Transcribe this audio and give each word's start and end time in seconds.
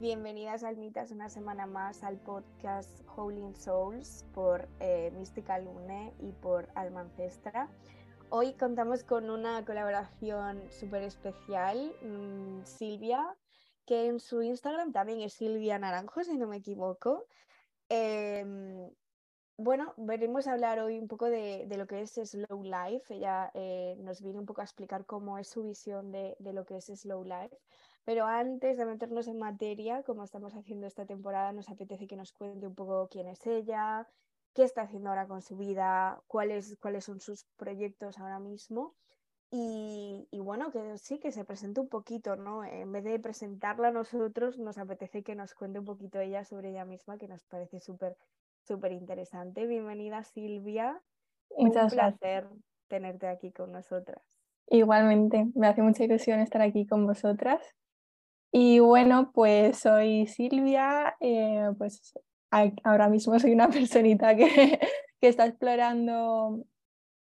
Bienvenidas 0.00 0.64
almitas 0.64 1.10
una 1.10 1.28
semana 1.28 1.66
más 1.66 2.02
al 2.04 2.16
podcast 2.16 3.02
Howling 3.14 3.54
Souls 3.54 4.24
por 4.32 4.66
eh, 4.80 5.10
Mística 5.14 5.58
Lune 5.58 6.14
y 6.20 6.32
por 6.32 6.70
Alma 6.74 7.02
Ancestra. 7.02 7.68
Hoy 8.30 8.54
contamos 8.54 9.04
con 9.04 9.28
una 9.28 9.62
colaboración 9.66 10.62
súper 10.70 11.02
especial, 11.02 11.94
mm, 12.00 12.64
Silvia, 12.64 13.36
que 13.84 14.06
en 14.06 14.20
su 14.20 14.40
Instagram 14.40 14.90
también 14.90 15.20
es 15.20 15.34
Silvia 15.34 15.78
Naranjo, 15.78 16.24
si 16.24 16.38
no 16.38 16.46
me 16.46 16.56
equivoco. 16.56 17.26
Em, 17.90 18.90
bueno, 19.58 19.92
veremos 19.98 20.46
hablar 20.46 20.80
hoy 20.80 20.98
un 20.98 21.08
poco 21.08 21.26
de, 21.26 21.66
lo 21.76 21.86
que 21.86 22.00
es 22.00 22.12
Slow 22.14 22.62
Life. 22.62 23.14
Ella 23.14 23.50
eh, 23.52 23.96
nos 23.98 24.22
viene 24.22 24.38
un 24.38 24.46
poco 24.46 24.62
a 24.62 24.64
explicar 24.64 25.04
cómo 25.04 25.36
es 25.36 25.48
su 25.48 25.62
visión 25.62 26.10
de, 26.10 26.36
lo 26.40 26.64
que 26.64 26.78
es 26.78 26.86
Slow 26.86 27.22
Life. 27.22 27.54
Pero 28.04 28.26
antes 28.26 28.76
de 28.76 28.86
meternos 28.86 29.28
en 29.28 29.38
materia, 29.38 30.02
como 30.02 30.24
estamos 30.24 30.54
haciendo 30.54 30.86
esta 30.86 31.06
temporada, 31.06 31.52
nos 31.52 31.68
apetece 31.68 32.06
que 32.06 32.16
nos 32.16 32.32
cuente 32.32 32.66
un 32.66 32.74
poco 32.74 33.08
quién 33.08 33.28
es 33.28 33.46
ella, 33.46 34.08
qué 34.54 34.64
está 34.64 34.82
haciendo 34.82 35.10
ahora 35.10 35.26
con 35.26 35.42
su 35.42 35.56
vida, 35.56 36.20
cuáles, 36.26 36.76
cuáles 36.80 37.04
son 37.04 37.20
sus 37.20 37.44
proyectos 37.56 38.18
ahora 38.18 38.38
mismo. 38.38 38.94
Y, 39.52 40.28
y, 40.30 40.38
bueno, 40.38 40.70
que 40.70 40.96
sí, 40.98 41.18
que 41.18 41.32
se 41.32 41.44
presente 41.44 41.80
un 41.80 41.88
poquito, 41.88 42.36
¿no? 42.36 42.64
En 42.64 42.92
vez 42.92 43.02
de 43.02 43.18
presentarla 43.18 43.88
a 43.88 43.92
nosotros, 43.92 44.58
nos 44.58 44.78
apetece 44.78 45.24
que 45.24 45.34
nos 45.34 45.54
cuente 45.54 45.80
un 45.80 45.84
poquito 45.84 46.20
ella 46.20 46.44
sobre 46.44 46.70
ella 46.70 46.84
misma, 46.84 47.18
que 47.18 47.26
nos 47.26 47.44
parece 47.44 47.80
súper 47.80 48.16
súper 48.62 48.92
interesante. 48.92 49.66
Bienvenida 49.66 50.22
Silvia. 50.22 51.00
Muchas 51.56 51.92
Un 51.92 51.98
placer 51.98 52.46
tenerte 52.88 53.26
aquí 53.26 53.52
con 53.52 53.72
nosotras. 53.72 54.22
Igualmente, 54.68 55.48
me 55.54 55.66
hace 55.66 55.82
mucha 55.82 56.04
ilusión 56.04 56.40
estar 56.40 56.62
aquí 56.62 56.86
con 56.86 57.06
vosotras. 57.06 57.60
Y 58.52 58.80
bueno, 58.80 59.30
pues 59.32 59.78
soy 59.78 60.26
Silvia, 60.26 61.16
eh, 61.20 61.70
pues 61.78 62.14
ahora 62.82 63.08
mismo 63.08 63.38
soy 63.38 63.52
una 63.52 63.68
personita 63.70 64.34
que, 64.36 64.80
que 65.20 65.28
está 65.28 65.46
explorando 65.46 66.64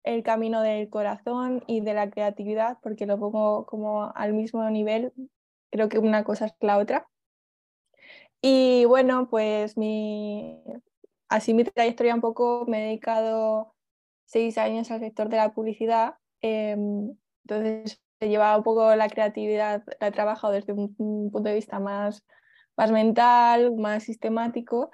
el 0.03 0.23
camino 0.23 0.61
del 0.61 0.89
corazón 0.89 1.64
y 1.67 1.81
de 1.81 1.94
la 1.94 2.09
creatividad, 2.09 2.78
porque 2.81 3.06
lo 3.06 3.20
pongo 3.20 3.66
como 3.66 4.11
al 4.16 4.34
mismo 4.34 4.67
nivel, 4.70 5.14
creo 5.72 5.89
que 5.89 6.00
una 6.00 6.23
cosa 6.23 6.45
es 6.45 6.53
la 6.61 6.78
otra. 6.78 7.08
Y 8.42 8.86
bueno, 8.86 9.30
pues 9.30 9.78
mi, 9.78 10.64
así 11.28 11.54
mi 11.54 11.64
trayectoria 11.66 12.16
un 12.16 12.22
poco 12.22 12.66
me 12.67 12.80
he 12.80 12.86
dedicado 12.88 13.73
seis 14.26 14.58
años 14.58 14.89
al 14.92 15.02
sector 15.02 15.28
de 15.30 15.38
la 15.38 15.54
publicidad, 15.54 16.16
em, 16.42 17.16
entonces 17.44 18.02
he 18.20 18.30
llevado 18.30 18.58
un 18.58 18.64
poco 18.64 18.95
la 18.95 19.09
creatividad, 19.09 19.84
la 20.00 20.08
he 20.08 20.12
trabajado 20.12 20.53
desde 20.53 20.73
un, 20.73 20.95
punto 20.95 21.42
de 21.44 21.56
vista 21.56 21.80
más, 21.80 22.23
más 22.78 22.92
mental, 22.92 23.76
más 23.76 24.03
sistemático 24.03 24.92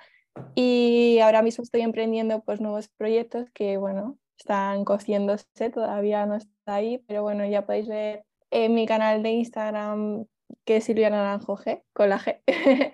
y 0.54 1.20
ahora 1.20 1.42
mismo 1.42 1.64
estoy 1.64 1.82
emprendiendo 1.82 2.44
pues 2.44 2.62
nuevos 2.62 2.90
proyectos 2.90 3.50
que 3.54 3.78
bueno, 3.78 4.18
están 4.38 4.86
cociéndose, 4.86 5.70
todavía 5.74 6.26
no 6.26 6.36
está 6.36 6.76
ahí, 6.76 7.00
pero 7.08 7.24
bueno, 7.24 7.46
ya 7.46 7.66
podéis 7.66 7.88
ver 7.88 8.26
en 8.52 8.74
mi 8.74 8.86
canal 8.86 9.24
de 9.24 9.32
Instagram 9.32 10.26
que 10.64 10.78
es 10.78 10.84
Silvia 10.84 11.10
Naranjo 11.10 11.58
G, 11.58 11.84
con 11.94 12.10
la 12.10 12.20
G. 12.20 12.42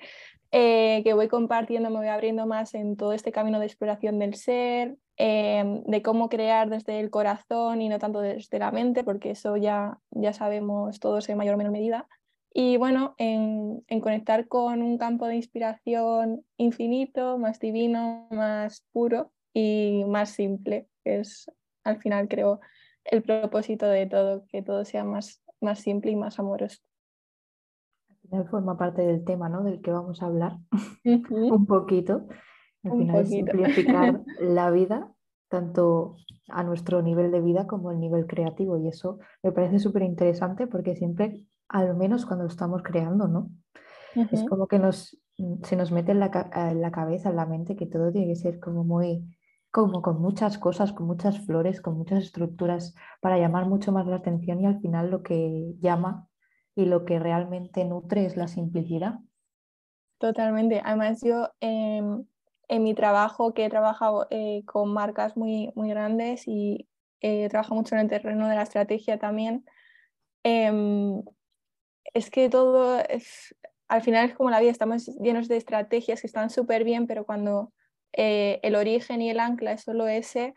Eh, 0.54 1.02
que 1.06 1.14
voy 1.14 1.30
compartiendo, 1.30 1.90
me 1.90 2.00
voy 2.00 2.10
abriendo 2.10 2.46
más 2.46 2.74
en 2.74 2.98
todo 2.98 3.14
este 3.14 3.32
camino 3.32 3.58
de 3.58 3.68
exploración 3.68 4.20
del 4.20 4.36
ser, 4.36 4.98
em, 5.22 5.84
de 5.84 6.02
cómo 6.02 6.30
crear 6.30 6.70
desde 6.70 7.00
el 7.00 7.12
corazón 7.12 7.82
y 7.82 7.90
no 7.90 8.00
tanto 8.00 8.22
desde 8.22 8.58
la 8.58 8.72
mente, 8.72 9.04
porque 9.04 9.32
eso 9.32 9.56
ya, 9.58 10.00
ya 10.10 10.34
sabemos 10.34 11.00
todos 11.00 11.30
en 11.30 11.38
mayor 11.38 11.56
o 11.56 11.58
menor 11.58 11.72
medida. 11.72 12.08
Y 12.54 12.78
bueno, 12.78 13.14
en, 13.18 13.84
en 13.88 14.02
conectar 14.02 14.48
con 14.48 14.82
un 14.82 14.98
campo 14.98 15.28
de 15.28 15.36
inspiración 15.36 16.44
infinito, 16.58 17.38
más 17.38 17.60
divino, 17.60 18.28
más 18.32 18.84
puro 18.92 19.32
y 19.54 20.04
más 20.08 20.32
simple, 20.32 20.88
que 21.04 21.20
es 21.20 21.52
al 21.84 22.00
final 22.00 22.28
creo 22.28 22.60
el 23.06 23.22
propósito 23.22 23.88
de 23.88 24.08
todo, 24.08 24.46
que 24.48 24.62
todo 24.64 24.86
sea 24.86 25.04
más, 25.04 25.44
más 25.62 25.80
simple 25.80 26.12
y 26.12 26.16
más 26.16 26.40
amoroso 26.40 26.80
forma 28.50 28.78
parte 28.78 29.02
del 29.02 29.24
tema 29.24 29.50
¿no? 29.50 29.64
del 29.64 29.82
que 29.82 29.92
vamos 29.92 30.22
a 30.22 30.28
hablar 30.28 30.58
un 31.04 31.66
poquito. 31.66 32.28
Al 32.84 32.92
final 32.92 33.28
simplificar 33.28 34.22
la 34.40 34.72
vida, 34.72 35.12
tanto 35.50 36.16
a 36.50 36.64
nuestro 36.64 37.02
nivel 37.02 37.32
de 37.32 37.42
vida 37.42 37.68
como 37.68 37.92
el 37.92 38.00
nivel 38.00 38.26
creativo. 38.26 38.78
Y 38.78 38.88
eso 38.88 39.20
me 39.44 39.52
parece 39.52 39.80
súper 39.80 40.04
interesante 40.04 40.68
porque 40.68 40.96
siempre, 40.96 41.46
al 41.68 41.96
menos 41.96 42.26
cuando 42.26 42.46
estamos 42.46 42.82
creando, 42.84 43.28
¿no? 43.28 43.50
Es 44.32 44.44
como 44.50 44.68
que 44.68 44.78
nos, 44.78 45.18
se 45.64 45.76
nos 45.76 45.92
mete 45.92 46.12
en 46.12 46.20
la, 46.20 46.50
en 46.54 46.82
la 46.82 46.92
cabeza, 46.92 47.30
en 47.30 47.38
la 47.38 47.46
mente, 47.46 47.76
que 47.76 47.86
todo 47.86 48.12
tiene 48.12 48.28
que 48.28 48.36
ser 48.36 48.60
como 48.60 48.84
muy, 48.84 49.24
como 49.72 50.02
con 50.02 50.22
muchas 50.22 50.58
cosas, 50.58 50.92
con 50.92 51.08
muchas 51.08 51.46
flores, 51.46 51.82
con 51.82 51.98
muchas 51.98 52.24
estructuras 52.24 52.94
para 53.22 53.38
llamar 53.38 53.68
mucho 53.68 53.92
más 53.92 54.06
la 54.06 54.18
atención 54.18 54.60
y 54.62 54.66
al 54.66 54.82
final 54.82 55.10
lo 55.10 55.24
que 55.24 55.76
llama 55.80 56.28
y 56.76 56.86
lo 56.86 57.06
que 57.06 57.20
realmente 57.20 57.86
nutre 57.86 58.26
es 58.26 58.36
la 58.36 58.48
simplicidad. 58.48 59.20
Totalmente. 60.18 60.82
Además, 60.84 61.22
yo 61.24 61.50
em, 61.62 62.26
en 62.72 62.84
mi 62.84 62.96
trabajo, 62.96 63.54
que 63.54 63.66
he 63.66 63.70
trabajado 63.70 64.28
eh, 64.30 64.64
con 64.66 64.94
marcas 64.94 65.36
muy, 65.36 65.74
muy 65.76 65.90
grandes 65.90 66.48
y 66.48 66.88
he 67.20 67.50
trabajado 67.50 67.76
mucho 67.76 67.96
en 67.96 68.02
el 68.02 68.08
terreno 68.08 68.48
de 68.48 68.56
la 68.56 68.62
estrategia 68.64 69.20
también, 69.20 69.66
em, 70.44 71.22
es 72.14 72.32
que 72.32 72.50
todo 72.50 73.00
es, 73.10 73.54
al 73.90 74.02
final 74.02 74.30
es 74.30 74.36
como 74.36 74.50
la 74.50 74.62
vida, 74.62 74.72
estamos 74.72 75.08
llenos 75.20 75.50
de 75.50 75.58
estrategias 75.58 76.22
que 76.22 76.28
están 76.28 76.50
súper 76.50 76.86
bien, 76.86 77.08
pero 77.08 77.26
cuando 77.26 77.74
eh, 78.14 78.62
el 78.64 78.76
origen 78.76 79.22
y 79.22 79.30
el 79.30 79.42
ancla 79.42 79.74
es 79.74 79.82
solo 79.82 80.08
ese, 80.08 80.54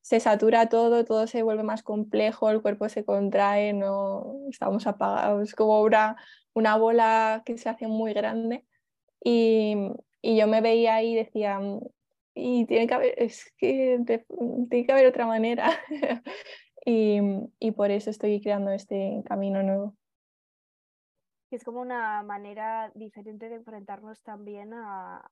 se 0.00 0.20
satura 0.20 0.70
todo, 0.70 1.04
todo 1.04 1.26
se 1.26 1.42
vuelve 1.42 1.64
más 1.64 1.82
complejo, 1.82 2.48
el 2.48 2.62
cuerpo 2.62 2.88
se 2.88 3.04
contrae, 3.04 3.74
no 3.74 4.38
estamos 4.50 4.86
apagados, 4.86 5.54
como 5.54 5.82
una, 5.82 6.16
una 6.54 6.78
bola 6.78 7.42
que 7.44 7.58
se 7.58 7.68
hace 7.68 7.88
muy 7.88 8.14
grande. 8.14 8.64
Y, 9.22 9.76
y 10.22 10.36
yo 10.36 10.46
me 10.46 10.60
veía 10.60 10.96
ahí 10.96 11.12
y 11.12 11.16
decía, 11.16 11.60
y 12.34 12.66
tiene 12.66 12.86
que 12.86 12.94
haber, 12.94 13.14
es 13.16 13.52
que 13.56 14.00
tiene 14.70 14.86
que 14.86 14.92
haber 14.92 15.06
otra 15.06 15.26
manera. 15.26 15.70
y, 16.84 17.20
y 17.58 17.72
por 17.72 17.90
eso 17.90 18.10
estoy 18.10 18.40
creando 18.40 18.70
este 18.70 19.22
camino 19.26 19.62
nuevo. 19.62 19.94
Es 21.50 21.64
como 21.64 21.80
una 21.80 22.22
manera 22.22 22.92
diferente 22.94 23.48
de 23.48 23.56
enfrentarnos 23.56 24.22
también 24.22 24.74
a, 24.74 25.30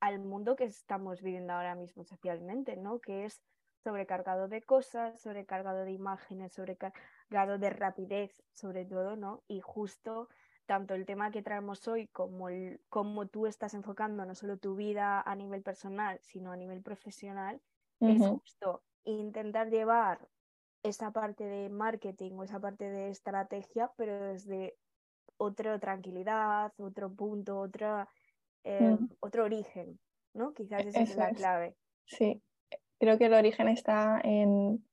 al 0.00 0.18
mundo 0.18 0.56
que 0.56 0.64
estamos 0.64 1.22
viviendo 1.22 1.52
ahora 1.52 1.74
mismo 1.74 2.04
socialmente, 2.04 2.76
¿no? 2.76 3.00
Que 3.00 3.24
es 3.24 3.40
sobrecargado 3.84 4.48
de 4.48 4.62
cosas, 4.62 5.20
sobrecargado 5.20 5.84
de 5.84 5.92
imágenes, 5.92 6.52
sobrecargado 6.52 7.58
de 7.58 7.70
rapidez, 7.70 8.34
sobre 8.54 8.84
todo, 8.84 9.16
¿no? 9.16 9.42
Y 9.48 9.60
justo 9.60 10.28
tanto 10.68 10.94
el 10.94 11.06
tema 11.06 11.30
que 11.30 11.40
traemos 11.40 11.88
hoy 11.88 12.08
como 12.08 12.50
el, 12.50 12.78
cómo 12.90 13.26
tú 13.26 13.46
estás 13.46 13.72
enfocando 13.72 14.26
no 14.26 14.34
solo 14.34 14.58
tu 14.58 14.76
vida 14.76 15.22
a 15.22 15.34
nivel 15.34 15.62
personal, 15.62 16.20
sino 16.22 16.52
a 16.52 16.56
nivel 16.56 16.82
profesional, 16.82 17.58
es 18.00 18.20
justo 18.20 18.82
intentar 19.04 19.70
llevar 19.70 20.28
esa 20.82 21.10
parte 21.10 21.44
de 21.44 21.70
marketing 21.70 22.32
o 22.32 22.44
esa 22.44 22.60
parte 22.60 22.84
de 22.90 23.08
estrategia, 23.08 23.90
pero 23.96 24.22
desde 24.22 24.76
otra 25.38 25.78
tranquilidad, 25.78 26.70
otro 26.76 27.10
punto, 27.10 27.58
otra, 27.58 28.06
eh, 28.62 28.96
otro 29.20 29.44
origen, 29.44 29.98
¿no? 30.34 30.52
Quizás 30.52 30.84
esa 30.84 31.00
es 31.00 31.16
la 31.16 31.32
clave. 31.32 31.76
Sí, 32.04 32.42
creo 33.00 33.16
que 33.16 33.26
el 33.26 33.34
origen 33.34 33.68
está 33.68 34.20
en, 34.22 34.84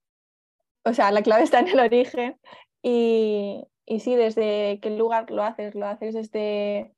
o 0.85 0.93
sea, 0.93 1.11
la 1.11 1.21
clave 1.21 1.43
está 1.43 1.59
en 1.59 1.67
el 1.67 1.79
origen 1.81 2.39
y, 2.81 3.67
y 3.85 3.99
sí, 3.99 4.15
desde 4.15 4.79
qué 4.81 4.89
lugar 4.91 5.29
lo 5.31 5.43
haces, 5.43 5.75
lo 5.75 5.85
haces 5.87 6.13
desde 6.13 6.95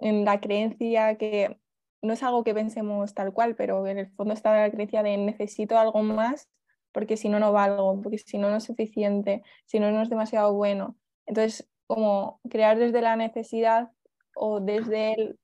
en 0.00 0.24
la 0.24 0.40
creencia 0.40 1.16
que 1.16 1.58
no 2.02 2.12
es 2.12 2.22
algo 2.22 2.44
que 2.44 2.54
pensemos 2.54 3.14
tal 3.14 3.32
cual, 3.32 3.56
pero 3.56 3.86
en 3.86 3.98
el 3.98 4.10
fondo 4.12 4.34
está 4.34 4.56
la 4.56 4.70
creencia 4.70 5.02
de 5.02 5.16
necesito 5.16 5.78
algo 5.78 6.02
más 6.02 6.48
porque 6.92 7.16
si 7.16 7.28
no, 7.28 7.38
no 7.38 7.52
valgo, 7.52 8.00
porque 8.02 8.18
si 8.18 8.38
no, 8.38 8.50
no 8.50 8.56
es 8.56 8.64
suficiente, 8.64 9.42
si 9.66 9.78
no, 9.78 9.90
no 9.90 10.02
es 10.02 10.08
demasiado 10.08 10.54
bueno. 10.54 10.96
Entonces, 11.26 11.68
como 11.86 12.40
crear 12.48 12.78
desde 12.78 13.00
la 13.02 13.16
necesidad 13.16 13.90
o 14.34 14.60
desde 14.60 15.36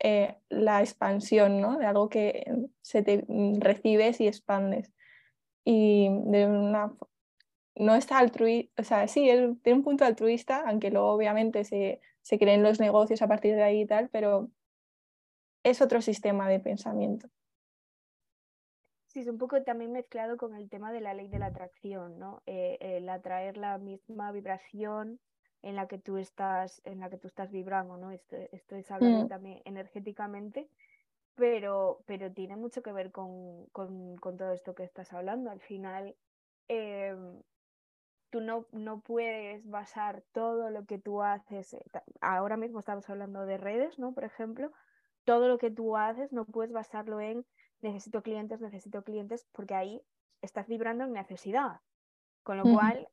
eh, 0.00 0.36
la 0.48 0.80
expansión, 0.80 1.60
¿no? 1.60 1.78
De 1.78 1.86
algo 1.86 2.08
que 2.08 2.44
se 2.82 3.02
te 3.02 3.24
recibes 3.58 4.20
y 4.20 4.26
expandes. 4.26 4.92
Y 5.64 6.08
de 6.08 6.46
una 6.46 6.92
no 7.76 7.94
está 7.94 8.18
altruista, 8.18 8.80
o 8.80 8.84
sea, 8.84 9.06
sí, 9.08 9.28
tiene 9.62 9.78
un 9.78 9.84
punto 9.84 10.04
altruista, 10.04 10.64
aunque 10.66 10.90
luego 10.90 11.12
obviamente 11.12 11.64
se, 11.64 12.00
se 12.22 12.38
creen 12.38 12.62
los 12.62 12.80
negocios 12.80 13.22
a 13.22 13.28
partir 13.28 13.54
de 13.54 13.62
ahí 13.62 13.82
y 13.82 13.86
tal, 13.86 14.08
pero 14.08 14.50
es 15.62 15.82
otro 15.82 16.00
sistema 16.00 16.48
de 16.48 16.60
pensamiento. 16.60 17.28
Sí, 19.06 19.20
es 19.20 19.28
un 19.28 19.38
poco 19.38 19.62
también 19.62 19.92
mezclado 19.92 20.36
con 20.36 20.54
el 20.54 20.68
tema 20.68 20.92
de 20.92 21.00
la 21.00 21.14
ley 21.14 21.28
de 21.28 21.38
la 21.38 21.46
atracción, 21.46 22.18
¿no? 22.18 22.42
Eh, 22.46 22.78
el 22.80 23.08
atraer 23.08 23.56
la 23.56 23.78
misma 23.78 24.30
vibración 24.32 25.20
en 25.62 25.74
la 25.74 25.88
que 25.88 25.98
tú 25.98 26.18
estás, 26.18 26.80
en 26.84 27.00
la 27.00 27.10
que 27.10 27.16
tú 27.16 27.26
estás 27.26 27.50
vibrando, 27.50 27.96
¿no? 27.96 28.10
Esto, 28.10 28.36
esto 28.52 28.76
es 28.76 28.90
hablando 28.90 29.24
mm. 29.24 29.28
también 29.28 29.62
energéticamente, 29.64 30.68
pero, 31.34 32.02
pero 32.06 32.32
tiene 32.32 32.56
mucho 32.56 32.82
que 32.82 32.92
ver 32.92 33.10
con, 33.10 33.68
todo 33.72 34.52
esto 34.52 34.74
que 34.74 34.84
estás 34.84 35.12
hablando. 35.12 35.50
Al 35.50 35.60
final, 35.60 36.14
em, 36.68 37.42
tú 38.36 38.42
no, 38.42 38.66
no, 38.72 39.00
puedes 39.00 39.66
basar 39.66 40.22
todo 40.32 40.68
lo 40.68 40.84
que 40.84 40.98
tú 40.98 41.22
haces, 41.22 41.72
eh, 41.72 41.82
ahora 42.20 42.58
mismo 42.58 42.80
estamos 42.80 43.08
hablando 43.08 43.46
de 43.46 43.56
redes, 43.56 43.98
¿no? 43.98 44.12
Por 44.12 44.24
ejemplo, 44.24 44.72
todo 45.24 45.48
lo 45.48 45.56
que 45.56 45.70
tú 45.70 45.96
haces 45.96 46.34
no 46.34 46.44
puedes 46.44 46.70
basarlo 46.70 47.18
en 47.18 47.46
necesito 47.80 48.22
clientes, 48.22 48.60
necesito 48.60 49.02
clientes, 49.04 49.46
porque 49.52 49.74
ahí 49.74 50.02
estás 50.42 50.66
vibrando 50.66 51.04
en 51.04 51.14
necesidad. 51.14 51.80
Con 52.42 52.58
lo 52.58 52.64
cual, 52.64 53.08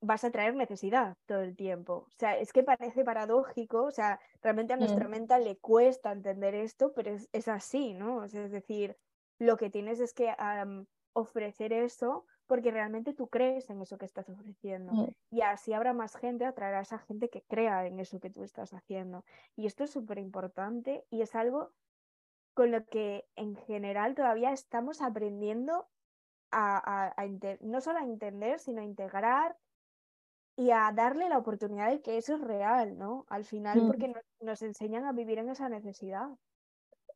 vas 0.00 0.24
a 0.24 0.32
traer 0.32 0.56
necesidad 0.56 1.16
todo 1.26 1.42
el 1.42 1.54
tiempo. 1.54 2.06
O 2.08 2.18
sea, 2.18 2.36
es 2.36 2.52
que 2.52 2.64
parece 2.64 3.04
paradójico, 3.04 3.84
o 3.84 3.92
sea, 3.92 4.18
realmente 4.42 4.72
a 4.72 4.76
nuestra 4.76 5.06
mente 5.06 5.38
le 5.38 5.58
cuesta 5.58 6.10
entender 6.10 6.56
esto, 6.56 6.92
pero 6.92 7.16
es, 7.32 7.48
así, 7.48 7.94
¿no? 7.94 8.24
es 8.24 8.32
decir, 8.32 8.96
lo 9.38 9.56
que 9.56 9.70
tienes 9.70 10.00
es 10.00 10.12
que 10.12 10.34
ofrecer 11.12 11.72
eso 11.72 12.26
porque 12.46 12.70
realmente 12.70 13.14
tú 13.14 13.28
crees 13.28 13.70
en 13.70 13.80
eso 13.80 13.98
que 13.98 14.04
estás 14.04 14.28
ofreciendo. 14.28 14.92
Mm. 14.92 15.08
Y 15.30 15.40
así 15.42 15.72
habrá 15.72 15.92
más 15.92 16.16
gente, 16.16 16.44
atraerá 16.44 16.80
a 16.80 16.82
esa 16.82 16.98
gente 16.98 17.28
que 17.30 17.42
crea 17.42 17.86
en 17.86 18.00
eso 18.00 18.20
que 18.20 18.30
tú 18.30 18.42
estás 18.42 18.72
haciendo. 18.74 19.24
Y 19.56 19.66
esto 19.66 19.84
es 19.84 19.90
súper 19.90 20.18
importante 20.18 21.04
y 21.10 21.22
es 21.22 21.34
algo 21.34 21.72
con 22.54 22.70
lo 22.70 22.84
que 22.86 23.26
en 23.36 23.56
general 23.56 24.14
todavía 24.14 24.52
estamos 24.52 25.02
aprendiendo 25.02 25.88
a, 26.56 27.14
no 27.62 27.80
solo 27.80 27.98
a 27.98 28.04
entender, 28.04 28.60
sino 28.60 28.80
a 28.80 28.84
integrar 28.84 29.56
y 30.56 30.70
a 30.70 30.92
darle 30.94 31.28
la 31.28 31.38
oportunidad 31.38 31.90
de 31.90 32.00
que 32.00 32.16
eso 32.16 32.36
es 32.36 32.40
real, 32.40 32.96
¿no? 32.96 33.26
Al 33.28 33.44
final, 33.44 33.82
mm. 33.82 33.86
porque 33.88 34.14
nos, 34.40 34.62
enseñan 34.62 35.04
a 35.04 35.12
vivir 35.12 35.38
en 35.38 35.48
esa 35.48 35.68
necesidad. 35.68 36.28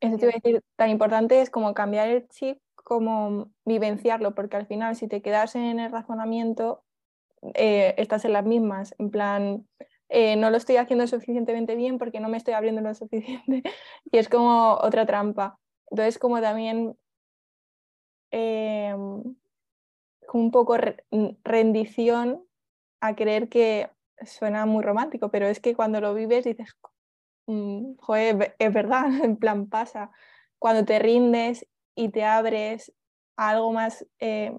Eso 0.00 0.16
te 0.16 0.26
iba 0.26 0.32
a 0.32 0.40
decir, 0.42 0.62
tan 0.76 0.90
importante 0.90 1.40
es 1.40 1.50
como 1.50 1.74
cambiar 1.74 2.08
el 2.08 2.28
chip, 2.28 2.58
como 2.74 3.50
vivenciarlo, 3.64 4.34
porque 4.34 4.56
al 4.56 4.66
final 4.66 4.96
si 4.96 5.08
te 5.08 5.22
quedas 5.22 5.56
en 5.56 5.80
el 5.80 5.90
razonamiento, 5.90 6.84
eh, 7.54 7.94
estás 7.98 8.24
en 8.24 8.32
las 8.32 8.44
mismas, 8.44 8.94
en 8.98 9.10
plan, 9.10 9.68
eh, 10.08 10.36
no 10.36 10.50
lo 10.50 10.56
estoy 10.56 10.76
haciendo 10.76 11.06
suficientemente 11.06 11.76
bien 11.76 11.98
porque 11.98 12.20
no 12.20 12.28
me 12.28 12.36
estoy 12.38 12.54
abriendo 12.54 12.80
lo 12.80 12.94
suficiente 12.94 13.62
y 14.12 14.18
es 14.18 14.28
como 14.28 14.74
otra 14.74 15.06
trampa. 15.06 15.58
Entonces, 15.90 16.18
como 16.18 16.40
también 16.40 16.96
eh, 18.30 18.94
un 20.32 20.50
poco 20.50 20.76
rendición 21.44 22.44
a 23.00 23.14
creer 23.16 23.48
que 23.48 23.90
suena 24.24 24.66
muy 24.66 24.82
romántico, 24.82 25.30
pero 25.30 25.46
es 25.46 25.60
que 25.60 25.74
cuando 25.74 26.00
lo 26.00 26.14
vives 26.14 26.44
dices, 26.44 26.74
joder, 27.98 28.54
es 28.58 28.72
verdad, 28.72 29.06
en 29.24 29.36
plan 29.36 29.68
pasa. 29.68 30.10
Cuando 30.58 30.84
te 30.84 30.98
rindes 30.98 31.66
y 31.94 32.10
te 32.10 32.24
abres 32.24 32.92
a 33.36 33.50
algo 33.50 33.72
más 33.72 34.06
eh, 34.18 34.56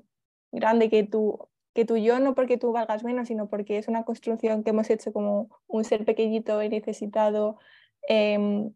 grande 0.51 0.89
que 0.89 1.03
tú, 1.03 1.49
que 1.73 1.85
tú 1.85 1.97
yo, 1.97 2.19
no 2.19 2.35
porque 2.35 2.57
tú 2.57 2.71
valgas 2.71 3.03
menos, 3.03 3.27
sino 3.27 3.49
porque 3.49 3.77
es 3.77 3.87
una 3.87 4.03
construcción 4.05 4.63
que 4.63 4.71
hemos 4.71 4.89
hecho 4.89 5.13
como 5.13 5.49
un 5.67 5.83
ser 5.83 6.05
pequeñito 6.05 6.61
y 6.63 6.69
necesitado, 6.69 7.57
em, 8.07 8.73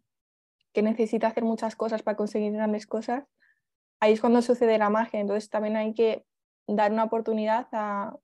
que 0.74 0.82
necesita 0.84 1.28
hacer 1.28 1.44
muchas 1.44 1.76
cosas 1.76 2.04
para 2.04 2.18
conseguir 2.18 2.54
grandes 2.54 2.88
cosas, 2.88 3.26
ahí 4.00 4.14
es 4.14 4.22
cuando 4.22 4.42
sucede 4.42 4.78
la 4.78 4.90
magia. 4.90 5.20
Entonces 5.20 5.50
también 5.50 5.78
hay 5.78 5.94
que 5.94 6.26
dar 6.68 6.92
una 6.92 7.06
oportunidad 7.06 7.68
a, 7.72 8.18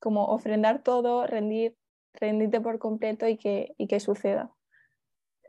como 0.00 0.26
ofrendar 0.26 0.82
todo, 0.82 1.26
rendir, 1.26 1.76
rendirte 2.14 2.60
por 2.60 2.78
completo 2.78 3.28
y 3.28 3.36
que, 3.36 3.74
y 3.78 3.86
que 3.88 4.00
suceda. 4.00 4.53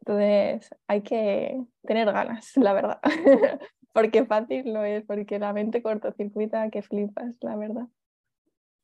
Entonces 0.05 0.69
hay 0.87 1.01
que 1.01 1.65
tener 1.83 2.11
ganas, 2.11 2.55
la 2.57 2.73
verdad. 2.73 2.99
porque 3.91 4.25
fácil 4.25 4.71
lo 4.71 4.83
es, 4.83 5.03
porque 5.05 5.39
la 5.39 5.51
mente 5.51 5.81
cortocircuita 5.81 6.69
que 6.69 6.83
flipas, 6.83 7.35
la 7.41 7.55
verdad. 7.55 7.87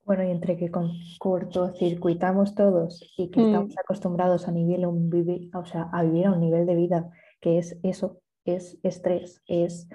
Bueno, 0.04 0.24
y 0.24 0.32
entre 0.32 0.58
que 0.58 0.72
cortocircuitamos 1.20 2.56
todos 2.56 3.14
y 3.18 3.30
que 3.30 3.40
estamos 3.40 3.76
mm. 3.76 3.80
acostumbrados 3.80 4.48
a, 4.48 4.52
nivel, 4.52 4.84
o 4.86 5.66
sea, 5.66 5.90
a 5.94 6.02
vivir 6.04 6.26
a 6.26 6.32
un 6.32 6.40
nivel 6.40 6.66
de 6.66 6.76
vida 6.76 7.12
que 7.40 7.60
es 7.60 7.80
eso, 7.84 8.20
es 8.46 8.80
estrés, 8.82 9.44
es 9.46 9.88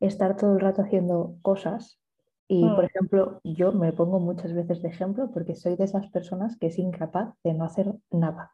estar 0.00 0.36
todo 0.36 0.52
el 0.52 0.60
rato 0.60 0.82
haciendo 0.82 1.36
cosas 1.40 1.98
y, 2.46 2.68
por 2.68 2.82
mm. 2.82 2.86
ejemplo, 2.86 3.40
yo 3.42 3.72
me 3.72 3.92
pongo 3.92 4.20
muchas 4.20 4.52
veces 4.52 4.82
de 4.82 4.88
ejemplo 4.88 5.30
porque 5.32 5.54
soy 5.54 5.76
de 5.76 5.84
esas 5.84 6.08
personas 6.08 6.58
que 6.58 6.66
es 6.66 6.78
incapaz 6.78 7.32
de 7.42 7.54
no 7.54 7.64
hacer 7.64 7.94
nada 8.10 8.52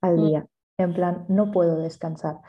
al 0.00 0.18
mm. 0.18 0.26
día. 0.26 0.46
En 0.78 0.94
plan, 0.94 1.26
no 1.28 1.50
puedo 1.50 1.76
descansar. 1.76 2.40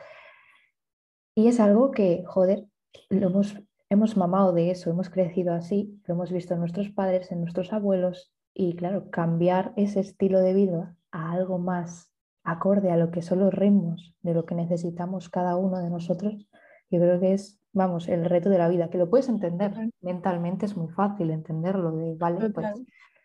Y 1.34 1.48
es 1.48 1.60
algo 1.60 1.90
que, 1.90 2.24
joder, 2.26 2.66
lo 3.08 3.28
hemos, 3.28 3.56
hemos 3.88 4.16
mamado 4.16 4.52
de 4.52 4.70
eso, 4.70 4.90
hemos 4.90 5.10
crecido 5.10 5.52
así, 5.52 6.00
lo 6.06 6.14
hemos 6.14 6.30
visto 6.30 6.54
en 6.54 6.60
nuestros 6.60 6.90
padres, 6.90 7.30
en 7.32 7.40
nuestros 7.40 7.72
abuelos. 7.72 8.32
Y 8.54 8.76
claro, 8.76 9.10
cambiar 9.10 9.72
ese 9.76 10.00
estilo 10.00 10.40
de 10.40 10.54
vida 10.54 10.96
a 11.12 11.32
algo 11.32 11.58
más 11.58 12.12
acorde 12.42 12.90
a 12.90 12.96
lo 12.96 13.10
que 13.10 13.22
son 13.22 13.40
los 13.40 13.52
ritmos 13.52 14.14
de 14.22 14.34
lo 14.34 14.44
que 14.46 14.54
necesitamos 14.54 15.28
cada 15.28 15.56
uno 15.56 15.78
de 15.78 15.90
nosotros, 15.90 16.48
yo 16.90 16.98
creo 16.98 17.20
que 17.20 17.34
es 17.34 17.60
vamos, 17.72 18.08
el 18.08 18.24
reto 18.24 18.50
de 18.50 18.58
la 18.58 18.68
vida, 18.68 18.90
que 18.90 18.98
lo 18.98 19.08
puedes 19.08 19.28
entender 19.28 19.72
mentalmente, 20.00 20.66
es 20.66 20.76
muy 20.76 20.88
fácil 20.88 21.30
entenderlo, 21.30 21.92
de, 21.92 22.14
vale, 22.16 22.50
pues 22.50 22.66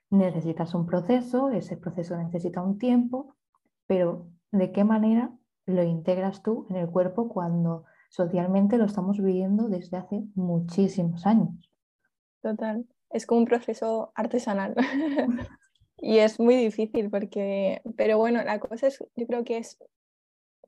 necesitas 0.09 0.73
un 0.75 0.85
proceso, 0.85 1.49
ese 1.49 1.77
proceso 1.77 2.15
necesita 2.17 2.61
un 2.61 2.77
tiempo, 2.77 3.35
pero 3.87 4.27
¿de 4.57 4.71
qué 4.71 4.83
manera 4.83 5.31
lo 5.65 5.83
integras 5.83 6.43
tú 6.43 6.67
en 6.69 6.77
el 6.77 6.89
cuerpo 6.89 7.29
cuando 7.29 7.85
socialmente 8.09 8.77
lo 8.77 8.85
estamos 8.85 9.17
viviendo 9.17 9.67
desde 9.67 9.97
hace 9.97 10.23
muchísimos 10.35 11.25
años? 11.25 11.71
Total, 12.41 12.85
es 13.09 13.25
como 13.25 13.41
un 13.41 13.45
proceso 13.45 14.11
artesanal. 14.15 14.75
y 15.97 16.19
es 16.19 16.39
muy 16.39 16.55
difícil 16.55 17.09
porque, 17.09 17.81
pero 17.97 18.17
bueno, 18.17 18.43
la 18.43 18.59
cosa 18.59 18.87
es, 18.87 18.99
yo 19.15 19.27
creo 19.27 19.43
que 19.43 19.57
es 19.57 19.77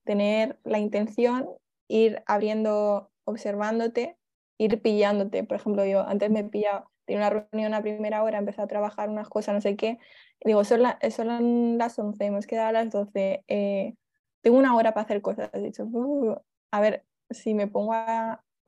tener 0.03 0.59
la 0.63 0.79
intención, 0.79 1.47
ir 1.87 2.23
abriendo 2.25 3.11
observándote, 3.25 4.17
ir 4.57 4.81
pillándote. 4.81 5.43
Por 5.43 5.57
ejemplo, 5.57 5.85
yo 5.85 6.07
antes 6.07 6.31
me 6.31 6.43
pillaba, 6.43 6.89
tenía 7.07 7.27
una 7.27 7.47
reunión 7.51 7.73
a 7.73 7.81
primera 7.81 8.21
hora, 8.21 8.37
empecé 8.37 8.61
a 8.61 8.67
trabajar 8.67 9.09
unas 9.09 9.29
cosas, 9.29 9.55
no 9.55 9.61
sé 9.61 9.75
qué. 9.75 9.97
digo, 10.45 10.63
son, 10.63 10.81
son 11.09 11.77
las 11.77 11.97
11, 11.97 12.25
hemos 12.25 12.45
quedado 12.45 12.67
a 12.69 12.71
las 12.73 12.91
12. 12.91 13.43
Eh, 13.47 13.95
tengo 14.41 14.57
una 14.57 14.75
hora 14.75 14.93
para 14.93 15.05
hacer 15.05 15.21
cosas. 15.21 15.49
He 15.53 15.61
dicho, 15.61 15.87
a 16.71 16.81
ver, 16.81 17.05
si 17.29 17.53
me 17.53 17.67
pongo 17.67 17.93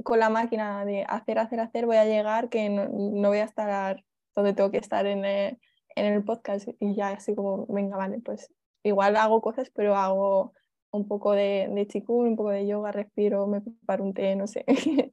con 0.03 0.19
la 0.19 0.29
máquina 0.29 0.85
de 0.85 1.03
hacer, 1.07 1.37
hacer, 1.37 1.59
hacer, 1.59 1.85
voy 1.85 1.97
a 1.97 2.05
llegar 2.05 2.49
que 2.49 2.69
no, 2.69 2.87
voy 3.27 3.39
a 3.39 3.43
estar 3.43 4.03
donde 4.35 4.53
tengo 4.53 4.71
que 4.71 4.77
estar 4.77 5.05
en 5.05 5.25
el, 5.25 5.59
en 5.95 6.05
el 6.05 6.23
podcast. 6.23 6.69
Y 6.79 6.95
ya 6.95 7.09
así 7.09 7.35
como, 7.35 7.67
venga, 7.67 7.97
vale, 7.97 8.19
pues 8.19 8.51
igual 8.83 9.17
hago 9.17 9.41
cosas, 9.41 9.69
pero 9.69 9.95
hago 9.95 10.53
un 10.91 11.07
poco 11.07 11.33
de, 11.33 11.67
de 11.69 12.03
un 12.07 12.35
poco 12.37 12.49
de 12.51 12.65
yoga, 12.65 12.91
respiro, 12.93 13.45
me 13.47 13.61
preparo 13.61 14.03
un 14.05 14.13
té, 14.13 14.35
no 14.35 14.47
sé. 14.47 14.63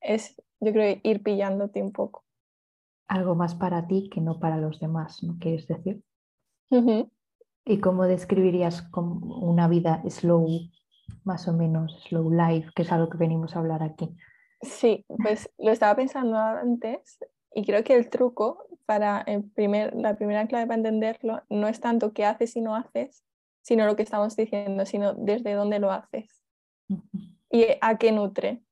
es, 0.00 0.34
yo 0.60 0.72
creo, 0.72 0.98
ir 1.04 1.22
pillándote 1.22 1.80
un 1.80 1.92
poco. 1.92 2.25
Algo 3.08 3.34
más 3.34 3.54
para 3.54 3.86
ti 3.86 4.10
que 4.10 4.20
no 4.20 4.38
para 4.40 4.56
los 4.56 4.80
demás, 4.80 5.22
¿no 5.22 5.36
quieres 5.38 5.66
decir? 5.66 6.02
¿Y 7.64 7.80
cómo 7.80 8.04
describirías 8.04 8.88
una 8.94 9.68
vida 9.68 10.02
slow, 10.08 10.48
más 11.24 11.48
o 11.48 11.52
menos 11.52 12.04
slow 12.08 12.30
life, 12.30 12.70
que 12.74 12.82
es 12.82 12.92
algo 12.92 13.08
que 13.08 13.18
venimos 13.18 13.54
a 13.54 13.60
hablar 13.60 13.82
aquí? 13.82 14.16
Sí, 14.62 15.04
pues 15.22 15.50
lo 15.58 15.70
estaba 15.70 15.94
pensando 15.94 16.36
antes 16.36 17.18
y 17.54 17.64
creo 17.64 17.84
que 17.84 17.94
el 17.94 18.10
truco 18.10 18.66
para 18.86 19.20
el 19.22 19.44
primer, 19.44 19.94
la 19.94 20.16
primera 20.16 20.46
clave 20.46 20.66
para 20.66 20.78
entenderlo 20.78 21.42
no 21.48 21.68
es 21.68 21.80
tanto 21.80 22.12
qué 22.12 22.24
haces 22.24 22.56
y 22.56 22.60
no 22.60 22.74
haces, 22.74 23.24
sino 23.62 23.86
lo 23.86 23.96
que 23.96 24.02
estamos 24.02 24.36
diciendo, 24.36 24.86
sino 24.86 25.14
desde 25.14 25.54
dónde 25.54 25.78
lo 25.78 25.90
haces 25.90 26.42
y 27.50 27.66
a 27.80 27.98
qué 27.98 28.12
nutre. 28.12 28.62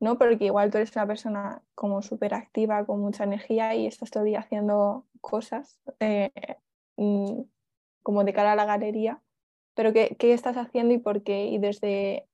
¿No? 0.00 0.18
Porque 0.18 0.46
igual 0.46 0.70
tú 0.70 0.78
eres 0.78 0.94
una 0.96 1.06
persona 1.06 1.62
como 1.74 2.02
súper 2.02 2.34
activa, 2.34 2.84
con 2.86 3.00
mucha 3.00 3.24
energía 3.24 3.74
y 3.74 3.86
estás 3.86 4.10
todo 4.10 4.24
día 4.24 4.40
haciendo 4.40 5.06
cosas 5.20 5.80
eh, 6.00 6.30
mm, 6.96 7.42
como 8.02 8.24
de 8.24 8.32
cara 8.32 8.52
a 8.52 8.56
la 8.56 8.64
galería, 8.64 9.22
pero 9.74 9.92
¿qué, 9.92 10.16
¿qué, 10.18 10.32
estás 10.32 10.56
haciendo 10.56 10.94
y 10.94 10.98
por 10.98 11.22
qué? 11.22 11.46
Y 11.46 11.58
desde 11.58 12.26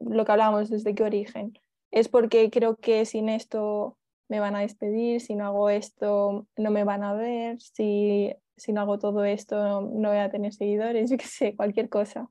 lo 0.00 0.24
que 0.24 0.32
hablábamos, 0.32 0.70
desde 0.70 0.94
qué 0.94 1.02
origen. 1.02 1.58
Es 1.90 2.08
porque 2.08 2.50
creo 2.50 2.76
que 2.76 3.04
sin 3.06 3.28
esto 3.28 3.98
me 4.28 4.40
van 4.40 4.56
a 4.56 4.60
despedir, 4.60 5.20
si 5.20 5.34
no 5.34 5.46
hago 5.46 5.70
esto 5.70 6.46
no 6.56 6.70
me 6.70 6.84
van 6.84 7.04
a 7.04 7.14
ver, 7.14 7.60
si 7.60 8.34
si 8.56 8.72
no 8.72 8.82
hago 8.82 8.98
todo 8.98 9.24
esto 9.24 9.80
no 9.80 10.08
voy 10.10 10.18
a 10.18 10.30
tener 10.30 10.52
seguidores, 10.52 11.10
yo 11.10 11.16
sé, 11.20 11.56
cualquier 11.56 11.88
cosa. 11.88 12.28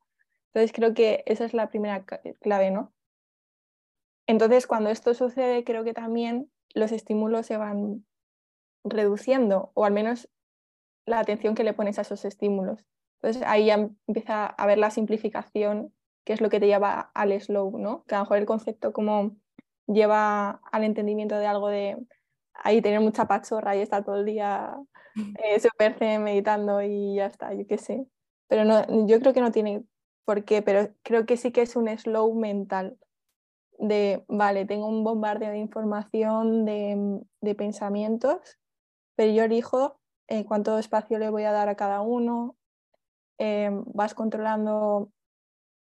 Entonces 0.48 0.72
creo 0.74 0.94
que 0.94 1.24
esa 1.26 1.46
es 1.46 1.54
la 1.54 1.70
primera 1.70 2.06
clave, 2.42 2.72
¿no? 2.72 2.94
Entonces 4.28 4.68
cuando 4.68 4.90
esto 4.90 5.14
sucede 5.14 5.64
creo 5.64 5.84
que 5.84 5.94
también 5.94 6.50
los 6.74 6.92
estímulos 6.92 7.46
se 7.46 7.58
van 7.58 8.06
reduciendo 8.84 9.72
o 9.74 9.86
al 9.86 9.94
menos 9.94 10.30
la 11.06 11.20
atención 11.20 11.56
que 11.56 11.64
le 11.64 11.74
pones 11.74 12.00
a 12.00 12.04
esos 12.04 12.26
estímulos. 12.26 12.86
Entonces 13.22 13.44
ahí 13.46 13.68
ya 13.68 13.90
empieza 14.08 14.46
a 14.46 14.66
ver 14.66 14.78
la 14.78 14.92
simplificación, 14.92 15.94
que 16.26 16.34
es 16.34 16.42
lo 16.42 16.50
que 16.50 16.60
te 16.60 16.68
lleva 16.68 17.12
al 17.14 17.40
slow, 17.40 17.78
¿no? 17.78 18.04
Que 18.06 18.16
a 18.16 18.20
lo 18.20 18.26
mejor 18.26 18.38
el 18.38 18.46
concepto 18.46 18.94
como 18.94 19.36
lleva 19.88 20.62
al 20.72 20.84
entendimiento 20.84 21.38
de 21.38 21.48
algo 21.48 21.70
de 21.70 21.98
ahí 22.54 22.82
tener 22.82 23.00
mucha 23.02 23.28
pachorra 23.28 23.76
y 23.76 23.80
estar 23.82 24.04
todo 24.04 24.18
el 24.18 24.26
día 24.26 24.76
eh, 25.44 25.60
super 25.60 25.98
meditando 26.20 26.82
y 26.82 27.16
ya 27.16 27.28
está, 27.28 27.54
yo 27.54 27.66
qué 27.68 27.78
sé. 27.78 28.06
Pero 28.48 28.66
no, 28.66 29.08
yo 29.08 29.20
creo 29.20 29.34
que 29.34 29.42
no 29.42 29.52
tiene 29.52 29.84
por 30.26 30.46
qué, 30.46 30.62
pero 30.62 30.90
creo 31.04 31.26
que 31.26 31.38
sí 31.38 31.52
que 31.52 31.62
es 31.62 31.76
un 31.76 31.88
slow 31.98 32.34
mental 32.34 32.98
de, 33.80 34.24
vale, 34.28 34.66
tengo 34.66 34.88
un 34.88 35.04
bombardeo 35.04 35.52
de 35.52 35.58
información, 35.58 36.66
de, 36.66 37.22
de 37.42 37.56
pensamientos, 37.56 38.60
pero 39.16 39.32
yo 39.32 39.44
elijo 39.44 40.00
eh, 40.28 40.46
cuánto 40.46 40.78
espacio 40.78 41.20
le 41.20 41.30
voy 41.30 41.44
a 41.44 41.52
dar 41.52 41.70
a 41.70 41.76
cada 41.76 42.02
uno, 42.02 42.56
eh, 43.38 43.70
vas 43.94 44.14
controlando 44.14 45.12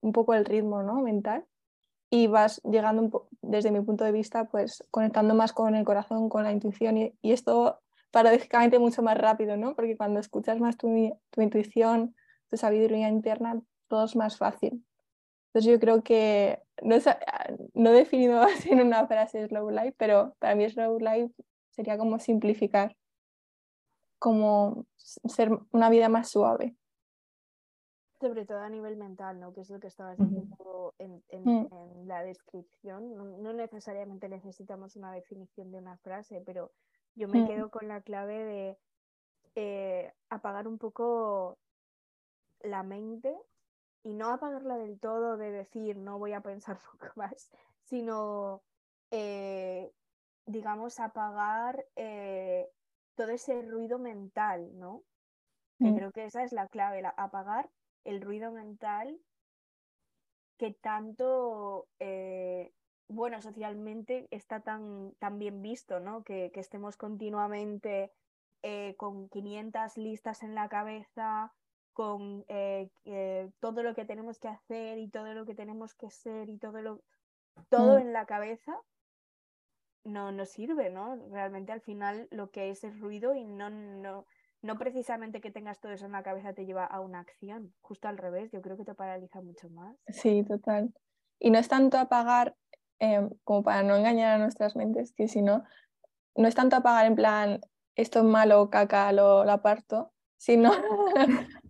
un 0.02 0.12
poco 0.14 0.34
el 0.34 0.46
ritmo 0.46 0.84
¿no? 0.84 1.02
mental 1.02 1.46
y 2.10 2.28
vas 2.28 2.62
llegando 2.64 3.30
desde 3.42 3.72
mi 3.72 3.82
punto 3.82 4.04
de 4.04 4.12
vista, 4.12 4.46
pues 4.46 4.84
conectando 4.92 5.36
más 5.36 5.54
con 5.54 5.76
el 5.76 5.86
corazón, 5.86 6.28
con 6.30 6.44
la 6.44 6.52
intuición 6.52 6.98
y, 6.98 7.14
esto 7.22 7.80
paradójicamente 8.12 8.80
mucho 8.80 9.02
más 9.02 9.18
rápido, 9.18 9.56
¿no? 9.56 9.74
Porque 9.76 9.96
cuando 9.96 10.20
escuchas 10.20 10.60
más 10.60 10.76
tu, 10.76 10.90
tu, 11.30 11.42
intuición, 11.42 12.14
tu 12.50 12.58
sabiduría 12.58 13.08
interna, 13.08 13.62
todo 13.88 14.04
es 14.04 14.18
más 14.18 14.38
fácil. 14.38 14.84
Entonces 15.54 15.70
yo 15.74 15.80
creo 15.82 16.02
que 16.02 16.62
no, 16.82 16.96
no 17.74 17.90
he 17.90 17.94
definido 17.94 18.42
así 18.42 18.72
en 18.72 18.82
una 18.82 19.06
frase 19.06 19.48
slow 19.48 19.70
life, 19.70 19.94
pero 19.98 20.34
para 20.40 20.56
mí 20.56 20.70
slow 20.70 20.98
life 20.98 21.34
sería 21.72 21.98
como 21.98 22.20
simplificar, 22.20 22.96
como 24.18 24.86
ser 24.96 25.52
una 25.72 25.90
vida 25.90 26.08
más 26.08 26.30
suave. 26.30 26.78
Sobre 28.22 28.46
todo 28.46 28.60
a 28.60 28.70
nivel 28.70 28.96
mental, 28.96 29.42
¿no? 29.42 29.52
Que 29.52 29.62
es 29.62 29.70
lo 29.70 29.80
que 29.80 29.88
estabas 29.88 30.18
diciendo 30.18 30.94
en, 31.00 31.22
mm. 31.32 31.68
en, 31.72 32.08
la 32.08 32.24
descripción. 32.24 33.16
No, 33.42 33.52
necesariamente 33.52 34.30
necesitamos 34.30 34.96
una 34.96 35.12
definición 35.12 35.72
de 35.72 35.80
una 35.80 35.98
frase, 35.98 36.42
pero 36.46 36.72
yo 37.16 37.28
me 37.28 37.42
mm. 37.42 37.48
quedo 37.48 37.72
con 37.72 37.90
la 37.90 38.02
clave 38.02 38.46
de 38.46 38.78
eh, 39.56 40.14
apagar 40.30 40.68
un 40.68 40.78
poco 40.78 41.58
la 42.62 42.84
mente 42.84 43.36
y 44.04 44.14
no 44.14 44.32
apagarla 44.32 44.78
del 44.78 45.00
todo 45.00 45.38
de 45.38 45.52
decir 45.52 45.98
no 45.98 46.18
voy 46.18 46.34
a 46.34 46.42
pensar 46.42 46.78
poco 46.92 47.08
más, 47.16 47.52
sino 47.84 48.64
eh, 49.12 49.92
digamos 50.46 51.00
apagar 51.00 51.86
eh, 51.96 52.70
todo 53.16 53.30
ese 53.30 53.62
ruido 53.62 54.00
mental, 54.00 54.78
¿no? 54.78 55.04
Que 55.78 55.92
mm. 55.92 55.96
creo 55.96 56.12
que 56.12 56.26
esa 56.26 56.44
es 56.44 56.52
la 56.52 56.68
clave, 56.68 57.04
apagar 57.18 57.70
el 58.04 58.22
ruido 58.22 58.52
mental 58.52 59.20
que 60.58 60.72
tanto, 60.74 61.88
eh, 62.00 62.72
bueno, 63.08 63.42
socialmente 63.42 64.28
está 64.32 64.62
tan, 64.62 65.14
tan 65.20 65.40
bien 65.40 65.62
visto, 65.62 66.00
¿no? 66.00 66.24
Que, 66.24 66.52
estemos 66.54 66.98
continuamente 66.98 68.14
con 68.96 69.28
500 69.30 69.98
listas 69.98 70.44
en 70.44 70.54
la 70.54 70.70
cabeza, 70.70 71.52
con 71.94 72.46
eh, 72.48 72.90
todo 73.60 73.84
lo 73.84 73.94
que 73.94 74.06
tenemos 74.06 74.40
que 74.40 74.48
hacer 74.48 74.98
y 74.98 75.10
todo 75.10 75.34
lo 75.34 75.46
que 75.46 75.56
tenemos 75.56 75.94
que 75.94 76.10
ser 76.10 76.50
y 76.50 76.58
todo 76.58 76.82
lo 76.82 77.02
todo 77.70 77.98
mm. 77.98 78.02
en 78.02 78.14
la 78.14 78.26
cabeza 78.26 78.80
no 80.04 80.32
nos 80.32 80.50
sirve, 80.50 80.90
¿no? 80.90 81.16
Realmente 81.30 81.72
al 81.72 81.82
final 81.82 82.28
lo 82.32 82.50
que 82.50 82.70
es 82.70 82.84
es 82.84 83.00
ruido 83.00 83.36
y 83.36 83.46
no, 83.46 83.70
no, 83.70 84.26
no 84.62 84.78
precisamente 84.78 85.42
que 85.42 85.52
tengas 85.52 85.80
todo 85.80 85.92
eso 85.92 86.06
en 86.06 86.14
la 86.14 86.24
cabeza 86.24 86.54
te 86.54 86.66
lleva 86.66 86.86
a 86.86 87.00
una 87.00 87.20
acción, 87.20 87.74
justo 87.82 88.08
al 88.08 88.18
revés, 88.18 88.52
yo 88.52 88.62
creo 88.62 88.78
que 88.78 88.86
te 88.86 88.96
paraliza 88.96 89.42
mucho 89.42 89.70
más. 89.70 89.96
Sí, 90.08 90.44
total. 90.44 90.94
Y 91.40 91.52
no 91.52 91.60
es 91.60 91.68
tanto 91.68 91.98
apagar, 91.98 92.56
em, 93.00 93.30
como 93.44 93.64
para 93.64 93.84
no 93.84 93.96
engañar 93.96 94.36
a 94.36 94.38
nuestras 94.40 94.76
mentes, 94.76 95.14
que 95.14 95.28
si 95.28 95.42
no, 95.42 95.64
no 96.36 96.48
es 96.48 96.56
tanto 96.56 96.76
apagar 96.76 97.06
en 97.06 97.16
plan, 97.16 97.62
esto 97.96 98.20
es 98.20 98.26
malo, 98.26 98.70
caca, 98.70 99.12
lo, 99.12 99.44
lo 99.46 99.52
aparto, 99.52 100.12
sino, 100.38 100.72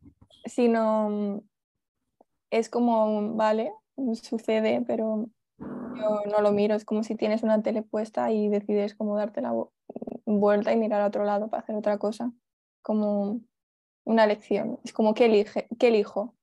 sino 0.51 1.09
mm, 1.09 1.41
es 2.51 2.69
como, 2.69 3.35
vale, 3.35 3.73
sucede, 4.21 4.83
pero 4.85 5.29
yo 5.57 6.21
no 6.29 6.41
lo 6.41 6.51
miro, 6.51 6.75
es 6.75 6.85
como 6.85 7.03
si 7.03 7.15
tienes 7.15 7.43
una 7.43 7.61
tele 7.61 7.81
puesta 7.81 8.31
y 8.31 8.49
decides 8.49 8.95
como 8.95 9.15
darte 9.17 9.41
la 9.41 9.53
vuelta 10.25 10.73
y 10.73 10.77
mirar 10.77 11.01
a 11.01 11.07
otro 11.07 11.23
lado 11.23 11.49
para 11.49 11.63
hacer 11.63 11.75
otra 11.75 11.97
cosa 11.97 12.31
como 12.81 13.41
una 14.03 14.27
lección. 14.27 14.79
Es 14.83 14.93
como, 14.93 15.13
¿qué, 15.13 15.25
elige, 15.25 15.67
qué 15.79 15.87
elijo? 15.89 16.35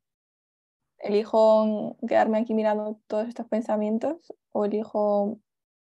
¿Elijo 0.99 1.97
quedarme 2.07 2.39
aquí 2.39 2.55
mirando 2.55 3.01
todos 3.07 3.29
estos 3.29 3.47
pensamientos 3.47 4.33
o 4.53 4.65
elijo 4.65 5.39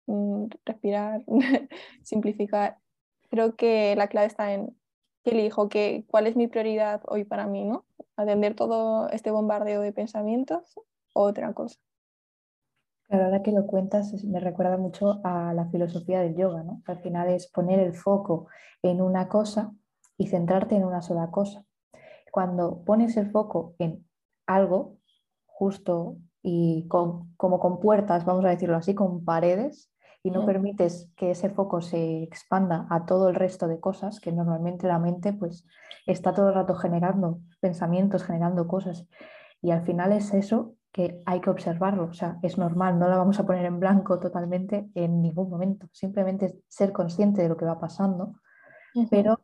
mm, 0.07 0.47
respirar, 0.65 1.25
simplificar? 2.03 2.79
Creo 3.31 3.57
que 3.57 3.97
la 3.97 4.09
clave 4.09 4.29
está 4.29 4.53
en 4.53 4.77
qué 5.25 5.31
elijo, 5.31 5.69
qué, 5.69 6.05
cuál 6.09 6.27
es 6.27 6.37
mi 6.37 6.47
prioridad 6.47 7.03
hoy 7.07 7.25
para 7.25 7.47
mí, 7.47 7.65
¿no? 7.65 7.87
Atender 8.17 8.55
todo 8.55 9.09
este 9.09 9.31
bombardeo 9.31 9.81
de 9.81 9.93
pensamientos 9.93 10.75
o 11.15 11.23
otra 11.23 11.53
cosa. 11.55 11.79
Claro, 13.09 13.25
ahora 13.25 13.43
que 13.43 13.53
lo 13.53 13.67
cuentas 13.67 14.13
me 14.25 14.41
recuerda 14.41 14.77
mucho 14.77 15.21
a 15.25 15.53
la 15.55 15.67
filosofía 15.71 16.21
del 16.21 16.37
yoga, 16.37 16.63
¿no? 16.63 16.83
al 16.87 17.01
final 17.01 17.29
es 17.29 17.51
poner 17.51 17.81
el 17.81 17.95
foco 17.95 18.49
en 18.83 19.01
una 19.01 19.29
cosa 19.29 19.73
y 20.17 20.29
centrarte 20.29 20.77
en 20.77 20.85
una 20.85 21.03
sola 21.03 21.31
cosa. 21.31 21.65
Cuando 22.31 22.83
pones 22.85 23.17
el 23.17 23.31
foco 23.31 23.75
en 23.79 24.07
algo 24.47 24.99
justo 25.47 26.17
y 26.43 26.87
con, 26.89 27.35
como 27.37 27.61
con 27.61 27.81
puertas, 27.81 28.25
vamos 28.25 28.45
a 28.45 28.49
decirlo 28.49 28.77
así, 28.77 28.95
con 28.95 29.25
paredes, 29.25 29.91
y 30.25 30.31
no 30.31 30.47
permites 30.47 31.13
que 31.17 31.31
ese 31.33 31.51
foco 31.51 31.83
se 31.83 32.23
expanda 32.23 32.87
a 32.89 33.05
todo 33.05 33.29
el 33.29 33.35
resto 33.35 33.69
de 33.69 33.79
cosas, 33.79 34.21
que 34.21 34.33
normalmente 34.33 34.89
la 34.89 34.99
mente 34.99 35.35
pues 35.35 35.67
está 36.07 36.33
todo 36.33 36.49
el 36.49 36.55
rato 36.55 36.75
generando 36.75 37.41
pensamientos, 37.61 38.25
generando 38.25 38.67
cosas, 38.67 39.07
y 39.61 39.71
al 39.71 39.83
final 39.83 40.13
es 40.13 40.33
eso 40.33 40.77
que 40.93 41.23
hay 41.27 41.41
que 41.43 41.51
observarlo, 41.51 42.05
o 42.05 42.15
sea, 42.15 42.39
es 42.43 42.57
normal, 42.57 42.99
no 42.99 43.07
la 43.09 43.19
vamos 43.19 43.39
a 43.39 43.45
poner 43.45 43.67
en 43.67 43.81
blanco 43.81 44.19
totalmente 44.19 44.89
en 44.95 45.21
ningún 45.21 45.51
momento, 45.51 45.89
simplemente 45.93 46.59
ser 46.69 46.93
consciente 46.93 47.43
de 47.43 47.51
lo 47.51 47.59
que 47.59 47.67
va 47.67 47.79
pasando, 47.79 48.41
pero 49.11 49.41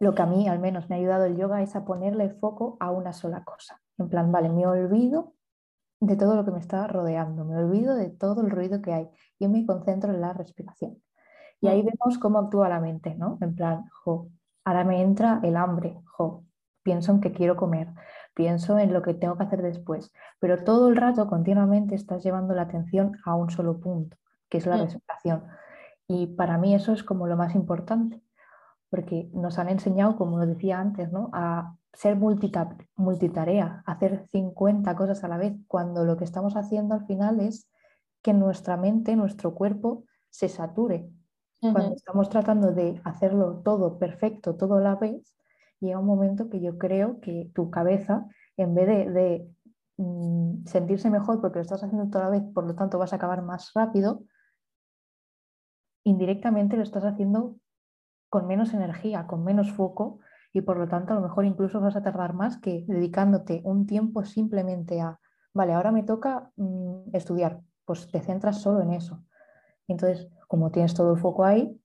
lo 0.00 0.12
que 0.12 0.22
a 0.22 0.26
mí 0.26 0.48
al 0.48 0.58
menos 0.58 0.88
me 0.88 0.96
ha 0.96 0.98
ayudado 0.98 1.26
el 1.26 1.36
yoga 1.36 1.62
es 1.62 1.76
a 1.76 1.84
ponerle 1.84 2.30
foco 2.30 2.76
a 2.80 2.90
una 2.90 3.12
sola 3.12 3.44
cosa. 3.44 3.80
En 3.96 4.08
plan, 4.08 4.32
vale, 4.32 4.48
me 4.48 4.66
olvido 4.66 5.34
de 6.06 6.16
todo 6.16 6.36
lo 6.36 6.44
que 6.44 6.50
me 6.50 6.58
está 6.58 6.86
rodeando, 6.86 7.44
me 7.44 7.56
olvido 7.56 7.94
de 7.94 8.10
todo 8.10 8.42
el 8.42 8.50
ruido 8.50 8.80
que 8.82 8.92
hay 8.92 9.08
y 9.38 9.48
me 9.48 9.66
concentro 9.66 10.12
en 10.12 10.20
la 10.20 10.32
respiración. 10.32 11.02
Y 11.60 11.68
ahí 11.68 11.82
mm. 11.82 11.86
vemos 11.86 12.18
cómo 12.18 12.38
actúa 12.38 12.68
la 12.68 12.80
mente, 12.80 13.14
¿no? 13.14 13.38
En 13.40 13.54
plan, 13.54 13.84
jo, 14.04 14.28
ahora 14.64 14.84
me 14.84 15.02
entra 15.02 15.40
el 15.42 15.56
hambre, 15.56 16.00
jo, 16.06 16.44
pienso 16.82 17.12
en 17.12 17.20
que 17.20 17.32
quiero 17.32 17.56
comer, 17.56 17.88
pienso 18.34 18.78
en 18.78 18.92
lo 18.92 19.02
que 19.02 19.14
tengo 19.14 19.36
que 19.36 19.44
hacer 19.44 19.62
después, 19.62 20.12
pero 20.40 20.64
todo 20.64 20.88
el 20.88 20.96
rato 20.96 21.26
continuamente 21.26 21.94
estás 21.94 22.22
llevando 22.22 22.54
la 22.54 22.62
atención 22.62 23.16
a 23.24 23.34
un 23.34 23.50
solo 23.50 23.80
punto, 23.80 24.16
que 24.48 24.58
es 24.58 24.66
la 24.66 24.76
mm. 24.76 24.80
respiración. 24.80 25.44
Y 26.06 26.26
para 26.28 26.58
mí 26.58 26.74
eso 26.74 26.92
es 26.92 27.02
como 27.02 27.26
lo 27.26 27.36
más 27.36 27.54
importante 27.54 28.24
porque 28.94 29.28
nos 29.32 29.58
han 29.58 29.68
enseñado, 29.70 30.14
como 30.14 30.38
lo 30.38 30.46
decía 30.46 30.78
antes, 30.78 31.10
¿no? 31.10 31.28
a 31.32 31.74
ser 31.94 32.16
multitarea, 32.16 33.82
hacer 33.86 34.26
50 34.30 34.94
cosas 34.96 35.24
a 35.24 35.28
la 35.28 35.38
vez, 35.38 35.54
cuando 35.66 36.04
lo 36.04 36.16
que 36.16 36.24
estamos 36.24 36.56
haciendo 36.56 36.94
al 36.94 37.06
final 37.06 37.40
es 37.40 37.70
que 38.22 38.32
nuestra 38.32 38.76
mente, 38.76 39.16
nuestro 39.16 39.54
cuerpo 39.54 40.04
se 40.30 40.48
sature. 40.48 41.08
Cuando 41.60 41.94
estamos 41.94 42.28
tratando 42.28 42.72
de 42.72 43.00
hacerlo 43.04 43.62
todo 43.64 43.98
perfecto, 43.98 44.54
todo 44.54 44.74
a 44.74 44.80
la 44.82 44.96
vez, 44.96 45.34
llega 45.80 45.98
un 45.98 46.04
momento 46.04 46.50
que 46.50 46.60
yo 46.60 46.76
creo 46.76 47.20
que 47.20 47.50
tu 47.54 47.70
cabeza, 47.70 48.26
en 48.58 48.74
vez 48.74 48.86
de, 48.86 49.48
mm, 49.96 50.66
sentirse 50.66 51.08
mejor 51.08 51.40
porque 51.40 51.60
lo 51.60 51.62
estás 51.62 51.82
haciendo 51.82 52.10
toda 52.10 52.24
la 52.24 52.30
vez, 52.30 52.42
por 52.52 52.66
lo 52.66 52.74
tanto 52.74 52.98
vas 52.98 53.14
a 53.14 53.16
acabar 53.16 53.40
más 53.42 53.72
rápido, 53.74 54.24
indirectamente 56.02 56.76
lo 56.76 56.82
estás 56.82 57.04
haciendo 57.04 57.56
con 58.28 58.46
menos 58.46 58.74
energía, 58.74 59.26
con 59.26 59.42
menos 59.42 59.72
foco 59.72 60.18
y 60.54 60.62
por 60.62 60.78
lo 60.78 60.88
tanto 60.88 61.12
a 61.12 61.16
lo 61.16 61.22
mejor 61.22 61.44
incluso 61.44 61.80
vas 61.80 61.96
a 61.96 62.02
tardar 62.02 62.32
más 62.32 62.58
que 62.58 62.84
dedicándote 62.86 63.60
un 63.64 63.86
tiempo 63.86 64.24
simplemente 64.24 65.00
a, 65.00 65.18
vale, 65.52 65.72
ahora 65.72 65.90
me 65.90 66.04
toca 66.04 66.52
mm, 66.56 67.10
estudiar, 67.12 67.60
pues 67.84 68.08
te 68.10 68.20
centras 68.20 68.62
solo 68.62 68.80
en 68.80 68.92
eso. 68.92 69.24
Entonces, 69.88 70.28
como 70.46 70.70
tienes 70.70 70.94
todo 70.94 71.12
el 71.12 71.20
foco 71.20 71.44
ahí, 71.44 71.76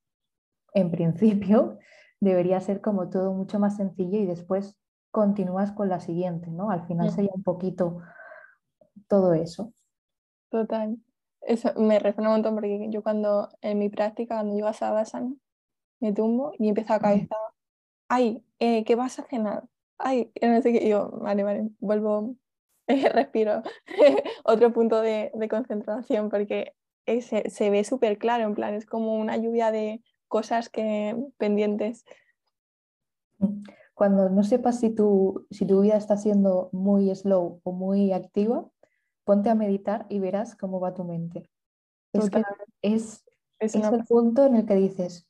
en 0.75 0.91
principio 0.91 1.79
debería 2.19 2.61
ser 2.61 2.79
como 2.79 3.09
todo 3.09 3.33
mucho 3.33 3.59
más 3.59 3.75
sencillo 3.75 4.19
y 4.19 4.27
después 4.27 4.79
continúas 5.09 5.71
con 5.71 5.89
la 5.89 5.99
siguiente, 5.99 6.51
¿no? 6.51 6.69
Al 6.69 6.85
final 6.85 7.09
sería 7.09 7.31
un 7.33 7.41
poquito 7.41 7.97
todo 9.07 9.33
eso. 9.33 9.73
Total. 10.49 10.95
Eso 11.41 11.73
me 11.75 11.97
resuena 11.97 12.29
un 12.29 12.35
montón 12.35 12.53
porque 12.53 12.87
yo 12.91 13.01
cuando 13.01 13.49
en 13.61 13.79
mi 13.79 13.89
práctica, 13.89 14.35
cuando 14.35 14.55
yo 14.55 14.67
a 14.67 14.73
Savasana, 14.73 15.33
me 15.99 16.13
tumbo 16.13 16.51
y 16.59 16.69
empiezo 16.69 16.93
a 16.93 16.99
cabeza 16.99 17.35
ay, 18.09 18.43
eh, 18.59 18.83
¿qué 18.83 18.95
vas 18.95 19.19
a 19.19 19.23
cenar? 19.23 19.69
Ay, 19.97 20.31
no 20.41 20.61
sé 20.61 20.73
qué. 20.73 20.89
yo, 20.89 21.11
vale, 21.11 21.43
vale, 21.43 21.69
vuelvo, 21.79 22.35
respiro. 23.13 23.63
Otro 24.43 24.73
punto 24.73 25.01
de, 25.01 25.31
concentración 25.49 26.29
porque 26.29 26.73
se, 27.05 27.49
se, 27.49 27.69
ve 27.69 27.83
súper 27.83 28.17
claro, 28.17 28.43
en 28.43 28.55
plan, 28.55 28.73
es 28.73 28.85
como 28.85 29.15
una 29.15 29.37
lluvia 29.37 29.71
de 29.71 30.03
cosas 30.27 30.69
que 30.69 31.15
pendientes. 31.37 32.03
Cuando 33.93 34.29
no 34.29 34.43
sepas 34.43 34.79
si 34.79 34.89
tu, 34.89 35.45
si 35.51 35.65
tu 35.65 35.81
vida 35.81 35.97
está 35.97 36.17
siendo 36.17 36.69
muy 36.71 37.13
slow 37.15 37.61
o 37.63 37.71
muy 37.71 38.11
activa, 38.11 38.69
ponte 39.23 39.49
a 39.49 39.55
meditar 39.55 40.05
y 40.09 40.19
verás 40.19 40.55
cómo 40.55 40.79
va 40.79 40.93
tu 40.93 41.03
mente. 41.03 41.49
Es, 42.13 42.29
es, 42.81 43.25
es, 43.59 43.75
el 43.75 44.03
punto 44.05 44.45
en 44.45 44.55
el 44.55 44.65
que 44.65 44.75
dices, 44.75 45.28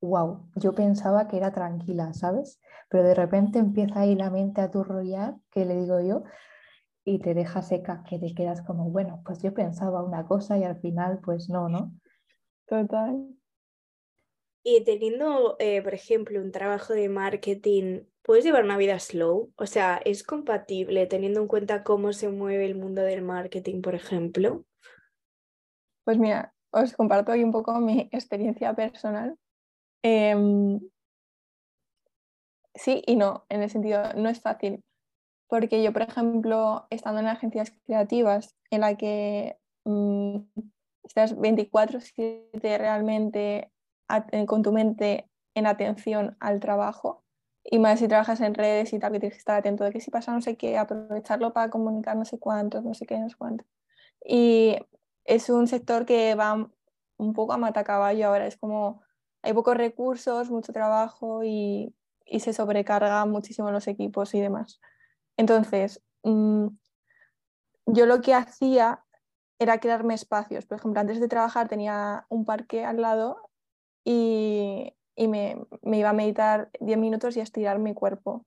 wow, 0.00 0.48
yo 0.54 0.74
pensaba 0.74 1.28
que 1.28 1.36
era 1.36 1.52
tranquila, 1.52 2.12
¿sabes? 2.12 2.60
Pero 2.88 3.04
de 3.04 3.14
repente 3.14 3.58
empieza 3.58 4.00
ahí 4.00 4.14
la 4.14 4.30
mente 4.30 4.60
a 4.60 4.70
turrollar, 4.70 5.36
que 5.50 5.64
le 5.64 5.76
digo 5.76 6.00
yo, 6.00 6.24
y 7.04 7.18
te 7.18 7.34
deja 7.34 7.62
seca, 7.62 8.04
que 8.08 8.18
te 8.18 8.34
quedas 8.34 8.62
como, 8.62 8.90
bueno, 8.90 9.22
pues 9.24 9.42
yo 9.42 9.54
pensaba 9.54 10.02
una 10.02 10.26
cosa 10.26 10.58
y 10.58 10.64
al 10.64 10.78
final, 10.80 11.20
pues 11.24 11.48
no, 11.48 11.68
¿no? 11.68 11.92
Total. 12.66 13.26
Y 14.62 14.84
teniendo, 14.84 15.56
eh, 15.58 15.80
por 15.82 15.94
ejemplo, 15.94 16.40
un 16.40 16.52
trabajo 16.52 16.92
de 16.92 17.08
marketing, 17.08 18.02
¿puedes 18.22 18.44
llevar 18.44 18.64
una 18.64 18.76
vida 18.76 18.98
slow? 18.98 19.52
O 19.56 19.66
sea, 19.66 20.00
¿es 20.04 20.22
compatible 20.22 21.06
teniendo 21.06 21.40
en 21.40 21.48
cuenta 21.48 21.82
cómo 21.82 22.12
se 22.12 22.28
mueve 22.28 22.66
el 22.66 22.74
mundo 22.74 23.00
del 23.02 23.22
marketing, 23.22 23.80
por 23.80 23.94
ejemplo? 23.94 24.66
Pues 26.04 26.18
mira, 26.18 26.54
os 26.70 26.92
comparto 26.92 27.32
aquí 27.32 27.42
un 27.42 27.52
poco 27.52 27.78
mi 27.80 28.10
experiencia 28.12 28.74
personal. 28.74 29.38
Em, 30.02 30.80
sí 32.74 33.02
y 33.06 33.16
no, 33.16 33.44
en 33.48 33.62
el 33.62 33.70
sentido, 33.70 34.02
no 34.16 34.28
es 34.28 34.40
fácil. 34.40 34.82
Porque 35.48 35.82
yo, 35.82 35.92
por 35.92 36.02
ejemplo, 36.02 36.86
estando 36.90 37.20
en 37.20 37.26
agencias 37.28 37.72
creativas 37.86 38.56
en 38.70 38.82
la 38.82 38.96
que 38.96 39.58
mm, 39.84 40.38
estás 41.04 41.36
24/7 41.38 42.78
realmente 42.78 43.72
eh, 44.32 44.46
con 44.46 44.62
tu 44.62 44.72
mente 44.72 45.28
en 45.54 45.66
atención 45.66 46.36
al 46.40 46.60
trabajo, 46.60 47.24
y 47.64 47.78
más 47.78 47.98
si 48.00 48.08
trabajas 48.08 48.40
en 48.40 48.54
redes 48.54 48.92
y 48.92 48.98
tal, 48.98 49.12
que 49.12 49.20
tienes 49.20 49.34
que 49.36 49.40
estar 49.40 49.58
atento 49.58 49.84
de 49.84 49.92
que 49.92 50.00
si 50.00 50.10
pasa 50.10 50.32
no 50.32 50.40
sé 50.42 50.56
qué, 50.56 50.78
aprovecharlo 50.78 51.52
para 51.52 51.70
comunicar 51.70 52.16
no 52.16 52.24
sé 52.24 52.38
cuántos, 52.38 52.84
no 52.84 52.94
sé 52.94 53.06
qué, 53.06 53.18
no 53.18 53.28
sé 53.28 53.36
cuánto. 53.36 53.64
Y 54.24 54.76
es 55.24 55.50
un 55.50 55.68
sector 55.68 56.06
que 56.06 56.34
va 56.34 56.70
un 57.18 57.32
poco 57.34 57.52
a 57.54 57.58
matacaballo 57.58 58.28
ahora, 58.28 58.46
es 58.46 58.56
como 58.56 59.02
hay 59.42 59.52
pocos 59.52 59.76
recursos, 59.76 60.50
mucho 60.50 60.72
trabajo 60.72 61.42
y, 61.44 61.94
y 62.26 62.40
se 62.40 62.52
sobrecarga 62.52 63.24
muchísimo 63.26 63.70
los 63.70 63.88
equipos 63.88 64.34
y 64.34 64.40
demás. 64.40 64.80
Entonces, 65.36 66.02
mm, 66.24 66.68
yo 67.86 68.06
lo 68.06 68.20
que 68.20 68.34
hacía 68.34 69.04
era 69.58 69.80
crearme 69.80 70.14
espacios. 70.14 70.66
Por 70.66 70.78
ejemplo, 70.78 71.00
antes 71.00 71.20
de 71.20 71.28
trabajar 71.28 71.68
tenía 71.68 72.26
un 72.28 72.44
parque 72.44 72.84
al 72.84 73.00
lado 73.00 73.50
y, 74.04 74.94
y 75.16 75.28
me, 75.28 75.66
me, 75.82 75.98
iba 75.98 76.10
a 76.10 76.12
meditar 76.12 76.70
10 76.80 76.98
minutos 76.98 77.36
y 77.36 77.40
a 77.40 77.42
estirar 77.42 77.78
mi 77.78 77.94
cuerpo. 77.94 78.46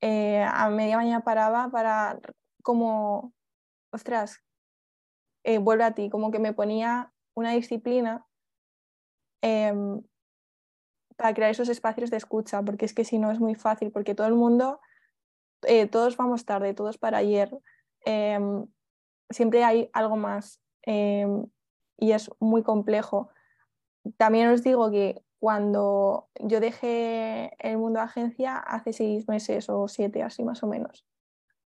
Eh, 0.00 0.42
a 0.42 0.68
media 0.70 0.96
mañana 0.96 1.24
paraba 1.24 1.70
para 1.70 2.20
como, 2.62 3.32
ostras, 3.92 4.42
eh, 5.44 5.58
vuelve 5.58 5.84
a 5.84 5.94
ti, 5.94 6.10
como 6.10 6.30
que 6.30 6.38
me 6.38 6.52
ponía 6.52 7.12
una 7.34 7.52
disciplina 7.52 8.26
em, 9.42 10.02
para 11.20 11.34
crear 11.34 11.50
esos 11.50 11.68
espacios 11.68 12.08
de 12.08 12.16
escucha, 12.16 12.62
porque 12.62 12.86
es 12.86 12.94
que 12.94 13.04
si 13.04 13.18
no 13.18 13.30
es 13.30 13.40
muy 13.40 13.54
fácil, 13.54 13.92
porque 13.92 14.14
todo 14.14 14.26
el 14.26 14.32
mundo, 14.32 14.80
eh, 15.66 15.86
todos 15.86 16.16
vamos 16.16 16.46
tarde, 16.46 16.72
todos 16.72 16.96
para 16.96 17.18
ayer, 17.18 17.54
em, 18.06 18.66
siempre 19.28 19.62
hay 19.62 19.90
algo 19.92 20.16
más 20.16 20.62
em, 20.82 21.44
y 21.98 22.12
es 22.12 22.30
muy 22.40 22.62
complejo. 22.62 23.28
También 24.16 24.48
os 24.48 24.62
digo 24.62 24.90
que 24.90 25.22
cuando 25.38 26.30
yo 26.40 26.58
dejé 26.58 27.54
el 27.58 27.76
mundo 27.76 27.98
de 28.00 28.06
agencia 28.06 28.56
hace 28.56 28.94
seis 28.94 29.28
meses 29.28 29.68
o 29.68 29.88
siete, 29.88 30.22
así 30.22 30.42
más 30.42 30.62
o 30.62 30.68
menos, 30.68 31.04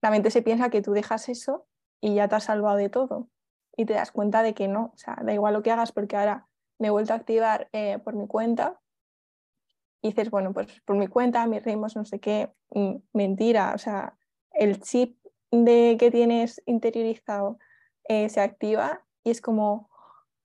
la 0.01 0.13
mente 0.13 0.31
se 0.31 0.43
piensa 0.43 0.71
que 0.71 0.81
tú 0.81 0.93
dejas 0.93 1.29
eso 1.29 1.67
y 2.01 2.15
ya 2.15 2.29
te 2.29 2.37
has 2.37 2.45
salvado 2.45 2.77
de 2.77 2.89
todo 2.89 3.29
y 3.77 3.85
te 3.85 3.95
das 3.95 4.13
cuenta 4.13 4.45
de 4.45 4.55
que 4.55 4.69
no, 4.69 4.93
o 4.95 4.97
sea, 4.97 5.19
da 5.25 5.35
igual 5.35 5.55
lo 5.55 5.63
que 5.65 5.73
hagas 5.73 5.91
porque 5.91 6.17
ahora 6.17 6.47
me 6.79 6.87
he 6.87 6.91
vuelto 6.91 7.15
a 7.15 7.17
activar 7.17 7.69
eh, 7.73 7.99
por 7.99 8.15
mi 8.15 8.29
cuenta 8.29 8.81
y 10.03 10.09
dices, 10.09 10.31
bueno, 10.31 10.53
pues 10.53 10.81
por 10.85 10.97
mi 10.97 11.09
cuenta, 11.09 11.47
mis 11.47 11.63
ritmos, 11.63 11.97
no 11.97 12.05
sé 12.05 12.21
qué, 12.21 12.51
mm, 12.71 12.97
mentira, 13.13 13.73
o 13.75 13.79
sea, 13.79 14.17
el 14.53 14.81
chip 14.81 15.19
de 15.51 15.97
que 15.99 16.11
tienes 16.11 16.63
interiorizado 16.67 17.59
eh, 18.09 18.29
se 18.29 18.41
activa 18.41 19.05
y 19.25 19.31
es 19.31 19.41
como, 19.41 19.91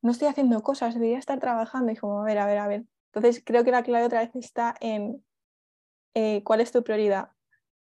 no 0.02 0.12
estoy 0.12 0.28
haciendo 0.28 0.62
cosas, 0.62 0.94
debería 0.94 1.20
estar 1.20 1.40
trabajando 1.40 1.92
y 1.92 1.96
como, 1.96 2.22
a 2.22 2.26
ver, 2.26 2.38
a 2.38 2.46
ver, 2.46 2.58
a 2.58 2.68
ver. 2.68 2.86
Entonces 3.14 3.42
creo 3.46 3.64
que 3.64 3.72
la 3.72 3.84
clave 3.84 4.06
otra 4.06 4.20
vez 4.20 4.36
está 4.36 4.76
en 4.82 5.24
eh, 6.16 6.44
cuál 6.44 6.62
es 6.62 6.72
tu 6.72 6.84
prioridad. 6.84 7.30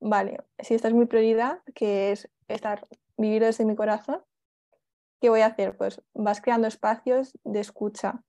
Vale, 0.01 0.39
si 0.59 0.75
esta 0.75 0.89
es 0.89 0.95
mi 0.95 1.07
prioridad, 1.07 1.61
que 1.75 2.13
es 2.13 2.29
estar, 2.49 2.87
vivir 3.17 3.43
desde 3.43 3.65
mi 3.65 3.77
corazón, 3.77 4.23
¿qué 5.21 5.29
voy 5.29 5.43
a 5.43 5.47
hacer? 5.47 5.77
Pues 5.77 6.03
vas 6.15 6.41
creando 6.41 6.67
espacios 6.67 7.39
de 7.45 7.61
escucha 7.61 8.23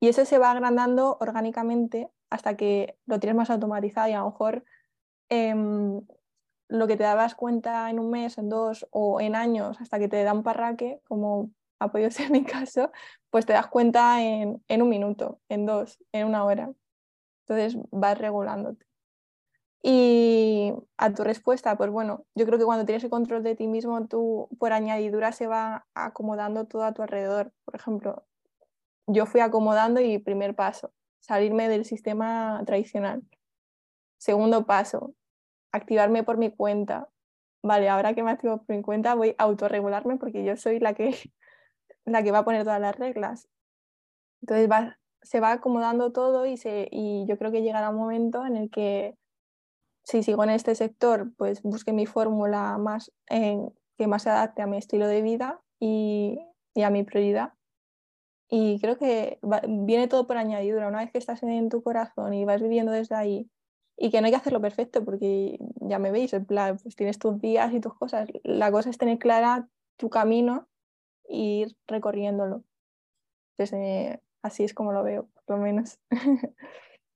y 0.00 0.08
eso 0.08 0.24
se 0.26 0.38
va 0.38 0.50
agrandando 0.50 1.16
orgánicamente 1.20 2.10
hasta 2.34 2.56
que 2.56 2.98
lo 3.06 3.20
tienes 3.20 3.36
más 3.36 3.50
automatizado 3.50 4.08
y 4.08 4.12
a 4.12 4.18
lo 4.18 4.26
mejor 4.26 4.64
em, 5.28 6.02
lo 6.68 6.86
que 6.88 6.96
te 6.96 7.04
dabas 7.04 7.36
cuenta 7.36 7.88
en 7.90 8.00
un 8.00 8.10
mes, 8.10 8.38
en 8.38 8.48
dos 8.48 8.86
o 8.90 9.20
en 9.20 9.36
años, 9.36 9.80
hasta 9.80 10.00
que 10.00 10.08
te 10.08 10.22
da 10.24 10.32
un 10.32 10.42
parraque, 10.42 11.00
como 11.06 11.50
ha 11.78 11.88
podido 11.92 12.10
ser 12.10 12.30
mi 12.30 12.44
caso, 12.44 12.90
pues 13.30 13.46
te 13.46 13.52
das 13.52 13.68
cuenta 13.68 14.20
en, 14.22 14.62
en 14.68 14.82
un 14.82 14.88
minuto, 14.88 15.40
en 15.48 15.64
dos, 15.64 15.98
en 16.12 16.26
una 16.26 16.44
hora. 16.44 16.72
Entonces 17.46 17.80
vas 17.92 18.18
regulándote. 18.18 18.84
Y 19.80 20.72
a 20.96 21.12
tu 21.12 21.22
respuesta, 21.22 21.76
pues 21.76 21.90
bueno, 21.90 22.24
yo 22.34 22.46
creo 22.46 22.58
que 22.58 22.64
cuando 22.64 22.86
tienes 22.86 23.04
el 23.04 23.10
control 23.10 23.42
de 23.44 23.54
ti 23.54 23.68
mismo, 23.68 24.06
tú 24.08 24.48
por 24.58 24.72
añadidura 24.72 25.30
se 25.30 25.46
va 25.46 25.86
acomodando 25.94 26.64
todo 26.64 26.84
a 26.84 26.94
tu 26.94 27.02
alrededor. 27.02 27.52
Por 27.64 27.76
ejemplo, 27.76 28.24
yo 29.06 29.26
fui 29.26 29.40
acomodando 29.40 30.00
y 30.00 30.18
primer 30.18 30.56
paso, 30.56 30.92
salirme 31.24 31.68
del 31.68 31.84
sistema 31.86 32.62
tradicional. 32.66 33.22
Segundo 34.18 34.66
paso, 34.66 35.14
activarme 35.72 36.22
por 36.22 36.36
mi 36.36 36.50
cuenta. 36.50 37.08
Vale, 37.62 37.88
ahora 37.88 38.14
que 38.14 38.22
me 38.22 38.30
activo 38.30 38.58
por 38.58 38.76
mi 38.76 38.82
cuenta 38.82 39.14
voy 39.14 39.34
a 39.38 39.44
autorregularme 39.44 40.18
porque 40.18 40.44
yo 40.44 40.56
soy 40.56 40.80
la 40.80 40.92
que, 40.92 41.14
la 42.04 42.22
que 42.22 42.30
va 42.30 42.38
a 42.38 42.44
poner 42.44 42.64
todas 42.64 42.80
las 42.80 42.96
reglas. 42.96 43.48
Entonces 44.42 44.70
va, 44.70 44.98
se 45.22 45.40
va 45.40 45.52
acomodando 45.52 46.12
todo 46.12 46.44
y, 46.44 46.58
se, 46.58 46.88
y 46.90 47.24
yo 47.26 47.38
creo 47.38 47.50
que 47.50 47.62
llegará 47.62 47.88
un 47.88 47.96
momento 47.96 48.44
en 48.44 48.56
el 48.56 48.70
que 48.70 49.16
si 50.04 50.22
sigo 50.22 50.44
en 50.44 50.50
este 50.50 50.74
sector, 50.74 51.32
pues 51.38 51.62
busque 51.62 51.94
mi 51.94 52.04
fórmula 52.04 52.76
más 52.76 53.10
que 53.26 54.06
más 54.06 54.24
se 54.24 54.28
adapte 54.28 54.60
a 54.60 54.66
mi 54.66 54.76
estilo 54.76 55.06
de 55.06 55.22
vida 55.22 55.62
y, 55.80 56.38
y 56.74 56.82
a 56.82 56.90
mi 56.90 57.04
prioridad 57.04 57.53
y 58.48 58.78
creo 58.80 58.98
que 58.98 59.38
viene 59.68 60.08
todo 60.08 60.26
por 60.26 60.36
añadidura. 60.36 60.88
Una 60.88 61.00
vez 61.00 61.10
que 61.10 61.18
estás 61.18 61.42
en 61.42 61.68
tu 61.68 61.82
corazón 61.82 62.34
y 62.34 62.44
vas 62.44 62.62
viviendo 62.62 62.92
desde 62.92 63.14
ahí, 63.14 63.50
y 63.96 64.10
que 64.10 64.20
no 64.20 64.26
hay 64.26 64.32
que 64.32 64.38
hacerlo 64.38 64.60
perfecto, 64.60 65.04
porque 65.04 65.58
ya 65.80 65.98
me 65.98 66.10
veis, 66.10 66.32
en 66.32 66.44
plan, 66.44 66.78
pues 66.82 66.96
tienes 66.96 67.18
tus 67.18 67.40
días 67.40 67.72
y 67.72 67.80
tus 67.80 67.94
cosas. 67.94 68.28
La 68.42 68.70
cosa 68.72 68.90
es 68.90 68.98
tener 68.98 69.18
clara 69.18 69.68
tu 69.96 70.10
camino 70.10 70.68
e 71.28 71.36
ir 71.36 71.76
recorriéndolo. 71.86 72.64
Entonces, 73.56 73.78
eh, 73.78 74.20
así 74.42 74.64
es 74.64 74.74
como 74.74 74.92
lo 74.92 75.04
veo, 75.04 75.28
por 75.46 75.58
lo 75.58 75.62
menos. 75.62 75.98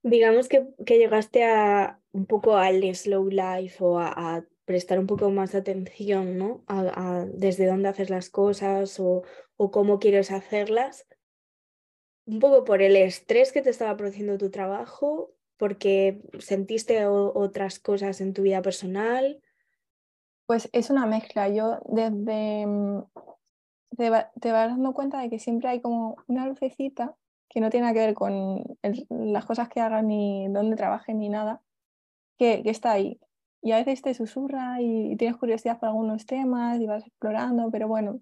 Digamos 0.05 0.49
que, 0.49 0.69
que, 0.87 0.99
llegaste 0.99 1.45
a 1.45 2.01
un 2.12 2.27
poco 2.27 2.57
al 2.57 2.83
slow 2.95 3.29
life 3.29 3.83
o 3.85 3.99
a, 3.99 4.45
prestar 4.64 4.99
un 4.99 5.07
poco 5.07 5.31
más 5.31 5.55
atención, 5.55 6.37
¿no? 6.37 6.62
A, 6.67 7.25
desde 7.27 7.67
dónde 7.67 7.88
haces 7.88 8.11
las 8.11 8.29
cosas 8.29 9.01
o, 9.01 9.23
o 9.57 9.71
cómo 9.71 9.99
quieres 9.99 10.31
hacerlas 10.31 11.07
un 12.29 12.41
poco 12.41 12.64
por 12.64 12.83
el 12.83 12.95
estrés 12.95 13.53
que 13.53 13.62
te 13.62 13.71
estaba 13.71 13.97
produciendo 13.97 14.37
tu 14.37 14.51
trabajo, 14.51 15.33
porque 15.57 16.21
sentiste 16.38 17.07
otras 17.07 17.79
cosas 17.81 18.21
en 18.21 18.35
tu 18.35 18.43
vida 18.43 18.61
personal. 18.61 19.41
Pues 20.47 20.69
es 20.73 20.91
una 20.91 21.07
mezcla. 21.07 21.49
Yo 21.49 21.81
desde 21.87 22.67
mm, 22.67 23.03
te, 23.97 24.11
vas 24.11 24.29
dando 24.43 24.93
cuenta 24.93 25.21
de 25.21 25.31
que 25.31 25.38
siempre 25.38 25.71
hay 25.71 25.81
como 25.81 26.17
una 26.27 26.47
lucecita 26.47 27.17
que 27.49 27.61
no 27.61 27.71
tiene 27.71 27.95
que 27.95 28.01
ver 28.01 28.14
con 28.14 28.62
las 29.09 29.47
cosas 29.47 29.71
que 29.71 29.81
hagan 29.81 30.09
ni 30.09 30.49
dónde 30.49 30.77
trabajen 30.77 31.19
ni 31.19 31.31
nada, 31.31 31.62
que, 32.38 32.62
que, 32.62 32.71
está 32.71 32.93
ahí. 32.93 33.19
Y 33.62 33.73
a 33.73 33.79
veces 33.79 34.03
te 34.03 34.12
susurra 34.12 34.83
y, 34.83 35.12
y 35.12 35.17
tienes 35.17 35.38
curiosidad 35.38 35.81
por 35.81 35.88
algunos 35.88 36.27
temas 36.27 36.79
y 36.79 36.87
vas 36.87 37.07
explorando, 37.07 37.71
pero 37.71 37.88
bueno, 37.88 38.21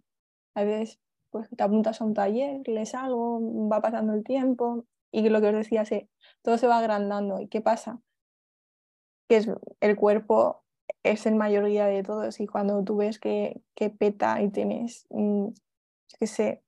a 0.54 0.62
veces 0.62 1.00
pues 1.36 1.48
te 1.56 1.62
apuntas 1.62 2.00
a 2.00 2.04
un 2.04 2.14
taller, 2.14 2.66
lees 2.68 2.94
algo, 2.94 3.40
va 3.68 3.80
pasando 3.80 4.14
el 4.14 4.24
tiempo 4.24 4.84
y 5.12 5.28
lo 5.28 5.40
que 5.40 5.48
os 5.48 5.54
decía, 5.54 5.84
se, 5.84 6.08
todo 6.42 6.58
se 6.58 6.66
va 6.66 6.78
agrandando. 6.78 7.40
¿Y 7.40 7.48
qué 7.48 7.60
pasa? 7.60 8.00
que 9.28 9.36
es 9.36 9.48
el 9.80 9.96
cuerpo 9.96 10.62
es 11.02 11.26
el 11.26 11.34
mayor 11.34 11.66
guía 11.66 11.86
de 11.86 12.02
todos 12.02 12.40
y 12.40 12.46
cuando 12.46 12.82
tú 12.84 12.96
ves 12.96 13.18
que, 13.18 13.60
que 13.74 13.90
peta 13.90 14.40
y 14.42 14.50
tienes, 14.50 15.06
mm, 15.10 15.48
qué 16.18 16.26
sé, 16.26 16.62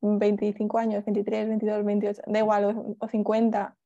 25 0.00 0.78
años, 0.78 1.04
23, 1.04 1.48
22, 1.48 1.84
28, 1.84 2.22
da 2.26 2.38
igual, 2.38 2.96
o, 2.98 3.08
50, 3.08 3.76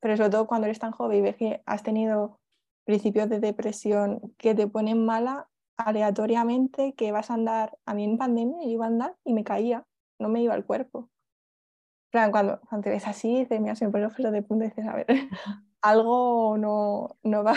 pero 0.00 0.16
sobre 0.16 0.30
todo 0.30 0.46
cuando 0.46 0.66
eres 0.66 0.78
tan 0.78 0.92
joven 0.92 1.18
y 1.18 1.22
ves 1.22 1.36
que 1.36 1.62
has 1.66 1.82
tenido 1.82 2.40
principios 2.84 3.28
de 3.28 3.40
depresión 3.40 4.34
que 4.36 4.54
te 4.54 4.66
ponen 4.66 5.04
mala 5.04 5.48
aleatoriamente, 5.76 6.94
que 6.94 7.12
vas 7.12 7.30
a 7.30 7.34
andar, 7.34 7.78
a 7.86 7.94
mí 7.94 8.04
en 8.04 8.18
pandemia 8.18 8.62
yo 8.62 8.70
iba 8.70 8.84
a 8.84 8.88
andar 8.88 9.16
y 9.24 9.34
me 9.34 9.44
caía, 9.44 9.86
no 10.18 10.28
me 10.28 10.42
iba 10.42 10.54
el 10.54 10.64
cuerpo. 10.64 11.10
cuando, 12.10 12.60
cuando 12.68 12.84
te 12.84 12.90
ves 12.90 13.06
así, 13.06 13.40
dices, 13.40 13.60
mira, 13.60 13.74
pone 13.90 14.04
los 14.04 14.16
de 14.16 14.42
punta 14.42 14.66
y 14.66 14.68
dices, 14.68 14.86
a 14.86 14.94
ver, 14.94 15.06
algo 15.82 16.56
no, 16.58 17.16
no, 17.22 17.44
va, 17.44 17.54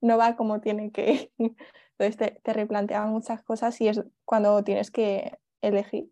no 0.00 0.18
va 0.18 0.36
como 0.36 0.60
tiene 0.60 0.90
que 0.90 1.32
Entonces 1.38 2.16
te, 2.16 2.40
te 2.42 2.52
replanteaban 2.52 3.10
muchas 3.10 3.42
cosas 3.42 3.80
y 3.80 3.88
es 3.88 4.02
cuando 4.24 4.64
tienes 4.64 4.90
que 4.90 5.38
elegir 5.60 6.10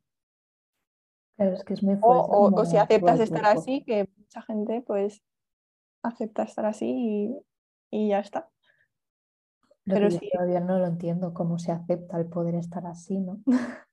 es 1.38 1.64
que 1.64 1.74
es 1.74 1.82
muy 1.82 1.96
fuerte. 1.96 2.26
O, 2.28 2.64
si 2.64 2.76
aceptas 2.76 3.20
estar 3.20 3.46
así, 3.46 3.84
que 3.84 4.08
mucha 4.16 4.42
gente 4.42 4.82
pues 4.82 5.22
acepta 6.02 6.42
estar 6.42 6.66
así 6.66 7.42
y, 7.90 8.08
ya 8.08 8.18
está. 8.18 8.50
Pero 9.88 10.10
sí. 10.10 10.28
todavía 10.32 10.60
no 10.60 10.78
lo 10.78 10.86
entiendo, 10.86 11.34
cómo 11.34 11.58
se 11.58 11.72
acepta 11.72 12.18
el 12.18 12.26
poder 12.26 12.54
estar 12.54 12.86
así, 12.86 13.18
¿no? 13.18 13.40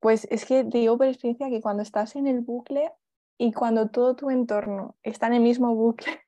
Pues 0.00 0.28
es 0.30 0.44
que 0.44 0.64
digo 0.64 0.98
por 0.98 1.06
experiencia 1.06 1.48
que 1.48 1.62
cuando 1.62 1.82
estás 1.82 2.14
en 2.14 2.26
el 2.26 2.42
bucle 2.42 2.92
y 3.38 3.52
cuando 3.52 3.88
todo 3.88 4.14
tu 4.14 4.28
entorno 4.28 4.96
está 5.02 5.28
en 5.28 5.32
el 5.32 5.40
mismo 5.40 5.74
bucle, 5.74 6.20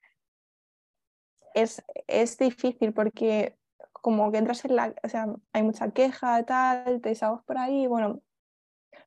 es, 1.54 1.84
es 2.06 2.38
difícil 2.38 2.94
porque 2.94 3.58
como 3.92 4.32
que 4.32 4.38
entras 4.38 4.64
en 4.64 4.76
la, 4.76 4.94
o 5.02 5.08
sea, 5.10 5.26
hay 5.52 5.62
mucha 5.62 5.90
queja, 5.90 6.42
tal, 6.44 7.02
te 7.02 7.10
desahogas 7.10 7.44
por 7.44 7.58
ahí, 7.58 7.86
bueno, 7.86 8.22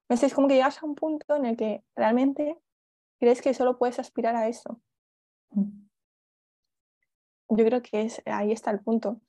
es 0.10 0.34
como 0.34 0.47
que 0.47 0.56
llegas 0.56 0.82
a 0.82 0.86
un 0.86 0.95
punto 0.95 1.36
en 1.36 1.45
el 1.45 1.58
que 1.58 1.84
realmente 1.95 2.58
crees 3.19 3.41
que 3.41 3.54
solo 3.54 3.78
puedes 3.78 3.99
aspirar 3.99 4.36
a 4.36 4.47
eso. 4.47 4.80
Mm. 5.52 5.88
Yo 7.49 7.65
creo 7.65 7.82
que 7.82 8.02
es, 8.02 8.21
ahí 8.25 8.52
está 8.52 8.71
el 8.71 8.82
punto. 8.82 9.21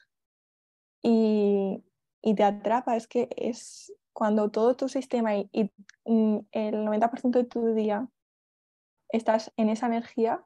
Y, 1.02 1.82
y 2.22 2.34
te 2.34 2.44
atrapa, 2.44 2.96
es 2.96 3.08
que 3.08 3.28
es 3.36 3.92
cuando 4.12 4.50
todo 4.50 4.76
tu 4.76 4.88
sistema 4.88 5.36
y, 5.36 5.48
y 5.52 5.70
mm, 6.04 6.46
el 6.52 6.84
90% 6.84 7.38
de 7.38 7.44
tu 7.44 7.74
día 7.74 8.08
estás 9.08 9.52
en 9.56 9.70
esa 9.70 9.86
energía, 9.86 10.44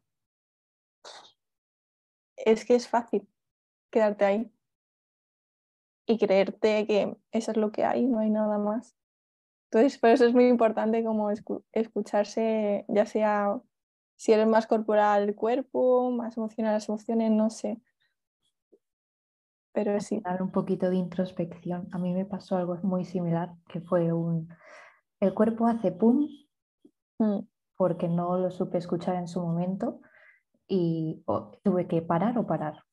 es 2.36 2.64
que 2.64 2.74
es 2.74 2.88
fácil 2.88 3.28
quedarte 3.90 4.24
ahí 4.24 4.50
y 6.06 6.18
creerte 6.18 6.86
que 6.86 7.16
eso 7.32 7.50
es 7.50 7.56
lo 7.56 7.72
que 7.72 7.84
hay, 7.84 8.04
no 8.04 8.18
hay 8.18 8.30
nada 8.30 8.58
más. 8.58 8.94
Entonces, 9.70 9.98
por 9.98 10.10
eso 10.10 10.26
es 10.26 10.34
muy 10.34 10.46
importante 10.46 11.02
como 11.02 11.30
escucharse, 11.72 12.84
ya 12.88 13.06
sea 13.06 13.60
si 14.16 14.32
eres 14.32 14.46
más 14.46 14.66
corporal 14.66 15.24
el 15.24 15.34
cuerpo, 15.34 16.10
más 16.10 16.36
emocional 16.36 16.74
las 16.74 16.88
emociones, 16.88 17.30
no 17.30 17.50
sé. 17.50 17.80
Pero 19.74 20.00
sí. 20.00 20.20
Dar 20.20 20.40
un 20.40 20.50
poquito 20.50 20.88
de 20.88 20.96
introspección. 20.96 21.88
A 21.92 21.98
mí 21.98 22.14
me 22.14 22.24
pasó 22.24 22.56
algo 22.56 22.78
muy 22.82 23.04
similar, 23.04 23.52
que 23.68 23.80
fue 23.80 24.12
un... 24.12 24.48
El 25.20 25.34
cuerpo 25.34 25.66
hace 25.66 25.90
pum, 25.90 26.28
mm. 27.18 27.40
porque 27.76 28.08
no 28.08 28.38
lo 28.38 28.50
supe 28.50 28.78
escuchar 28.78 29.16
en 29.16 29.26
su 29.26 29.40
momento 29.40 30.00
y 30.68 31.24
tuve 31.62 31.88
que 31.88 32.02
parar 32.02 32.38
o 32.38 32.46
parar. 32.46 32.84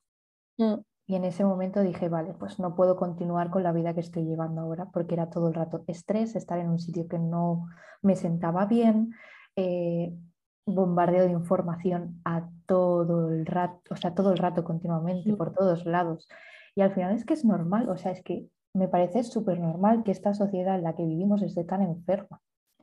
Mm. 0.57 0.81
Y 1.05 1.15
en 1.15 1.25
ese 1.25 1.43
momento 1.43 1.81
dije, 1.81 2.09
vale, 2.09 2.33
pues 2.33 2.57
no 2.59 2.75
puedo 2.75 2.95
continuar 2.95 3.49
con 3.51 3.63
la 3.63 3.73
vida 3.73 3.93
que 3.93 3.99
estoy 3.99 4.23
llevando 4.23 4.61
ahora 4.61 4.89
porque 4.91 5.13
era 5.13 5.29
todo 5.29 5.49
el 5.49 5.53
rato 5.53 5.83
estrés, 5.87 6.35
estar 6.35 6.57
en 6.57 6.69
un 6.69 6.79
sitio 6.79 7.07
que 7.07 7.19
no 7.19 7.67
me 8.01 8.15
sentaba 8.15 8.65
bien, 8.65 9.13
eh, 9.55 10.17
bombardeo 10.65 11.25
de 11.25 11.31
información 11.31 12.21
a 12.23 12.49
todo 12.65 13.29
el 13.29 13.45
rato, 13.45 13.81
o 13.89 13.95
sea, 13.95 14.15
todo 14.15 14.31
el 14.31 14.37
rato 14.37 14.63
continuamente, 14.63 15.33
por 15.35 15.53
todos 15.53 15.85
lados. 15.85 16.27
Y 16.75 16.81
al 16.81 16.93
final 16.93 17.15
es 17.15 17.25
que 17.25 17.33
es 17.33 17.45
normal, 17.45 17.89
o 17.89 17.97
sea, 17.97 18.11
es 18.11 18.23
que 18.23 18.49
me 18.73 18.87
parece 18.87 19.23
súper 19.23 19.59
normal 19.59 20.03
que 20.03 20.11
esta 20.11 20.33
sociedad 20.33 20.75
en 20.75 20.83
la 20.83 20.95
que 20.95 21.05
vivimos 21.05 21.41
esté 21.41 21.63
tan 21.63 21.81
enferma 21.81 22.41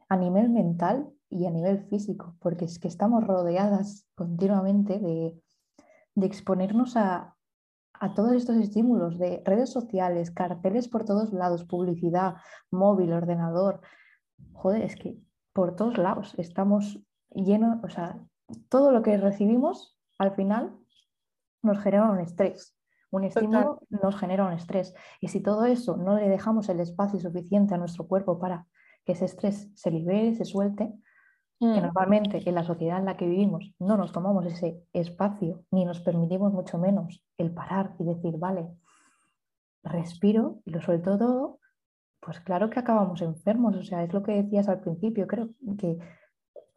a 0.09 0.17
nivel 0.17 0.51
mental 0.51 1.09
y 1.31 1.47
a 1.47 1.51
nivel 1.51 1.87
físico, 1.89 2.37
porque 2.41 2.65
es 2.65 2.79
que 2.79 2.89
estamos 2.89 3.27
rodeadas 3.27 4.07
continuamente 4.15 4.99
de, 4.99 5.41
de 6.15 6.27
exponernos 6.27 6.97
a, 6.97 7.37
a 8.01 8.15
todos 8.15 8.33
estos 8.33 8.57
estímulos 8.57 9.19
de 9.19 9.43
redes 9.45 9.71
sociales, 9.71 10.31
carteles 10.31 10.89
por 10.89 11.05
todos 11.05 11.33
lados, 11.33 11.65
publicidad, 11.65 12.37
móvil, 12.71 13.13
ordenador. 13.13 13.81
Joder, 14.53 14.83
es 14.83 14.97
que 14.97 15.19
por 15.53 15.77
todos 15.77 15.99
lados 15.99 16.35
estamos 16.39 17.01
llenos, 17.31 17.83
o 17.83 17.89
sea, 17.89 18.25
todo 18.69 18.93
lo 18.93 19.03
que 19.03 19.17
recibimos 19.17 19.99
al 20.19 20.35
final 20.35 20.77
nos 21.63 21.79
genera 21.81 22.11
un 22.11 22.21
estrés. 22.21 22.78
Un 23.11 23.25
estímulo 23.25 23.81
nos 23.89 24.17
genera 24.17 24.47
un 24.47 24.53
estrés. 24.53 24.95
Y 25.21 25.29
si 25.29 25.41
todo 25.41 25.65
eso 25.65 25.97
no 25.97 26.17
le 26.17 26.29
dejamos 26.29 26.69
el 26.69 26.81
espacio 26.81 27.19
suficiente 27.19 27.75
a 27.75 27.79
nuestro 27.79 28.07
cuerpo 28.07 28.39
para 28.39 28.67
que 29.05 29.13
ese 29.13 29.25
estrés 29.25 29.71
se 29.75 29.91
libere, 29.91 30.35
se 30.35 30.45
suelte, 30.45 30.93
que 31.59 31.67
mm. 31.67 31.83
normalmente 31.83 32.43
en 32.47 32.55
la 32.55 32.65
sociedad 32.65 32.99
en 32.99 33.07
la 33.07 33.17
que 33.17 33.27
vivimos 33.27 33.75
no 33.79 33.97
nos 33.97 34.13
tomamos 34.13 34.47
ese 34.47 34.83
espacio 34.93 35.65
ni 35.71 35.85
nos 35.85 36.01
permitimos 36.01 36.53
mucho 36.53 36.79
menos 36.79 37.25
el 37.37 37.53
parar 37.53 37.95
y 37.99 38.05
decir, 38.05 38.37
vale, 38.39 38.69
respiro 39.83 40.61
y 40.65 40.71
lo 40.71 40.81
suelto 40.81 41.19
todo, 41.19 41.61
pues 42.21 42.41
claro 42.41 42.71
que 42.71 42.79
acabamos 42.79 43.23
enfermos. 43.23 43.77
O 43.77 43.83
sea, 43.83 44.05
es 44.05 44.13
lo 44.13 44.23
que 44.23 44.43
decías 44.43 44.69
al 44.69 44.81
principio, 44.81 45.27
creo 45.27 45.51
que 45.79 45.99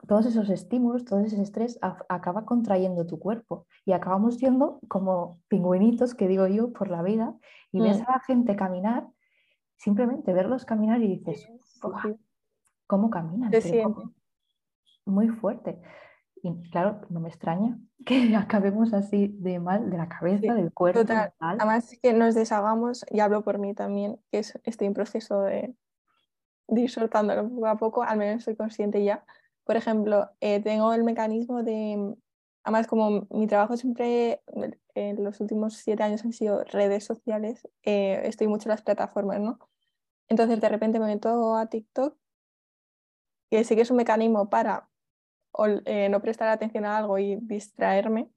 todos 0.07 0.25
esos 0.25 0.49
estímulos, 0.49 1.05
todo 1.05 1.19
ese 1.19 1.41
estrés 1.41 1.79
acaba 1.81 2.45
contrayendo 2.45 3.05
tu 3.05 3.19
cuerpo 3.19 3.67
y 3.85 3.93
acabamos 3.93 4.35
siendo 4.35 4.79
como 4.87 5.39
pingüinitos, 5.47 6.15
que 6.15 6.27
digo 6.27 6.47
yo, 6.47 6.73
por 6.73 6.89
la 6.89 7.01
vida 7.01 7.35
y 7.71 7.81
ves 7.81 7.99
mm. 7.99 8.03
a 8.07 8.11
la 8.13 8.19
gente 8.21 8.55
caminar, 8.55 9.07
simplemente 9.77 10.33
verlos 10.33 10.65
caminar 10.65 11.01
y 11.01 11.17
dices, 11.17 11.47
¿cómo 12.87 13.09
caminan? 13.09 13.51
muy 15.05 15.29
fuerte. 15.29 15.81
Y 16.43 16.69
claro, 16.71 17.01
no 17.09 17.19
me 17.19 17.29
extraña 17.29 17.77
que 18.05 18.35
acabemos 18.35 18.93
así 18.93 19.27
de 19.39 19.59
mal 19.59 19.89
de 19.89 19.97
la 19.97 20.09
cabeza, 20.09 20.53
del 20.53 20.73
cuerpo. 20.73 21.01
Total. 21.01 21.33
Además, 21.39 21.97
que 22.01 22.13
nos 22.13 22.35
deshagamos, 22.35 23.05
y 23.11 23.19
hablo 23.19 23.43
por 23.43 23.59
mí 23.59 23.73
también, 23.73 24.19
que 24.31 24.39
estoy 24.39 24.87
en 24.87 24.93
proceso 24.93 25.41
de, 25.41 25.75
de, 26.67 26.81
ir 26.81 26.89
soltándolo 26.89 27.49
poco 27.49 27.67
a 27.67 27.77
poco, 27.77 28.03
al 28.03 28.17
menos 28.17 28.43
soy 28.43 28.55
consciente 28.55 29.03
ya. 29.03 29.23
Por 29.63 29.75
ejemplo, 29.75 30.31
eh, 30.39 30.59
tengo 30.61 30.93
el 30.93 31.03
mecanismo 31.03 31.63
de, 31.63 32.15
además 32.63 32.87
como 32.87 33.27
mi 33.29 33.47
trabajo 33.47 33.77
siempre 33.77 34.41
en 34.95 35.23
los 35.23 35.39
últimos 35.39 35.75
siete 35.75 36.03
años 36.03 36.25
han 36.25 36.33
sido 36.33 36.63
redes 36.63 37.05
sociales, 37.05 37.67
eh, 37.83 38.21
estoy 38.25 38.47
mucho 38.47 38.69
en 38.69 38.71
las 38.71 38.81
plataformas, 38.81 39.39
¿no? 39.39 39.59
Entonces 40.27 40.59
de 40.61 40.69
repente 40.69 40.99
me 40.99 41.07
meto 41.07 41.55
a 41.55 41.67
TikTok, 41.67 42.17
que 43.49 43.63
sí 43.63 43.75
que 43.75 43.81
es 43.81 43.91
un 43.91 43.97
mecanismo 43.97 44.49
para 44.49 44.89
eh, 45.85 46.09
no 46.09 46.21
prestar 46.21 46.47
atención 46.49 46.85
a 46.85 46.97
algo 46.97 47.17
y 47.19 47.35
distraerme, 47.41 48.31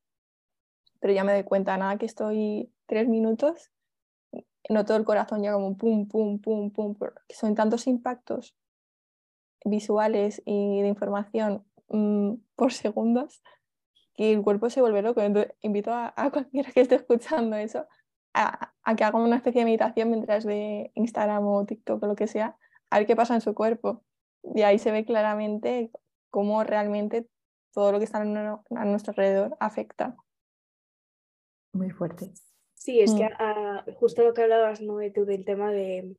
pero 1.00 1.12
ya 1.14 1.24
me 1.24 1.32
doy 1.32 1.44
cuenta, 1.44 1.76
nada 1.76 1.98
que 1.98 2.06
estoy 2.06 2.72
tres 2.86 3.08
minutos, 3.08 3.70
noto 4.68 4.96
el 4.96 5.04
corazón 5.04 5.42
ya 5.42 5.52
como 5.52 5.76
pum, 5.76 6.08
pum, 6.08 6.40
pum, 6.40 6.72
pum, 6.72 6.96
que 7.28 7.34
son 7.34 7.54
tantos 7.54 7.86
impactos 7.86 8.56
visuales 9.64 10.42
y 10.44 10.80
de 10.82 10.88
información 10.88 11.64
mm, 11.88 12.34
por 12.56 12.72
segundos 12.72 13.42
que 14.14 14.32
el 14.32 14.42
cuerpo 14.42 14.70
se 14.70 14.80
vuelve 14.80 15.02
loco. 15.02 15.20
Entonces, 15.20 15.52
invito 15.60 15.90
a, 15.92 16.12
cualquiera 16.30 16.70
que 16.70 16.80
esté 16.80 16.96
escuchando 16.96 17.56
eso 17.56 17.86
a, 18.32 18.72
a, 18.82 18.96
que 18.96 19.04
haga 19.04 19.18
una 19.18 19.36
especie 19.36 19.60
de 19.60 19.64
meditación 19.66 20.10
mientras 20.10 20.44
ve 20.44 20.92
Instagram 20.94 21.46
o 21.46 21.64
TikTok 21.64 22.02
o 22.02 22.06
lo 22.06 22.16
que 22.16 22.26
sea, 22.26 22.56
a 22.90 22.98
ver 22.98 23.06
qué 23.06 23.16
pasa 23.16 23.34
en 23.34 23.40
su 23.40 23.54
cuerpo. 23.54 24.04
Y 24.54 24.62
ahí 24.62 24.78
se 24.78 24.92
ve 24.92 25.04
claramente 25.04 25.90
cómo 26.30 26.62
realmente 26.64 27.28
todo 27.72 27.92
lo 27.92 27.98
que 27.98 28.04
está 28.04 28.20
a 28.20 28.24
nuestro 28.24 29.10
alrededor 29.10 29.56
afecta. 29.58 30.16
Muy 31.72 31.90
fuerte. 31.90 32.32
Sí, 32.74 33.00
es 33.00 33.14
que 33.14 33.24
mm. 33.24 33.94
justo 33.94 34.22
lo 34.22 34.34
que 34.34 34.42
hablabas, 34.42 34.80
¿no? 34.80 34.98
tú 35.12 35.24
del 35.24 35.44
tema 35.44 35.72
de 35.72 36.16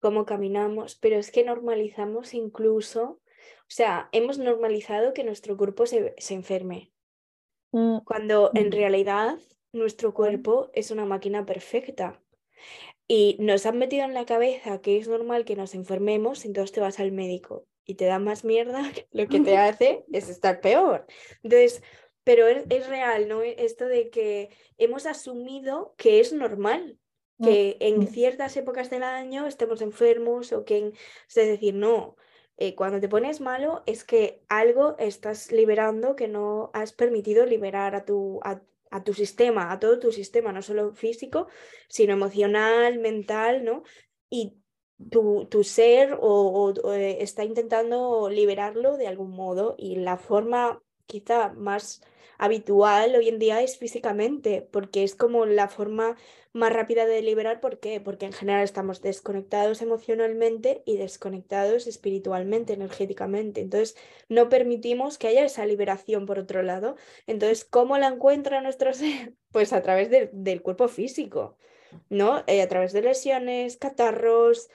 cómo 0.00 0.24
caminamos, 0.24 0.96
pero 0.96 1.16
es 1.16 1.30
que 1.30 1.44
normalizamos 1.44 2.34
incluso, 2.34 3.02
o 3.02 3.20
sea, 3.68 4.08
hemos 4.12 4.38
normalizado 4.38 5.12
que 5.12 5.24
nuestro 5.24 5.56
cuerpo 5.56 5.86
se, 5.86 6.14
enferme, 6.30 6.92
mm. 7.72 7.98
cuando 8.04 8.50
en 8.54 8.68
mm. 8.68 8.72
realidad 8.72 9.38
nuestro 9.72 10.14
cuerpo 10.14 10.70
es 10.74 10.90
una 10.90 11.04
máquina 11.04 11.44
perfecta. 11.44 12.20
Y 13.06 13.36
nos 13.40 13.64
han 13.64 13.78
metido 13.78 14.04
en 14.04 14.12
la 14.12 14.26
cabeza 14.26 14.80
que 14.80 14.98
es 14.98 15.08
normal 15.08 15.44
que 15.44 15.56
nos 15.56 15.74
enfermemos, 15.74 16.44
entonces 16.44 16.72
te 16.72 16.80
vas 16.80 17.00
al 17.00 17.12
médico 17.12 17.66
y 17.84 17.94
te 17.94 18.04
da 18.04 18.18
más 18.18 18.44
mierda, 18.44 18.82
lo 19.12 19.26
que 19.28 19.40
te 19.40 19.56
hace 19.58 20.04
es 20.12 20.28
estar 20.28 20.60
peor. 20.60 21.06
Entonces, 21.42 21.82
pero 22.22 22.46
es, 22.46 22.86
real, 22.86 23.26
¿no? 23.26 23.40
Esto 23.40 23.86
de 23.86 24.10
que 24.10 24.50
hemos 24.76 25.06
asumido 25.06 25.94
que 25.96 26.20
es 26.20 26.34
normal, 26.34 26.98
mm, 27.07 27.07
que 27.42 27.76
en 27.80 28.00
mm. 28.00 28.06
ciertas 28.08 28.56
épocas 28.56 28.90
del 28.90 29.02
año 29.02 29.46
estemos 29.46 29.80
enfermos 29.80 30.52
o 30.52 30.64
que, 30.64 30.92
es 31.28 31.34
decir, 31.34 31.74
no, 31.74 32.16
eh, 32.60 32.74
cuando 32.74 32.98
te 33.00 33.08
pones 33.08 33.40
malo 33.40 33.84
es 33.86 34.02
que 34.02 34.42
algo 34.48 34.96
estás 34.98 35.52
liberando 35.52 36.16
que 36.16 36.26
no 36.26 36.70
has 36.74 36.92
permitido 36.92 37.46
liberar 37.46 37.94
a 37.94 38.04
tu, 38.04 38.40
a, 38.42 38.60
tu 39.04 39.14
sistema, 39.14 39.70
a 39.70 39.78
todo 39.78 40.00
tu 40.00 40.10
sistema, 40.10 40.50
no 40.52 40.60
solo 40.62 40.92
físico, 40.92 41.46
sino 41.88 42.14
emocional, 42.14 42.98
mental, 42.98 43.64
¿no? 43.64 43.84
Y 44.28 44.58
tu, 45.10 45.46
tu 45.46 45.62
ser 45.62 46.18
o, 46.20 46.74
eh, 46.92 47.18
está 47.20 47.44
intentando 47.44 48.28
liberarlo 48.28 48.96
de 48.96 49.06
algún 49.06 49.30
modo 49.30 49.76
y 49.78 49.94
la 49.96 50.16
forma 50.16 50.82
quizá 51.08 51.48
más 51.54 52.02
habitual 52.38 53.16
hoy 53.16 53.28
en 53.28 53.40
día 53.40 53.60
es 53.62 53.78
físicamente, 53.78 54.62
porque 54.70 55.02
es 55.02 55.16
como 55.16 55.44
la 55.44 55.68
forma 55.68 56.16
más 56.52 56.72
rápida 56.72 57.04
de 57.06 57.20
liberar. 57.22 57.60
¿Por 57.60 57.80
qué? 57.80 58.00
Porque 58.00 58.26
en 58.26 58.32
general 58.32 58.62
estamos 58.62 59.02
desconectados 59.02 59.82
emocionalmente 59.82 60.82
y 60.86 60.96
desconectados 60.96 61.86
espiritualmente, 61.86 62.72
energéticamente. 62.74 63.60
Entonces, 63.60 63.96
no 64.28 64.48
permitimos 64.48 65.18
que 65.18 65.28
haya 65.28 65.44
esa 65.44 65.66
liberación 65.66 66.26
por 66.26 66.38
otro 66.38 66.62
lado. 66.62 66.96
Entonces, 67.26 67.64
¿cómo 67.64 67.98
la 67.98 68.08
encuentra 68.08 68.60
nuestro 68.60 68.92
ser? 68.94 69.34
Pues 69.50 69.72
a 69.72 69.82
través 69.82 70.08
del 70.10 70.62
cuerpo 70.62 70.88
físico, 70.88 71.56
¿no? 72.08 72.44
Eh, 72.46 72.62
a 72.62 72.68
través 72.68 72.92
de 72.92 73.02
lesiones, 73.02 73.76
catarros, 73.78 74.68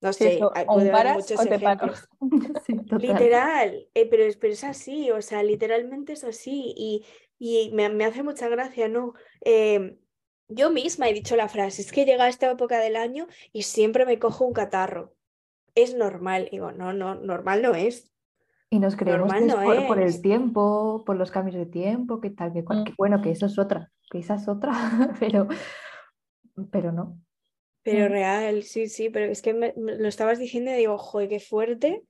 no 0.00 0.12
sé, 0.12 0.38
puede 0.66 0.90
haber 0.92 1.14
muchos 1.14 1.46
ejemplos. 1.46 2.08
Literal, 2.98 3.88
eh, 3.94 4.06
pero, 4.08 4.24
es, 4.24 4.36
pero, 4.36 4.52
es 4.52 4.64
así, 4.64 5.10
o 5.10 5.22
sea, 5.22 5.42
literalmente 5.42 6.12
es 6.12 6.24
así 6.24 6.74
y, 6.76 7.04
y 7.38 7.70
me, 7.72 7.88
me, 7.88 8.04
hace 8.04 8.22
mucha 8.22 8.48
gracia, 8.48 8.88
¿no? 8.88 9.14
Em, 9.40 9.96
yo 10.48 10.70
misma 10.70 11.08
he 11.08 11.14
dicho 11.14 11.36
la 11.36 11.48
frase, 11.48 11.82
es 11.82 11.90
que 11.90 12.04
llega 12.04 12.28
esta 12.28 12.50
época 12.50 12.78
del 12.78 12.96
año 12.96 13.26
y 13.52 13.62
siempre 13.62 14.04
me 14.04 14.18
cojo 14.18 14.44
un 14.44 14.52
catarro. 14.52 15.14
Es 15.74 15.94
normal, 15.94 16.48
digo, 16.50 16.70
no, 16.70 16.92
no, 16.92 17.14
normal 17.14 17.62
no 17.62 17.74
es. 17.74 18.12
Y 18.70 18.78
nos 18.78 18.96
creemos 18.96 19.32
que 19.32 19.46
es, 19.46 19.54
por, 19.54 19.86
por, 19.86 20.00
el 20.00 20.20
tiempo, 20.20 21.02
por 21.06 21.16
los 21.16 21.30
cambios 21.30 21.56
de 21.56 21.66
tiempo, 21.66 22.20
que 22.20 22.30
tal, 22.30 22.52
que, 22.52 22.64
cual, 22.64 22.84
que 22.84 22.92
bueno, 22.98 23.22
que 23.22 23.30
eso 23.30 23.46
es 23.46 23.58
otra, 23.58 23.90
que 24.10 24.18
esa 24.18 24.34
es 24.34 24.48
otra, 24.48 24.72
pero, 25.20 25.48
pero 26.70 26.92
no. 26.92 27.18
Pero 27.84 28.08
real, 28.08 28.62
sí, 28.62 28.88
sí, 28.88 29.10
pero 29.10 29.30
es 29.30 29.42
que 29.42 29.54
me, 29.54 29.74
lo 29.76 30.08
estabas 30.08 30.38
diciendo 30.38 30.70
y 30.72 30.74
digo, 30.74 30.98
joder, 30.98 31.28
qué 31.28 31.38
fuerte 31.38 32.02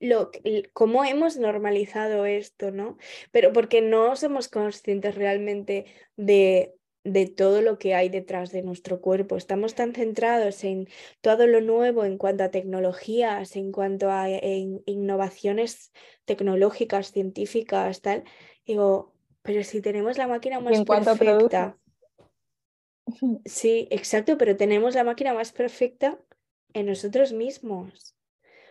lo, 0.00 0.30
cómo 0.72 1.04
hemos 1.04 1.36
normalizado 1.38 2.26
esto, 2.26 2.70
¿no? 2.70 2.96
Pero 3.32 3.52
porque 3.52 3.80
no 3.80 4.16
somos 4.16 4.48
conscientes 4.48 5.14
realmente 5.14 5.86
de, 6.16 6.74
de 7.04 7.26
todo 7.26 7.62
lo 7.62 7.78
que 7.78 7.94
hay 7.94 8.08
detrás 8.08 8.50
de 8.52 8.62
nuestro 8.62 9.00
cuerpo. 9.00 9.36
Estamos 9.36 9.74
tan 9.74 9.94
centrados 9.94 10.64
en 10.64 10.88
todo 11.20 11.46
lo 11.46 11.60
nuevo 11.60 12.04
en 12.04 12.18
cuanto 12.18 12.44
a 12.44 12.50
tecnologías, 12.50 13.56
en 13.56 13.72
cuanto 13.72 14.10
a 14.10 14.28
en 14.28 14.82
innovaciones 14.86 15.92
tecnológicas, 16.24 17.12
científicas, 17.12 18.02
tal. 18.02 18.24
Digo, 18.66 19.14
pero 19.42 19.62
si 19.62 19.80
tenemos 19.80 20.18
la 20.18 20.26
máquina 20.26 20.60
más 20.60 20.84
perfecta. 20.84 21.78
Sí, 23.44 23.88
exacto, 23.90 24.36
pero 24.38 24.56
tenemos 24.56 24.94
la 24.94 25.04
máquina 25.04 25.32
más 25.34 25.52
perfecta 25.52 26.18
en 26.72 26.86
nosotros 26.86 27.32
mismos, 27.32 28.16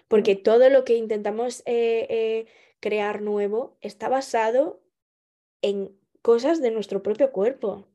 porque 0.07 0.35
todo 0.35 0.69
lo 0.69 0.83
que 0.85 0.95
intentamos 0.97 1.61
eh, 1.65 2.07
eh, 2.09 2.47
crear 2.79 3.21
nuevo 3.21 3.77
está 3.81 4.09
basado 4.09 4.81
en 5.61 5.97
cosas 6.21 6.61
de 6.61 6.71
nuestro 6.71 7.03
propio 7.03 7.31
cuerpo. 7.31 7.87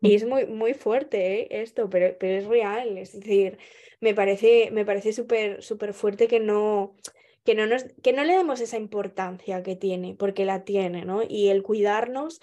Y 0.00 0.14
es 0.16 0.24
muy, 0.26 0.46
muy 0.46 0.74
fuerte 0.74 1.42
¿eh? 1.42 1.48
esto, 1.62 1.88
pero, 1.88 2.16
pero, 2.18 2.38
es 2.38 2.46
real. 2.46 2.98
Es 2.98 3.12
decir, 3.12 3.58
me 4.00 4.14
parece, 4.14 4.70
me 4.72 4.84
parece 4.84 5.12
súper 5.12 5.62
súper 5.62 5.94
fuerte 5.94 6.26
que 6.26 6.40
no, 6.40 6.96
que, 7.44 7.54
no 7.54 7.66
nos, 7.66 7.84
que 8.02 8.12
no 8.12 8.24
le 8.24 8.36
demos 8.36 8.60
esa 8.60 8.78
importancia 8.78 9.62
que 9.62 9.76
tiene, 9.76 10.14
porque 10.16 10.44
la 10.44 10.64
tiene, 10.64 11.04
¿no? 11.04 11.22
Y 11.28 11.48
el 11.48 11.62
cuidarnos 11.62 12.40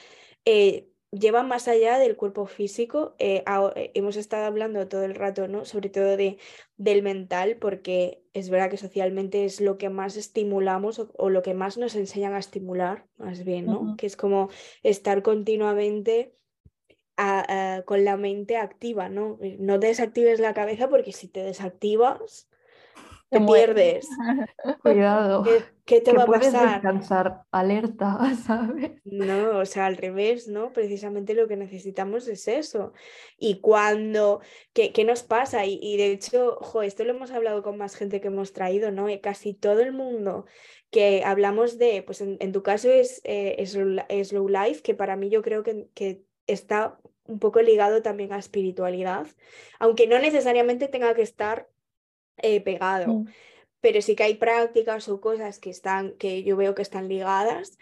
lleva 1.11 1.43
más 1.43 1.67
allá 1.67 1.97
del 1.97 2.15
cuerpo 2.15 2.45
físico. 2.45 3.15
Eh, 3.19 3.43
eh, 3.75 3.91
hemos 3.93 4.15
estado 4.15 4.45
hablando 4.45 4.87
todo 4.87 5.03
el 5.03 5.15
rato, 5.15 5.47
¿no? 5.47 5.65
Sobre 5.65 5.89
todo 5.89 6.17
de, 6.17 6.37
del 6.77 7.01
mental, 7.01 7.57
porque 7.57 8.23
es 8.33 8.49
verdad 8.49 8.69
que 8.69 8.77
socialmente 8.77 9.45
es 9.45 9.61
lo 9.61 9.77
que 9.77 9.89
más 9.89 10.17
estimulamos 10.17 10.99
o, 11.15 11.29
lo 11.29 11.41
que 11.41 11.53
más 11.53 11.77
nos 11.77 11.95
enseñan 11.95 12.33
a 12.33 12.39
estimular, 12.39 13.05
más 13.17 13.43
bien, 13.43 13.65
¿no? 13.65 13.95
Que 13.97 14.07
es 14.07 14.15
como 14.15 14.49
estar 14.83 15.21
continuamente 15.21 16.35
con 17.85 18.05
la 18.05 18.15
mente 18.15 18.55
activa, 18.55 19.09
¿no? 19.09 19.37
No 19.59 19.77
desactives 19.77 20.39
la 20.39 20.53
cabeza 20.53 20.89
porque 20.89 21.11
si 21.11 21.27
te 21.27 21.43
desactivas 21.43 22.49
te, 23.29 23.41
pierdes. 23.41 24.07
Cuidado. 24.81 25.43
¿Qué, 25.89 26.01
te 26.01 26.13
va 26.13 26.21
a 26.21 26.27
pasar? 26.27 26.73
descansar 26.73 27.41
alerta, 27.51 28.19
¿sabes? 28.45 28.91
No, 29.05 29.57
o 29.57 29.65
sea, 29.65 29.87
al 29.87 29.97
revés, 29.97 30.47
¿no? 30.47 30.71
Precisamente 30.71 31.33
lo 31.33 31.47
que 31.47 31.57
necesitamos 31.57 32.27
es 32.27 32.47
eso. 32.47 32.93
Y 33.39 33.59
cuando, 33.59 34.39
¿qué, 34.73 34.93
qué 34.93 35.03
nos 35.03 35.23
pasa? 35.23 35.65
Y, 35.65 35.97
de 35.97 36.11
hecho, 36.11 36.57
jo, 36.61 36.83
esto 36.83 37.03
lo 37.05 37.13
hemos 37.15 37.31
hablado 37.31 37.63
con 37.63 37.75
más 37.79 37.95
gente 37.95 38.21
que 38.21 38.27
hemos 38.27 38.53
traído, 38.53 38.91
¿no? 38.91 39.09
Y 39.09 39.19
casi 39.19 39.55
todo 39.55 39.79
el 39.79 39.91
mundo 39.91 40.45
que 40.91 41.23
hablamos 41.25 41.79
de, 41.79 42.03
pues 42.03 42.21
en, 42.21 42.51
tu 42.51 42.61
caso 42.61 42.91
es, 42.91 43.19
eh, 43.23 43.55
es 43.57 43.71
Slow 43.71 44.47
Life, 44.47 44.83
que 44.83 44.93
para 44.93 45.15
mí 45.15 45.31
yo 45.31 45.41
creo 45.41 45.63
que, 45.63 45.87
que 45.95 46.23
está 46.45 46.99
un 47.25 47.39
poco 47.39 47.61
ligado 47.61 48.03
también 48.03 48.31
a 48.31 48.37
espiritualidad, 48.37 49.25
aunque 49.79 50.05
no 50.05 50.19
necesariamente 50.19 50.87
tenga 50.87 51.15
que 51.15 51.23
estar 51.23 51.67
eh, 52.37 52.61
pegado. 52.61 53.13
Mm. 53.13 53.27
Pero 53.81 54.01
sí 54.01 54.15
que 54.15 54.23
hay 54.23 54.35
prácticas 54.35 55.07
o 55.09 55.21
cosas 55.21 55.59
que 55.59 55.69
están, 55.69 56.17
que 56.17 56.43
yo 56.43 56.57
veo 56.57 56.75
que 56.75 56.81
están 56.81 57.07
ligadas, 57.07 57.77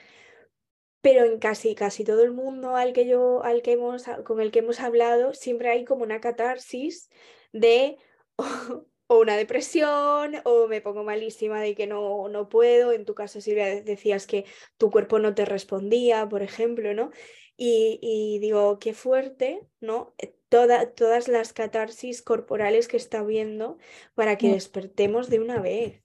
pero 1.02 1.26
en 1.26 1.40
casi, 1.40 1.76
casi 1.76 2.04
todo 2.04 2.24
el 2.24 2.32
mundo 2.32 2.76
al 2.76 2.94
que 2.94 3.08
yo, 3.08 3.44
al 3.44 3.62
que 3.62 3.74
hemos, 3.74 4.04
con 4.26 4.42
el 4.42 4.52
que 4.52 4.60
hemos 4.60 4.80
hablado, 4.80 5.34
siempre 5.34 5.70
hay 5.70 5.86
como 5.86 6.04
una 6.04 6.20
catarsis 6.22 7.10
de 7.54 7.98
o 9.08 9.20
una 9.20 9.38
depresión 9.38 10.36
o 10.44 10.68
me 10.68 10.82
pongo 10.82 11.04
malísima 11.04 11.62
de 11.62 11.76
que 11.76 11.88
no, 11.88 12.28
no 12.30 12.50
puedo. 12.50 12.92
En 12.92 13.06
tu 13.06 13.16
caso, 13.16 13.40
Silvia, 13.42 13.82
decías 13.84 14.28
que 14.28 14.46
tu 14.78 14.92
cuerpo 14.92 15.20
no 15.20 15.34
te 15.36 15.46
respondía, 15.46 16.28
por 16.28 16.42
ejemplo, 16.44 16.94
¿no? 16.94 17.12
Y, 17.56 18.00
y 18.02 18.40
digo, 18.40 18.78
qué 18.80 18.94
fuerte, 18.94 19.62
¿no? 19.80 20.14
Todas 20.50 21.28
las 21.28 21.54
catarsis 21.54 22.22
corporales 22.22 22.88
que 22.88 22.98
está 22.98 23.24
viendo 23.24 23.78
para 24.16 24.38
que 24.38 24.50
mm. 24.50 24.54
despertemos 24.54 25.30
de 25.30 25.40
una 25.40 25.60
vez. 25.60 26.04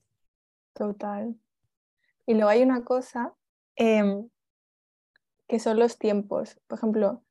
Total. 0.73 1.35
Y 2.25 2.33
luego 2.33 2.49
hay 2.49 2.63
una 2.63 2.83
cosa 2.83 3.35
em, 3.75 4.29
que 5.47 5.59
son 5.59 5.79
los 5.79 5.97
tiempos. 5.97 6.59
Por 6.67 6.77
ejemplo, 6.77 7.23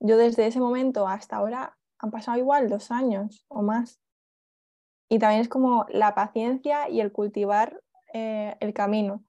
yo 0.00 0.16
desde 0.16 0.46
ese 0.46 0.60
momento 0.60 1.06
hasta 1.08 1.36
ahora 1.36 1.78
han 1.98 2.10
pasado 2.10 2.38
igual 2.38 2.68
dos 2.68 2.90
años 2.90 3.44
o 3.48 3.62
más. 3.62 4.00
Y 5.08 5.18
también 5.18 5.40
es 5.40 5.48
como 5.48 5.86
la 5.88 6.14
paciencia 6.14 6.88
y 6.88 7.00
el 7.00 7.12
cultivar 7.12 7.82
eh, 8.12 8.56
el 8.60 8.72
camino. 8.72 9.24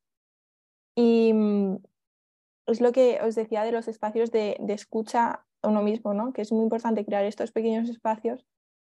Y 0.96 1.34
mm, 1.34 1.78
es 2.68 2.82
lo 2.82 2.92
que 2.92 3.20
os 3.22 3.36
decía 3.36 3.64
de 3.64 3.72
los 3.72 3.88
espacios 3.88 4.32
de, 4.32 4.58
de 4.60 4.74
escucha 4.74 5.46
uno 5.64 5.82
mismo, 5.82 6.14
¿no? 6.14 6.34
Que 6.34 6.42
es 6.42 6.52
muy 6.52 6.64
importante 6.64 7.06
crear 7.06 7.26
estos 7.26 7.52
pequeños 7.52 7.90
espacios, 7.90 8.46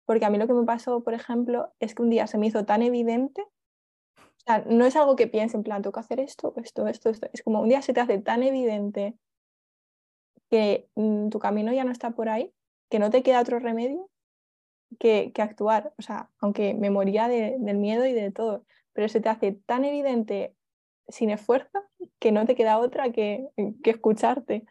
porque 0.04 0.24
a 0.24 0.30
mí 0.30 0.38
lo 0.38 0.46
que 0.46 0.52
me 0.52 0.64
pasó, 0.64 1.02
por 1.02 1.14
ejemplo, 1.14 1.72
es 1.80 1.94
que 1.94 2.02
un 2.02 2.10
día 2.10 2.26
se 2.26 2.38
me 2.38 2.46
hizo 2.46 2.64
tan 2.64 2.82
evidente, 2.82 3.42
o 3.42 4.44
sea, 4.44 4.64
no 4.66 4.84
es 4.84 4.96
algo 4.96 5.16
que 5.16 5.28
piense 5.28 5.56
en 5.56 5.62
plan, 5.62 5.82
tengo 5.82 5.92
que 5.92 6.00
hacer 6.00 6.20
esto, 6.20 6.52
esto, 6.56 6.86
esto, 6.88 7.10
esto, 7.10 7.28
es 7.32 7.42
como 7.42 7.60
un 7.60 7.68
día 7.68 7.82
se 7.82 7.92
te 7.92 8.00
hace 8.00 8.18
tan 8.18 8.42
evidente 8.42 9.14
que 10.50 10.88
mm, 10.96 11.28
tu 11.28 11.38
camino 11.38 11.72
ya 11.72 11.84
no 11.84 11.92
está 11.92 12.10
por 12.10 12.28
ahí, 12.28 12.52
que 12.90 12.98
no 12.98 13.10
te 13.10 13.22
queda 13.22 13.40
otro 13.40 13.58
remedio 13.58 14.10
que, 14.98 15.32
que 15.32 15.42
actuar, 15.42 15.94
o 15.98 16.02
sea, 16.02 16.30
aunque 16.38 16.74
me 16.74 16.90
moría 16.90 17.28
de, 17.28 17.56
del 17.58 17.78
miedo 17.78 18.04
y 18.04 18.12
de 18.12 18.30
todo, 18.30 18.64
pero 18.92 19.08
se 19.08 19.20
te 19.20 19.28
hace 19.28 19.52
tan 19.52 19.84
evidente 19.84 20.54
sin 21.08 21.30
esfuerzo 21.30 21.84
que 22.18 22.32
no 22.32 22.46
te 22.46 22.54
queda 22.54 22.78
otra 22.78 23.10
que, 23.12 23.48
que 23.82 23.90
escucharte. 23.90 24.64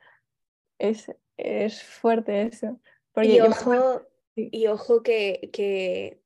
Es, 0.80 1.12
es 1.44 1.84
fuerte 1.84 2.44
eso. 2.44 2.80
y, 3.22 3.40
ojo, 3.40 4.02
y 4.36 4.68
ojo 4.68 5.04
que, 5.04 5.50
que 5.54 6.22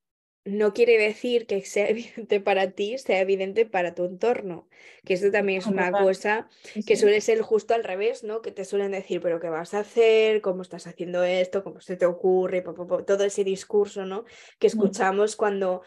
no 0.46 0.74
quiere 0.74 0.98
decir 0.98 1.48
que 1.48 1.62
sea 1.66 1.90
evidente 1.90 2.40
para 2.40 2.72
ti, 2.72 2.98
sea 2.98 3.20
evidente 3.20 3.66
para 3.66 3.96
tu 3.96 4.06
entorno. 4.06 4.68
Que 5.04 5.16
esto 5.16 5.32
también 5.32 5.60
es 5.60 5.68
una 5.68 5.92
cosa 5.92 6.48
que 6.86 6.96
suele 6.96 7.22
ser 7.22 7.42
justo 7.42 7.74
al 7.74 7.84
revés, 7.84 8.24
¿no? 8.24 8.42
Que 8.42 8.52
te 8.52 8.66
suelen 8.66 8.92
decir, 8.92 9.22
pero 9.22 9.40
¿qué 9.40 9.50
vas 9.50 9.74
a 9.74 9.80
hacer? 9.80 10.42
¿Cómo 10.42 10.62
estás 10.62 10.88
haciendo 10.88 11.24
esto? 11.24 11.64
¿Cómo 11.64 11.82
se 11.82 11.96
te 11.96 12.06
ocurre? 12.06 12.62
Todo 12.62 13.24
ese 13.24 13.44
discurso, 13.44 14.06
¿no? 14.06 14.26
Que 14.60 14.68
escuchamos 14.68 15.36
cuando 15.36 15.82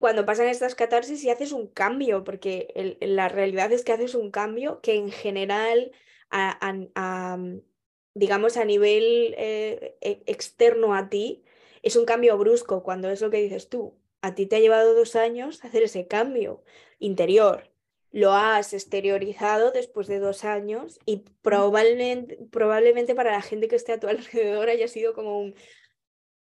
cuando 0.00 0.24
pasan 0.24 0.48
estas 0.48 0.74
catarsis 0.74 1.22
y 1.24 1.30
haces 1.30 1.52
un 1.52 1.66
cambio, 1.66 2.24
porque 2.24 2.96
la 3.02 3.28
realidad 3.28 3.70
es 3.70 3.84
que 3.84 3.92
haces 3.92 4.14
un 4.14 4.30
cambio 4.30 4.80
que 4.80 4.94
en 4.94 5.10
general, 5.10 5.92
digamos, 8.14 8.56
a 8.56 8.64
nivel 8.64 9.34
eh, 9.38 9.96
e, 10.00 10.22
externo 10.26 10.94
a 10.94 11.08
ti, 11.08 11.44
es 11.82 11.96
un 11.96 12.04
cambio 12.04 12.36
brusco, 12.38 12.82
cuando 12.82 13.10
es 13.10 13.20
lo 13.20 13.30
que 13.30 13.38
dices 13.38 13.68
tú. 13.68 13.98
A 14.22 14.34
ti 14.34 14.46
te 14.46 14.56
ha 14.56 14.60
llevado 14.60 14.94
dos 14.94 15.16
años 15.16 15.64
hacer 15.64 15.82
ese 15.82 16.06
cambio 16.06 16.62
interior. 16.98 17.70
Lo 18.12 18.32
has 18.32 18.74
exteriorizado 18.74 19.70
después 19.70 20.06
de 20.08 20.18
dos 20.18 20.44
años 20.44 20.98
y 21.06 21.24
probablemente, 21.42 22.38
probablemente 22.50 23.14
para 23.14 23.32
la 23.32 23.42
gente 23.42 23.68
que 23.68 23.76
esté 23.76 23.92
a 23.92 24.00
tu 24.00 24.08
alrededor 24.08 24.68
haya 24.68 24.88
sido 24.88 25.14
como 25.14 25.40
un, 25.40 25.54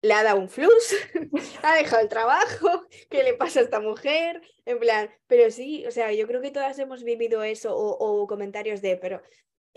le 0.01 0.13
ha 0.13 0.23
dado 0.23 0.39
un 0.39 0.49
flux, 0.49 0.95
ha 1.63 1.75
dejado 1.75 2.01
el 2.01 2.09
trabajo, 2.09 2.85
¿qué 3.09 3.23
le 3.23 3.33
pasa 3.33 3.59
a 3.59 3.63
esta 3.63 3.79
mujer? 3.79 4.41
En 4.65 4.79
plan, 4.79 5.09
pero 5.27 5.49
sí, 5.51 5.85
o 5.85 5.91
sea, 5.91 6.11
yo 6.13 6.27
creo 6.27 6.41
que 6.41 6.51
todas 6.51 6.77
hemos 6.79 7.03
vivido 7.03 7.43
eso 7.43 7.75
o, 7.75 8.27
comentarios 8.27 8.81
de, 8.81 8.97
pero 8.97 9.21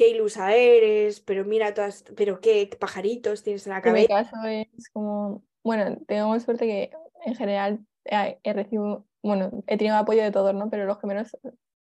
qué 0.01 0.09
ilusa 0.09 0.55
eres, 0.55 1.21
pero 1.21 1.45
mira 1.45 1.75
todas, 1.75 2.07
pero 2.17 2.41
qué 2.41 2.71
pajaritos 2.81 3.43
tienes 3.43 3.67
en 3.67 3.75
la 3.75 3.83
cabeza. 3.83 4.01
En 4.01 4.19
mi 4.19 4.25
caso 4.25 4.47
es 4.47 4.89
como, 4.95 5.45
bueno, 5.63 5.99
tengo 6.07 6.41
suerte 6.41 6.65
que 6.65 6.91
en 7.27 7.35
general 7.35 7.85
he, 8.07 8.53
recibido, 8.55 9.05
bueno, 9.23 9.63
he 9.67 9.77
tenido 9.77 9.97
apoyo 9.97 10.23
de 10.23 10.31
todos, 10.31 10.55
¿no? 10.55 10.71
Pero 10.71 10.87
los 10.87 10.97
que 10.97 11.07
menos 11.07 11.37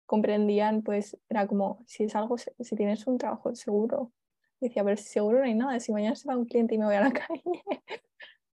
comprendían, 0.06 0.80
pues 0.80 1.18
era 1.28 1.46
como, 1.46 1.84
si 1.86 2.04
es 2.04 2.16
algo, 2.16 2.38
si 2.38 2.74
tienes 2.74 3.06
un 3.06 3.18
trabajo 3.18 3.54
seguro. 3.54 4.12
decía, 4.60 4.82
pero 4.82 4.96
seguro 4.96 5.40
no 5.40 5.44
hay 5.44 5.54
nada, 5.54 5.78
si 5.78 5.92
mañana 5.92 6.16
se 6.16 6.26
va 6.26 6.38
un 6.38 6.46
cliente 6.46 6.74
y 6.74 6.78
me 6.78 6.86
voy 6.86 6.94
a 6.94 7.02
la 7.02 7.12
calle. 7.28 7.42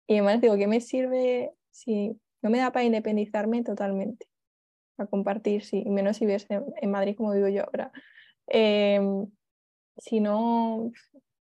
y 0.06 0.14
además 0.14 0.40
digo, 0.40 0.56
¿qué 0.56 0.68
me 0.68 0.80
sirve 0.80 1.52
si 1.70 2.18
no 2.40 2.48
me 2.48 2.60
da 2.60 2.72
para 2.72 2.86
independizarme 2.86 3.62
totalmente? 3.62 4.26
A 4.96 5.04
compartir, 5.04 5.66
sí, 5.66 5.84
menos 5.84 6.16
si 6.16 6.24
vives 6.24 6.46
en, 6.48 6.90
Madrid 6.90 7.14
como 7.14 7.32
vivo 7.32 7.48
yo 7.48 7.64
ahora. 7.64 7.92
Em, 8.46 9.26
si 10.00 10.20
no, 10.20 10.92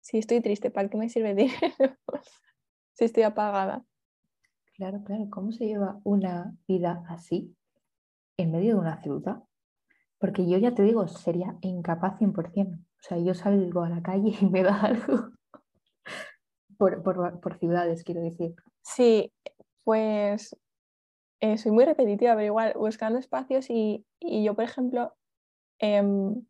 si 0.00 0.18
estoy 0.18 0.40
triste, 0.40 0.70
¿para 0.70 0.88
qué 0.88 0.96
me 0.96 1.08
sirve 1.08 1.34
dinero? 1.34 1.58
si 2.94 3.04
estoy 3.04 3.24
apagada. 3.24 3.84
Claro, 4.74 5.02
claro. 5.04 5.28
¿Cómo 5.30 5.52
se 5.52 5.66
lleva 5.66 6.00
una 6.04 6.56
vida 6.66 7.04
así 7.08 7.54
en 8.36 8.52
medio 8.52 8.74
de 8.74 8.80
una 8.80 9.02
ciudad? 9.02 9.42
Porque 10.18 10.48
yo 10.48 10.58
ya 10.58 10.74
te 10.74 10.82
digo, 10.82 11.06
sería 11.06 11.56
incapaz 11.60 12.18
100%. 12.18 12.78
O 12.78 13.06
sea, 13.06 13.18
yo 13.18 13.34
salgo 13.34 13.82
a 13.82 13.90
la 13.90 14.02
calle 14.02 14.34
y 14.40 14.46
me 14.46 14.62
da 14.62 14.80
algo. 14.80 15.30
por, 16.78 17.02
por, 17.02 17.58
ciudades, 17.58 18.04
quiero 18.04 18.22
decir. 18.22 18.54
Sí, 18.82 19.32
pues 19.84 20.56
eh, 21.40 21.58
soy 21.58 21.72
muy 21.72 21.84
repetitiva, 21.84 22.34
pero 22.34 22.46
igual 22.46 22.72
buscando 22.76 23.18
espacios 23.18 23.68
y, 23.68 24.06
y 24.20 24.44
yo, 24.44 24.54
por 24.54 24.64
ejemplo, 24.64 25.12
em, 25.78 26.46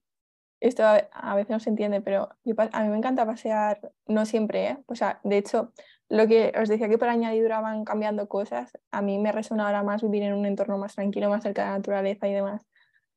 esto 0.68 0.82
a, 0.82 1.34
veces 1.34 1.50
no 1.50 1.60
se 1.60 1.68
entiende, 1.68 2.00
pero 2.00 2.30
a 2.72 2.82
mí 2.82 2.88
me 2.88 2.96
encanta 2.96 3.26
pasear, 3.26 3.92
no 4.06 4.24
siempre, 4.24 4.68
¿eh? 4.68 4.78
o 4.86 4.94
de 5.28 5.36
hecho, 5.36 5.72
lo 6.08 6.26
que 6.26 6.54
os 6.58 6.70
decía 6.70 6.88
que 6.88 6.96
por 6.96 7.08
añadidura 7.08 7.60
van 7.60 7.84
cambiando 7.84 8.28
cosas, 8.28 8.72
a 8.90 9.02
mí 9.02 9.18
me 9.18 9.30
resuena 9.30 9.66
ahora 9.66 9.82
más 9.82 10.02
vivir 10.02 10.22
en 10.22 10.32
un 10.32 10.46
entorno 10.46 10.78
más 10.78 10.94
tranquilo, 10.94 11.28
más 11.28 11.42
cerca 11.42 11.64
de 11.64 11.68
la 11.68 11.76
naturaleza 11.76 12.28
y 12.28 12.32
demás. 12.32 12.66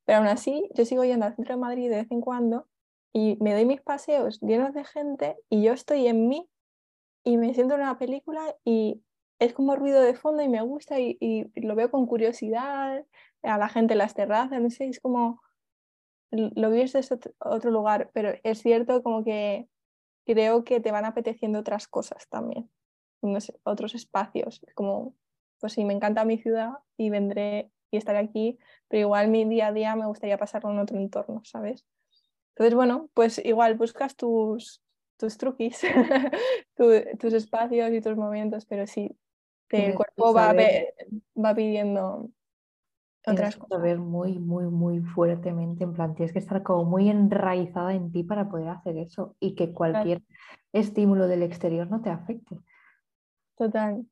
Pero 0.04 0.18
aún 0.18 0.28
así, 0.28 0.68
yo 0.74 0.84
sigo 0.84 1.04
yendo 1.04 1.24
al 1.24 1.36
centro 1.36 1.54
de 1.54 1.60
Madrid 1.60 1.88
de 1.88 1.96
vez 1.96 2.10
en 2.10 2.20
cuando 2.20 2.66
y 3.14 3.38
me 3.40 3.54
doy 3.54 3.64
mis 3.64 3.80
paseos 3.80 4.40
llenos 4.40 4.74
de 4.74 4.84
gente 4.84 5.36
y 5.48 5.62
yo 5.62 5.72
estoy 5.72 6.06
en 6.06 6.28
mí 6.28 6.46
y 7.24 7.38
me 7.38 7.54
siento 7.54 7.76
en 7.76 7.80
una 7.80 7.98
película 7.98 8.42
y 8.62 9.02
es 9.38 9.54
como 9.54 9.74
ruido 9.74 10.02
de 10.02 10.14
fondo 10.14 10.42
y 10.42 10.48
me 10.48 10.60
gusta 10.60 11.00
y, 11.00 11.16
y 11.20 11.60
lo 11.62 11.74
veo 11.74 11.90
con 11.90 12.06
curiosidad 12.06 13.04
a 13.42 13.58
la 13.58 13.68
gente 13.70 13.94
en 13.94 13.98
las 13.98 14.12
terrazas, 14.12 14.60
no 14.60 14.68
sé, 14.68 14.86
es 14.88 15.00
como 15.00 15.40
lo 16.30 16.70
vives 16.70 16.92
desde 16.92 17.18
otro 17.38 17.70
lugar, 17.70 18.10
pero 18.12 18.32
es 18.42 18.60
cierto 18.62 19.02
como 19.02 19.24
que 19.24 19.68
creo 20.26 20.64
que 20.64 20.80
te 20.80 20.92
van 20.92 21.04
apeteciendo 21.04 21.58
otras 21.58 21.88
cosas 21.88 22.28
también, 22.28 22.70
otros 23.64 23.94
espacios, 23.94 24.60
como, 24.74 25.14
pues 25.58 25.72
sí, 25.72 25.84
me 25.84 25.94
encanta 25.94 26.24
mi 26.24 26.38
ciudad 26.38 26.72
y 26.96 27.10
vendré 27.10 27.70
y 27.90 27.96
estaré 27.96 28.18
aquí, 28.18 28.58
pero 28.88 29.00
igual 29.00 29.28
mi 29.28 29.46
día 29.46 29.68
a 29.68 29.72
día 29.72 29.96
me 29.96 30.06
gustaría 30.06 30.36
pasarlo 30.36 30.70
en 30.70 30.78
otro 30.78 30.98
entorno, 30.98 31.40
¿sabes? 31.44 31.86
Entonces, 32.50 32.74
bueno, 32.74 33.08
pues 33.14 33.40
igual 33.44 33.76
buscas 33.76 34.16
tus, 34.16 34.82
tus 35.16 35.38
truquis, 35.38 35.80
tus 36.76 37.32
espacios 37.32 37.90
y 37.92 38.00
tus 38.02 38.16
momentos, 38.16 38.66
pero 38.66 38.86
sí, 38.86 39.16
el 39.70 39.94
cuerpo 39.94 40.34
va, 40.34 40.54
va 41.36 41.54
pidiendo 41.54 42.30
otras 43.32 43.56
cosas. 43.56 43.78
saber 43.78 43.98
muy, 43.98 44.38
muy, 44.38 44.66
muy 44.66 45.00
fuertemente, 45.00 45.84
en 45.84 45.92
plan, 45.92 46.14
tienes 46.14 46.32
que 46.32 46.38
estar 46.38 46.62
como 46.62 46.84
muy 46.84 47.08
enraizada 47.08 47.94
en 47.94 48.10
ti 48.10 48.22
para 48.22 48.48
poder 48.48 48.68
hacer 48.68 48.96
eso 48.96 49.36
y 49.40 49.54
que 49.54 49.72
cualquier 49.72 50.22
estímulo 50.72 51.28
del 51.28 51.42
exterior 51.42 51.90
no 51.90 52.00
te 52.00 52.10
afecte. 52.10 52.58
Total. 53.56 54.06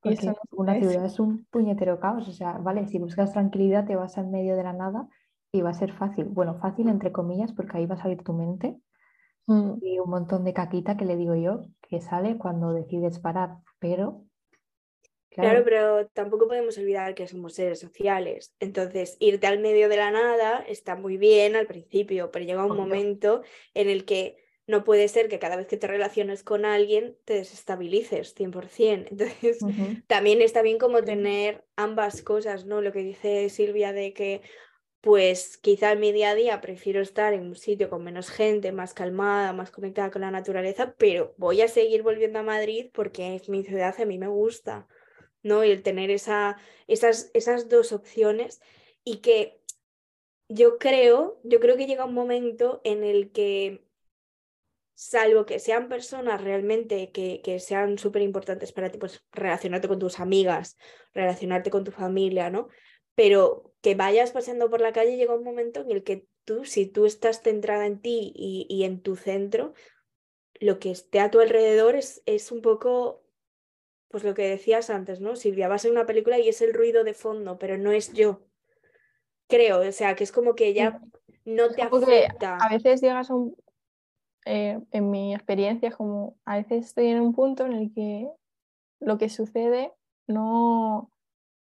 Porque 0.00 0.32
una 0.50 0.74
ciudad 0.74 1.04
es 1.06 1.18
un 1.18 1.46
puñetero 1.46 1.98
caos, 1.98 2.28
o 2.28 2.32
sea, 2.32 2.58
vale, 2.58 2.86
si 2.86 2.98
buscas 2.98 3.32
tranquilidad 3.32 3.86
te 3.86 3.96
vas 3.96 4.18
en 4.18 4.30
medio 4.30 4.54
de 4.54 4.62
la 4.62 4.74
nada 4.74 5.08
y 5.50 5.62
va 5.62 5.70
a 5.70 5.74
ser 5.74 5.92
fácil. 5.92 6.26
Bueno, 6.26 6.56
fácil 6.56 6.88
entre 6.88 7.10
comillas 7.10 7.52
porque 7.52 7.78
ahí 7.78 7.86
va 7.86 7.94
a 7.94 8.02
salir 8.02 8.22
tu 8.22 8.34
mente 8.34 8.78
mm. 9.46 9.74
y 9.80 9.98
un 9.98 10.10
montón 10.10 10.44
de 10.44 10.52
caquita 10.52 10.96
que 10.96 11.06
le 11.06 11.16
digo 11.16 11.34
yo 11.36 11.62
que 11.80 12.00
sale 12.00 12.36
cuando 12.36 12.72
decides 12.72 13.18
parar, 13.18 13.58
pero... 13.78 14.24
Claro. 15.34 15.64
pero 15.64 16.06
tampoco 16.12 16.46
podemos 16.46 16.78
olvidar 16.78 17.14
que 17.14 17.26
somos 17.26 17.54
seres 17.54 17.80
sociales. 17.80 18.54
Entonces, 18.60 19.16
irte 19.18 19.46
al 19.46 19.58
medio 19.58 19.88
de 19.88 19.96
la 19.96 20.10
nada 20.10 20.64
está 20.68 20.94
muy 20.94 21.16
bien 21.16 21.56
al 21.56 21.66
principio, 21.66 22.30
pero 22.30 22.44
llega 22.44 22.64
un 22.64 22.76
momento 22.76 23.42
en 23.74 23.90
el 23.90 24.04
que 24.04 24.36
no 24.66 24.84
puede 24.84 25.08
ser 25.08 25.28
que 25.28 25.38
cada 25.38 25.56
vez 25.56 25.66
que 25.66 25.76
te 25.76 25.86
relaciones 25.86 26.42
con 26.42 26.64
alguien 26.64 27.18
te 27.24 27.34
desestabilices 27.34 28.34
100%. 28.34 29.08
Entonces, 29.10 29.58
también 30.06 30.40
está 30.40 30.62
bien 30.62 30.78
como 30.78 31.02
tener 31.02 31.64
ambas 31.76 32.22
cosas, 32.22 32.64
¿no? 32.64 32.80
Lo 32.80 32.92
que 32.92 33.00
dice 33.00 33.48
Silvia 33.50 33.92
de 33.92 34.14
que, 34.14 34.40
pues 35.00 35.58
quizá 35.58 35.92
en 35.92 36.00
mi 36.00 36.12
día 36.12 36.30
a 36.30 36.34
día 36.34 36.60
prefiero 36.62 37.02
estar 37.02 37.34
en 37.34 37.42
un 37.42 37.56
sitio 37.56 37.90
con 37.90 38.02
menos 38.04 38.30
gente, 38.30 38.72
más 38.72 38.94
calmada, 38.94 39.52
más 39.52 39.70
conectada 39.70 40.10
con 40.10 40.22
la 40.22 40.30
naturaleza, 40.30 40.94
pero 40.96 41.34
voy 41.36 41.60
a 41.60 41.68
seguir 41.68 42.02
volviendo 42.02 42.38
a 42.38 42.42
Madrid 42.42 42.88
porque 42.94 43.34
es 43.34 43.50
mi 43.50 43.64
ciudad, 43.64 43.94
a 44.00 44.06
mí 44.06 44.16
me 44.16 44.28
gusta, 44.28 44.88
¿no? 45.44 45.64
Y 45.64 45.70
el 45.70 45.84
tener 45.84 46.10
esa, 46.10 46.56
esas, 46.88 47.30
esas 47.34 47.68
dos 47.68 47.92
opciones 47.92 48.60
y 49.04 49.18
que 49.18 49.60
yo 50.48 50.78
creo, 50.78 51.40
yo 51.44 51.60
creo 51.60 51.76
que 51.76 51.86
llega 51.86 52.04
un 52.04 52.14
momento 52.14 52.80
en 52.84 53.04
el 53.04 53.30
que 53.30 53.84
salvo 54.94 55.44
que 55.46 55.58
sean 55.58 55.88
personas 55.88 56.40
realmente 56.42 57.10
que, 57.12 57.40
que 57.42 57.58
sean 57.60 57.98
súper 57.98 58.22
importantes 58.22 58.72
para 58.72 58.90
ti, 58.90 58.98
pues 58.98 59.24
relacionarte 59.32 59.88
con 59.88 59.98
tus 59.98 60.20
amigas, 60.20 60.76
relacionarte 61.12 61.70
con 61.70 61.84
tu 61.84 61.90
familia, 61.90 62.50
¿no? 62.50 62.68
Pero 63.14 63.74
que 63.80 63.94
vayas 63.94 64.32
paseando 64.32 64.70
por 64.70 64.80
la 64.80 64.92
calle 64.92 65.16
llega 65.16 65.34
un 65.34 65.44
momento 65.44 65.80
en 65.80 65.90
el 65.90 66.04
que 66.04 66.26
tú, 66.44 66.64
si 66.64 66.86
tú 66.86 67.06
estás 67.06 67.42
centrada 67.42 67.86
en 67.86 68.00
ti 68.00 68.32
y, 68.34 68.66
y 68.68 68.84
en 68.84 69.02
tu 69.02 69.16
centro, 69.16 69.74
lo 70.60 70.78
que 70.78 70.90
esté 70.90 71.20
a 71.20 71.30
tu 71.30 71.40
alrededor 71.40 71.96
es, 71.96 72.22
es 72.26 72.52
un 72.52 72.62
poco, 72.62 73.23
pues 74.14 74.22
lo 74.22 74.32
que 74.32 74.48
decías 74.48 74.90
antes, 74.90 75.20
¿no? 75.20 75.34
Silvia, 75.34 75.66
vas 75.66 75.84
a 75.84 75.90
una 75.90 76.06
película 76.06 76.38
y 76.38 76.48
es 76.48 76.62
el 76.62 76.72
ruido 76.72 77.02
de 77.02 77.14
fondo, 77.14 77.58
pero 77.58 77.78
no 77.78 77.90
es 77.90 78.12
yo. 78.12 78.42
Creo, 79.48 79.80
o 79.80 79.90
sea, 79.90 80.14
que 80.14 80.22
es 80.22 80.30
como 80.30 80.54
que 80.54 80.72
ya 80.72 81.02
no 81.44 81.68
te 81.70 81.82
afecta. 81.82 82.58
A 82.58 82.68
veces 82.68 83.00
llegas 83.00 83.28
a 83.28 83.34
un, 83.34 83.56
eh, 84.44 84.80
en 84.92 85.10
mi 85.10 85.34
experiencia, 85.34 85.90
como 85.90 86.36
a 86.44 86.58
veces 86.58 86.86
estoy 86.86 87.08
en 87.08 87.22
un 87.22 87.34
punto 87.34 87.66
en 87.66 87.72
el 87.72 87.92
que 87.92 88.30
lo 89.00 89.18
que 89.18 89.28
sucede 89.28 89.92
no... 90.28 91.10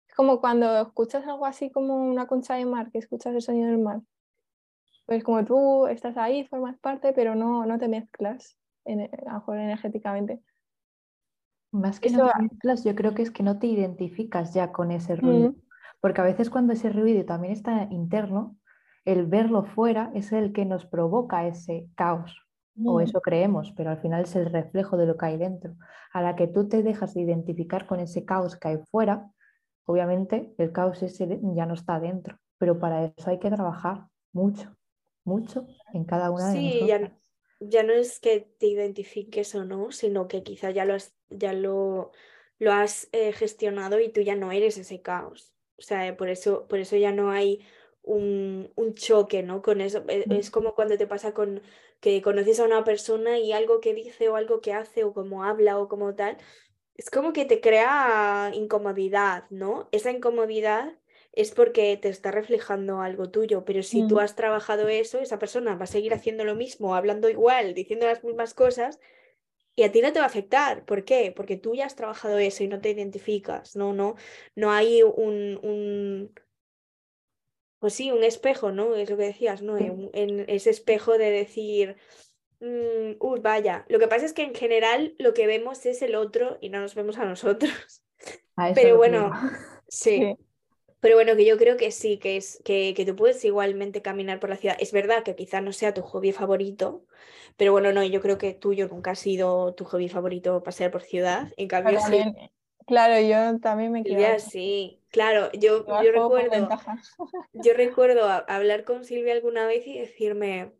Es 0.09 0.15
como 0.15 0.41
cuando 0.41 0.83
escuchas 0.83 1.27
algo 1.27 1.47
así 1.47 1.73
como 1.73 1.97
una 1.97 2.29
concha 2.29 2.55
de 2.55 2.65
mar, 2.65 2.93
que 2.93 2.99
escuchas 2.99 3.35
el 3.35 3.43
sonido 3.43 3.67
del 3.67 3.79
mar. 3.79 4.03
Pues 5.05 5.25
como 5.25 5.45
tú 5.45 5.89
estás 5.89 6.17
ahí, 6.17 6.45
formas 6.45 6.79
parte, 6.79 7.13
pero 7.13 7.35
no, 7.35 7.67
no 7.67 7.77
te 7.77 7.89
mezclas, 7.89 8.57
en, 8.85 9.01
a 9.01 9.33
lo 9.33 9.33
mejor 9.33 9.59
energéticamente. 9.59 10.41
Más 11.77 12.01
que 12.01 12.11
no 12.11 12.31
te 12.31 12.43
mezclas, 12.43 12.85
yo 12.85 12.95
creo 12.95 13.15
que 13.15 13.23
es 13.23 13.31
que 13.31 13.43
no 13.43 13.59
te 13.59 13.67
identificas 13.67 14.55
ya 14.55 14.73
con 14.73 14.91
ese 14.91 15.17
ruido. 15.17 15.55
Porque 16.01 16.21
a 16.21 16.25
veces 16.25 16.51
cuando 16.51 16.73
ese 16.73 16.91
ruido 16.91 17.25
también 17.25 17.53
está 17.53 17.89
interno, 17.91 18.57
el 19.05 19.27
verlo 19.27 19.65
fuera 19.65 20.11
es 20.15 20.33
el 20.33 20.53
que 20.53 20.65
nos 20.65 20.85
provoca 20.87 21.47
ese 21.47 21.89
caos 21.95 22.47
o 22.85 22.99
mm. 22.99 23.03
eso 23.03 23.21
creemos, 23.21 23.73
pero 23.77 23.91
al 23.91 23.99
final 23.99 24.25
es 24.25 24.37
el 24.37 24.47
reflejo 24.47 24.97
de 24.97 25.07
lo 25.07 25.17
que 25.17 25.27
hay 25.27 25.37
dentro. 25.39 25.77
A 26.13 26.23
la 26.23 26.37
que 26.37 26.47
tú 26.47 26.69
te 26.69 26.83
dejas 26.83 27.15
de 27.15 27.23
identificar 27.23 27.87
con 27.87 28.01
ese 28.01 28.25
caos 28.25 28.57
que 28.57 28.69
hay 28.69 28.79
fuera, 28.91 29.31
obviamente 29.87 30.55
el 30.59 30.73
caos 30.73 31.03
ese 31.03 31.41
ya 31.55 31.67
no 31.67 31.75
está 31.75 32.01
dentro, 32.01 32.39
pero 32.59 32.79
para 32.79 33.07
eso 33.07 33.31
hay 33.31 33.39
que 33.39 33.51
trabajar 33.51 34.07
mucho, 34.33 34.75
mucho 35.25 35.67
en 35.93 36.05
cada 36.05 36.31
una 36.31 36.51
de 36.51 36.59
sí, 36.59 36.87
ya, 36.87 37.17
ya, 37.61 37.83
no 37.83 37.93
es 37.93 38.21
que 38.21 38.41
te 38.59 38.67
identifiques 38.67 39.55
o 39.55 39.65
no, 39.65 39.91
sino 39.93 40.29
que 40.29 40.43
quizá 40.43 40.71
ya 40.71 40.85
lo, 40.85 40.95
ya 41.31 41.53
lo 41.53 42.13
lo 42.59 42.73
has 42.73 43.09
eh, 43.13 43.33
gestionado 43.33 44.01
y 44.01 44.09
tú 44.09 44.21
ya 44.21 44.35
no 44.35 44.53
eres 44.53 44.79
ese 44.79 45.03
caos. 45.03 45.55
O 45.77 45.83
sea, 45.83 46.17
por 46.17 46.29
eso, 46.29 46.67
por 46.69 46.79
eso 46.79 46.97
ya 46.97 47.13
no 47.13 47.31
hay 47.31 47.67
un, 48.03 48.73
choque, 48.95 49.43
¿no? 49.43 49.63
Con 49.63 49.81
eso. 49.81 50.05
E, 50.09 50.25
mm. 50.27 50.33
Es, 50.33 50.51
como 50.51 50.75
cuando 50.75 50.97
te 50.97 51.07
pasa 51.07 51.35
con 51.35 51.61
que 52.01 52.23
conoces 52.23 52.61
a 52.61 52.65
una 52.65 52.85
persona 52.85 53.39
y 53.39 53.53
algo 53.53 53.81
que 53.81 53.95
dice 53.95 54.29
o 54.29 54.37
algo 54.37 54.61
que 54.61 54.73
hace 54.73 55.05
o 55.05 55.13
como 55.13 55.45
habla 55.45 55.79
o 55.79 55.89
como 55.89 56.15
tal, 56.15 56.37
es 56.95 57.11
como 57.11 57.33
que 57.33 57.45
te 57.45 57.61
crea 57.61 58.53
incomodidad, 58.55 59.45
¿no? 59.51 59.89
Esa 59.93 60.11
incomodidad 60.13 60.97
es 61.33 61.51
porque 61.51 61.99
te 61.99 62.09
está 62.09 62.31
reflejando 62.31 63.01
algo 63.03 63.31
tuyo, 63.31 63.65
pero 63.67 63.83
si 63.83 64.07
tú 64.09 64.17
mm. 64.17 64.19
has 64.21 64.37
trabajado 64.37 64.89
eso, 64.89 65.19
esa 65.19 65.39
persona 65.39 65.75
va 65.75 65.85
a 65.85 65.87
seguir 65.89 66.15
haciendo 66.15 66.45
lo 66.45 66.55
mismo, 66.55 66.95
hablando 66.95 67.29
igual, 67.29 67.75
diciendo 67.75 68.07
las 68.07 68.25
mismas 68.25 68.55
cosas, 68.55 68.99
y 69.77 69.85
a 69.85 69.93
ti 69.93 70.01
no 70.01 70.13
te 70.13 70.19
va 70.19 70.25
a 70.25 70.29
afectar. 70.29 70.85
¿Por 70.85 71.05
qué? 71.05 71.33
Porque 71.37 71.57
tú 71.57 71.75
ya 71.75 71.87
has 71.87 71.95
trabajado 71.95 72.39
eso 72.39 72.65
y 72.65 72.69
no 72.69 72.81
te 72.81 72.91
identificas, 72.91 73.77
no, 73.77 73.93
no, 73.93 74.17
no 74.57 74.73
hay 74.73 75.03
un, 75.03 75.61
un 75.63 76.33
pues 77.79 77.95
sí, 77.95 78.11
un 78.11 78.25
espejo, 78.25 78.73
¿no? 78.73 78.97
Es 78.97 79.11
lo 79.11 79.17
que 79.17 79.25
decías, 79.25 79.63
¿no? 79.63 79.77
En, 79.79 80.45
ese 80.49 80.71
espejo 80.71 81.19
de 81.19 81.31
decir, 81.31 81.97
mm, 82.61 83.17
uy, 83.21 83.41
vaya. 83.41 83.85
Lo 83.89 83.99
que 83.99 84.09
pasa 84.09 84.25
es 84.25 84.33
que 84.33 84.43
en 84.43 84.55
general 84.55 85.15
lo 85.19 85.35
que 85.35 85.47
vemos 85.47 85.85
es 85.87 86.03
el 86.03 86.15
otro 86.15 86.59
y 86.61 86.71
no 86.71 86.81
nos 86.81 86.95
vemos 86.95 87.19
a 87.19 87.27
nosotros. 87.27 88.03
Pero 88.75 88.97
bueno, 88.97 89.31
sí. 89.89 90.37
Pero 91.07 91.19
bueno, 91.19 91.37
que 91.37 91.45
yo 91.45 91.57
creo 91.57 91.77
que 91.77 91.93
sí, 91.93 92.19
que 92.19 92.37
es 92.37 92.61
que, 92.65 92.93
que, 92.97 93.07
tú 93.07 93.15
puedes 93.15 93.45
igualmente 93.45 94.03
caminar 94.03 94.41
por 94.41 94.51
la 94.51 94.57
ciudad. 94.57 94.77
Es 94.81 94.91
verdad 94.91 95.23
que 95.23 95.37
quizá 95.37 95.61
no 95.61 95.73
sea 95.73 95.95
tu 95.95 96.03
hobby 96.03 96.33
favorito, 96.33 97.05
pero 97.57 97.71
bueno, 97.71 97.93
no, 97.93 98.03
yo 98.03 98.21
creo 98.21 98.39
que 98.39 98.55
tuyo 98.55 98.89
nunca 98.89 99.13
ha 99.13 99.15
sido 99.15 99.73
tu 99.75 99.85
hobby 99.85 100.09
favorito 100.09 100.65
pasear 100.65 100.91
por 100.91 101.03
ciudad. 101.03 101.53
En 101.57 101.69
cambio, 101.69 102.01
sí. 102.01 102.25
Claro, 102.89 103.21
yo 103.21 103.61
también 103.61 103.93
me 103.93 104.03
quedo. 104.03 104.41
sí, 104.41 105.01
claro, 105.11 105.53
yo, 105.53 105.87
yo 106.03 106.11
recuerdo, 106.11 106.69
yo 107.53 107.75
recuerdo 107.75 108.29
hablar 108.49 108.83
con 108.83 109.05
Silvia 109.05 109.35
alguna 109.35 109.65
vez 109.69 109.87
y 109.87 110.01
decirme, 110.01 110.73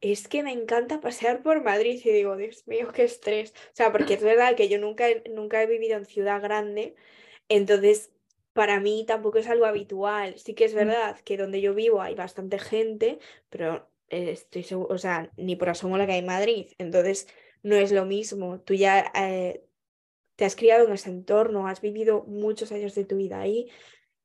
es 0.00 0.26
que 0.26 0.42
me 0.42 0.52
encanta 0.52 1.02
pasear 1.02 1.42
por 1.42 1.62
Madrid 1.62 2.00
y 2.02 2.10
digo, 2.10 2.38
Dios 2.38 2.66
mío, 2.66 2.92
qué 2.94 3.04
estrés. 3.04 3.50
O 3.50 3.74
sea, 3.74 3.92
porque 3.92 4.14
es 4.14 4.22
verdad 4.22 4.56
que 4.56 4.70
yo 4.70 4.78
nunca, 4.78 5.04
nunca 5.30 5.62
he 5.62 5.66
vivido 5.66 5.98
en 5.98 6.06
ciudad 6.06 6.40
grande, 6.40 6.94
entonces 7.50 8.10
para 8.54 8.80
mí 8.80 9.04
tampoco 9.06 9.38
es 9.38 9.48
algo 9.48 9.66
habitual. 9.66 10.38
Sí 10.38 10.54
que 10.54 10.64
es 10.64 10.72
mm. 10.72 10.76
verdad 10.76 11.20
que 11.20 11.36
donde 11.36 11.60
yo 11.60 11.74
vivo 11.74 12.00
hay 12.00 12.14
bastante 12.14 12.58
gente, 12.58 13.18
pero 13.50 13.86
eh, 14.08 14.30
estoy 14.30 14.62
seguro, 14.62 14.94
o 14.94 14.98
sea, 14.98 15.30
ni 15.36 15.56
por 15.56 15.68
asomo 15.68 15.98
la 15.98 16.06
que 16.06 16.12
hay 16.12 16.20
en 16.20 16.26
Madrid. 16.26 16.68
Entonces 16.78 17.28
no 17.62 17.76
es 17.76 17.92
lo 17.92 18.06
mismo. 18.06 18.60
Tú 18.60 18.74
ya 18.74 19.12
eh, 19.14 19.64
te 20.36 20.44
has 20.44 20.56
criado 20.56 20.86
en 20.86 20.92
ese 20.92 21.10
entorno, 21.10 21.66
has 21.66 21.80
vivido 21.80 22.24
muchos 22.24 22.72
años 22.72 22.94
de 22.94 23.04
tu 23.04 23.16
vida 23.16 23.40
ahí. 23.40 23.68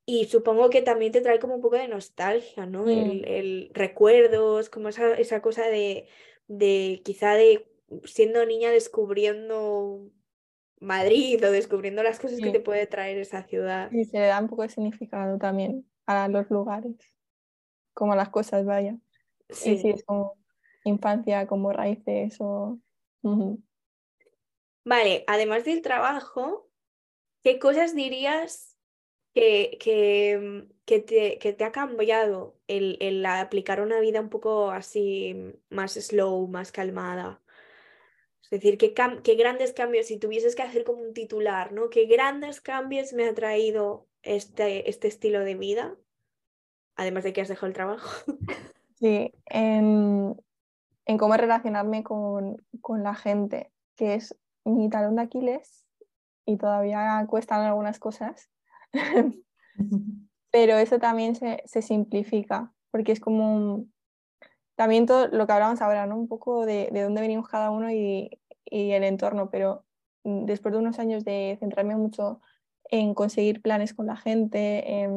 Y 0.06 0.26
supongo 0.26 0.70
que 0.70 0.82
también 0.82 1.12
te 1.12 1.22
trae 1.22 1.40
como 1.40 1.56
un 1.56 1.62
poco 1.62 1.76
de 1.76 1.88
nostalgia, 1.88 2.66
¿no? 2.66 2.84
Mm. 2.86 2.90
El, 2.90 3.26
el, 3.26 3.72
recuerdos, 3.74 4.70
como 4.70 4.90
esa, 4.90 5.14
esa 5.16 5.42
cosa 5.42 5.68
de, 5.68 6.08
de 6.48 7.02
quizá 7.04 7.34
de 7.34 7.68
siendo 8.06 8.46
niña 8.46 8.70
descubriendo 8.72 10.12
Madrid 10.80 11.46
o 11.46 11.52
descubriendo 11.52 12.04
las 12.04 12.20
cosas 12.20 12.40
que 12.40 12.52
te 12.52 12.60
puede 12.60 12.88
traer 12.88 13.18
esa 13.18 13.44
ciudad. 13.44 13.92
Y 13.92 14.06
se 14.06 14.20
le 14.20 14.28
da 14.28 14.40
un 14.40 14.48
poco 14.48 14.64
de 14.64 14.70
significado 14.70 15.38
también 15.38 15.86
a 16.06 16.28
los 16.28 16.50
lugares, 16.50 16.96
como 17.94 18.16
las 18.16 18.30
cosas 18.30 18.66
vayan. 18.66 19.02
Sí, 19.50 19.78
sí, 19.78 19.90
es 19.90 20.04
como 20.04 20.36
infancia, 20.86 21.48
como 21.48 21.74
raíces 21.74 22.38
o... 22.40 22.80
Vale, 24.86 25.24
además 25.28 25.66
del 25.66 25.82
trabajo, 25.82 26.70
¿qué 27.44 27.60
cosas 27.60 27.94
dirías 27.94 28.78
que, 29.34 29.78
que, 29.80 30.68
que, 30.86 31.00
te, 31.00 31.38
que 31.38 31.54
te, 31.54 31.64
ha 31.64 31.72
cambiado 31.72 32.58
el, 32.68 32.98
el 33.02 33.26
aplicar 33.26 33.82
una 33.82 34.00
vida 34.00 34.22
un 34.22 34.30
poco 34.30 34.72
así 34.72 35.36
más 35.70 35.94
slow, 35.94 36.48
más 36.48 36.72
calmada? 36.72 37.42
Es 38.52 38.62
decir, 38.62 38.80
qué, 38.80 38.96
qué 39.24 39.36
grandes 39.36 39.74
cambios, 39.74 40.08
si 40.08 40.18
tuvieses 40.18 40.56
que 40.56 40.64
hacer 40.64 40.84
como 40.84 41.04
un 41.04 41.14
titular, 41.14 41.72
¿no? 41.72 41.92
¿Qué 41.92 42.06
grandes 42.06 42.62
cambios 42.62 43.14
me 43.14 43.28
ha 43.28 43.36
traído 43.36 44.08
este, 44.24 44.90
este 44.90 45.08
estilo 45.08 45.42
de 45.42 45.54
vida? 45.54 45.96
Además 46.96 47.24
de 47.24 47.32
que 47.32 47.42
has 47.42 47.48
dejado 47.48 47.68
el 47.68 47.74
trabajo. 47.74 48.10
Sí, 49.00 49.32
en, 49.46 50.36
en 51.06 51.18
cómo 51.18 51.38
relacionarme 51.38 52.04
con, 52.04 52.58
con, 52.82 53.02
la 53.02 53.16
gente, 53.16 53.72
que 53.96 54.16
es 54.16 54.38
mi 54.66 54.90
talón 54.90 55.16
de 55.16 55.22
Aquiles 55.22 55.86
y 56.46 56.58
todavía 56.58 57.26
cuestan 57.30 57.62
algunas 57.62 57.98
cosas. 57.98 58.50
Pero 60.52 60.78
eso 60.78 61.00
también 61.00 61.36
se, 61.36 61.64
se 61.66 61.82
simplifica, 61.82 62.74
porque 62.92 63.14
es 63.14 63.22
como 63.22 63.86
también 64.80 65.06
todo 65.06 65.28
lo 65.28 65.46
que 65.46 65.52
hablamos 65.52 65.82
ahora, 65.82 66.06
¿no? 66.06 66.16
Un 66.16 66.30
poco 66.30 66.66
de, 66.66 66.88
de 66.94 67.02
dónde 67.02 67.20
venimos 67.20 67.50
cada 67.50 67.70
uno 67.70 67.92
y, 67.92 68.40
y, 68.64 68.92
el 68.92 69.04
entorno, 69.04 69.50
pero 69.50 69.84
mm, 70.24 70.46
después 70.46 70.72
de 70.72 70.80
unos 70.80 71.00
años 71.00 71.26
de 71.26 71.58
centrarme 71.60 71.98
mucho 71.98 72.40
en 72.86 73.14
conseguir 73.14 73.62
planes 73.62 73.94
con 73.94 74.08
la 74.08 74.16
gente, 74.16 75.10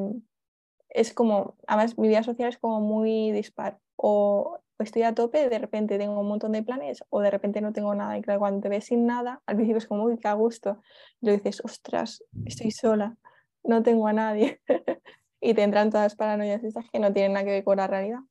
es 0.88 1.14
como, 1.14 1.54
además 1.68 1.96
mi 1.96 2.08
vida 2.08 2.24
social 2.24 2.48
es 2.48 2.58
como 2.58 2.80
muy 2.80 3.30
dispar, 3.30 3.78
o 3.94 4.58
estoy 4.80 5.04
a 5.04 5.14
tope, 5.14 5.48
de 5.48 5.58
repente 5.60 5.96
tengo 5.96 6.18
un 6.18 6.26
montón 6.26 6.50
de 6.50 6.64
planes, 6.64 7.04
o 7.10 7.20
de 7.20 7.30
repente 7.30 7.60
no 7.60 7.72
tengo 7.72 7.94
nada, 7.94 8.18
y 8.18 8.22
claro, 8.22 8.40
cuando 8.40 8.60
te 8.62 8.68
ves 8.68 8.86
sin 8.86 9.06
nada, 9.06 9.42
al 9.46 9.54
principio 9.54 9.78
es 9.78 9.86
como, 9.86 10.02
uy, 10.02 10.18
qué 10.18 10.26
a 10.26 10.32
gusto, 10.32 10.82
y 11.20 11.26
luego 11.26 11.40
dices, 11.40 11.64
ostras, 11.64 12.24
estoy 12.46 12.72
sola, 12.72 13.16
no 13.62 13.84
tengo 13.84 14.08
a 14.08 14.12
nadie, 14.12 14.60
y 15.40 15.54
te 15.54 15.62
entran 15.62 15.90
todas 15.90 16.06
las 16.06 16.16
paranoias 16.16 16.64
estas 16.64 16.90
que 16.90 16.98
no 16.98 17.12
tienen 17.12 17.34
nada 17.34 17.44
que 17.44 17.52
ver 17.52 17.64
con 17.64 17.76
la 17.76 17.86
realidad 17.86 18.22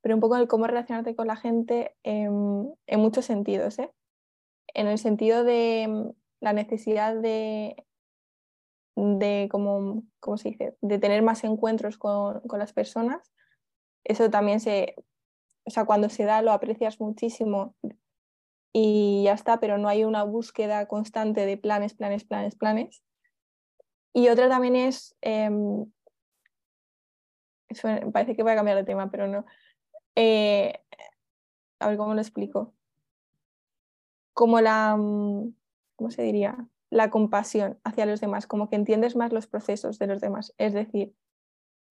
pero 0.00 0.14
un 0.14 0.20
poco 0.20 0.36
el 0.36 0.48
cómo 0.48 0.66
relacionarte 0.66 1.14
con 1.14 1.26
la 1.26 1.36
gente 1.36 1.94
en, 2.02 2.74
muchos 2.98 3.24
sentidos. 3.24 3.78
¿eh? 3.78 3.90
En 4.74 4.86
el 4.86 4.98
sentido 4.98 5.44
de 5.44 5.86
mm, 5.88 6.10
la 6.40 6.52
necesidad 6.52 7.16
de, 7.16 7.76
de 8.96 9.48
como, 9.50 10.02
¿cómo 10.20 10.36
se 10.36 10.50
dice? 10.50 10.76
de 10.80 10.98
tener 10.98 11.22
más 11.22 11.44
encuentros 11.44 11.98
con, 11.98 12.40
con, 12.40 12.58
las 12.58 12.72
personas. 12.72 13.32
Eso 14.04 14.30
también 14.30 14.60
se, 14.60 14.94
o 15.64 15.70
sea, 15.70 15.84
cuando 15.84 16.08
se 16.08 16.24
da 16.24 16.42
lo 16.42 16.52
aprecias 16.52 17.00
muchísimo 17.00 17.74
y 18.72 19.22
ya 19.24 19.32
está, 19.32 19.60
pero 19.60 19.78
no 19.78 19.88
hay 19.88 20.04
una 20.04 20.22
búsqueda 20.22 20.86
constante 20.86 21.44
de 21.44 21.56
planes, 21.56 21.94
planes, 21.94 22.24
planes, 22.24 22.54
planes. 22.54 23.02
Y 24.12 24.28
otra 24.28 24.48
también 24.48 24.76
es, 24.76 25.16
em, 25.20 25.90
parece 28.12 28.34
que 28.34 28.42
voy 28.42 28.52
a 28.52 28.56
cambiar 28.56 28.76
de 28.76 28.84
tema, 28.84 29.10
pero 29.10 29.28
no, 29.28 29.44
eh, 30.22 30.84
a 31.78 31.88
ver 31.88 31.96
cómo 31.96 32.14
lo 32.14 32.20
explico, 32.20 32.74
como 34.34 34.60
la, 34.60 34.96
mm, 34.96 35.54
¿cómo 35.96 36.10
se 36.10 36.22
diría? 36.22 36.68
La 36.90 37.08
compasión 37.08 37.78
hacia 37.84 38.04
los 38.04 38.20
demás, 38.20 38.46
como 38.46 38.68
que 38.68 38.76
entiendes 38.76 39.16
más 39.16 39.32
los 39.32 39.46
procesos 39.46 39.98
de 39.98 40.06
los 40.06 40.20
demás. 40.20 40.54
Es 40.58 40.74
decir, 40.74 41.14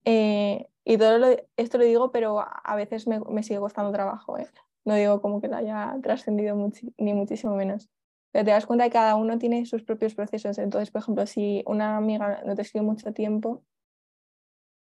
eh, 0.04 0.68
y 0.84 0.96
todo 0.96 1.36
esto 1.56 1.78
lo 1.78 1.84
digo, 1.84 2.12
pero 2.12 2.40
a 2.40 2.76
veces 2.76 3.08
me, 3.08 3.42
sigue 3.42 3.58
costando 3.58 3.90
trabajo. 3.90 4.38
¿eh? 4.38 4.46
No 4.84 4.94
digo 4.94 5.20
como 5.20 5.40
que 5.40 5.48
lo 5.48 5.56
haya 5.56 5.96
trascendido 6.02 6.56
ni 6.98 7.14
muchísimo 7.14 7.56
menos. 7.56 7.88
Pero 8.32 8.44
te 8.44 8.52
das 8.52 8.66
cuenta 8.66 8.84
que 8.84 8.92
cada 8.92 9.16
uno 9.16 9.38
tiene 9.38 9.66
sus 9.66 9.82
propios 9.82 10.14
procesos. 10.14 10.58
Entonces, 10.58 10.92
por 10.92 11.02
ejemplo, 11.02 11.26
si 11.26 11.64
una 11.66 11.96
amiga 11.96 12.42
no 12.46 12.54
te 12.54 12.62
escribe 12.62 12.86
mucho 12.86 13.12
tiempo, 13.12 13.64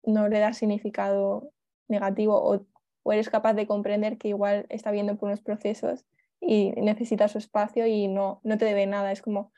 no 0.02 0.28
le 0.28 0.40
da 0.40 0.52
significado 0.52 1.52
negativo 1.88 2.34
o 2.42 2.66
o 3.06 3.12
eres 3.12 3.30
capaz 3.30 3.54
de 3.54 3.68
comprender 3.68 4.18
que 4.18 4.28
igual 4.28 4.66
está 4.68 4.90
viendo 4.90 5.16
por 5.16 5.28
unos 5.28 5.40
procesos 5.40 6.04
y 6.40 6.72
necesita 6.72 7.28
su 7.28 7.38
espacio 7.38 7.86
y 7.86 8.08
no, 8.08 8.40
no 8.42 8.58
te 8.58 8.64
debe 8.64 8.84
nada. 8.84 9.12
Es 9.12 9.22
como 9.22 9.52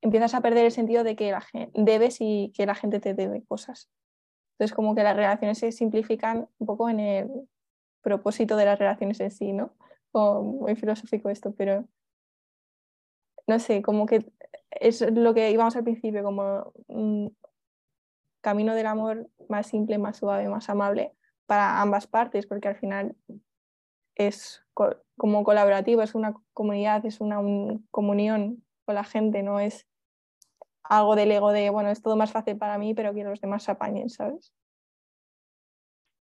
empiezas 0.00 0.34
a 0.34 0.40
perder 0.40 0.64
el 0.64 0.72
sentido 0.72 1.04
de 1.04 1.14
que 1.14 1.30
la 1.30 1.42
gente, 1.42 1.70
debes 1.80 2.16
y 2.18 2.52
que 2.56 2.66
la 2.66 2.74
gente 2.74 2.98
te 2.98 3.14
debe 3.14 3.44
cosas. 3.44 3.88
Entonces 4.54 4.74
como 4.74 4.96
que 4.96 5.04
las 5.04 5.14
relaciones 5.14 5.58
se 5.58 5.70
simplifican 5.70 6.48
un 6.58 6.66
poco 6.66 6.88
en 6.88 6.98
el 6.98 7.48
propósito 8.02 8.56
de 8.56 8.64
las 8.64 8.80
relaciones 8.80 9.20
en 9.20 9.30
sí, 9.30 9.52
¿no? 9.52 9.70
muy 10.12 10.74
filosófico 10.74 11.30
esto, 11.30 11.54
pero 11.54 11.86
no 13.46 13.58
sé, 13.60 13.80
como 13.80 14.06
que 14.06 14.26
es 14.72 15.08
lo 15.08 15.34
que 15.34 15.52
íbamos 15.52 15.76
al 15.76 15.84
principio, 15.84 16.24
como 16.24 16.72
un 16.88 17.36
camino 18.40 18.74
del 18.74 18.86
amor 18.86 19.30
más 19.48 19.68
simple, 19.68 19.98
más 19.98 20.16
suave, 20.16 20.48
más 20.48 20.68
amable, 20.68 21.14
para 21.46 21.80
ambas 21.80 22.06
partes, 22.06 22.46
porque 22.46 22.68
al 22.68 22.76
final 22.76 23.16
es 24.14 24.64
como 24.74 25.44
colaborativo, 25.44 26.02
es 26.02 26.14
una 26.14 26.34
comunidad, 26.52 27.04
es 27.06 27.20
una 27.20 27.40
comunión 27.90 28.64
con 28.84 28.94
la 28.94 29.04
gente, 29.04 29.42
no 29.42 29.60
es 29.60 29.86
algo 30.82 31.16
del 31.16 31.32
ego 31.32 31.52
de, 31.52 31.70
bueno, 31.70 31.90
es 31.90 32.02
todo 32.02 32.16
más 32.16 32.32
fácil 32.32 32.58
para 32.58 32.78
mí, 32.78 32.94
pero 32.94 33.14
que 33.14 33.24
los 33.24 33.40
demás 33.40 33.62
se 33.62 33.72
apañen, 33.72 34.10
¿sabes? 34.10 34.52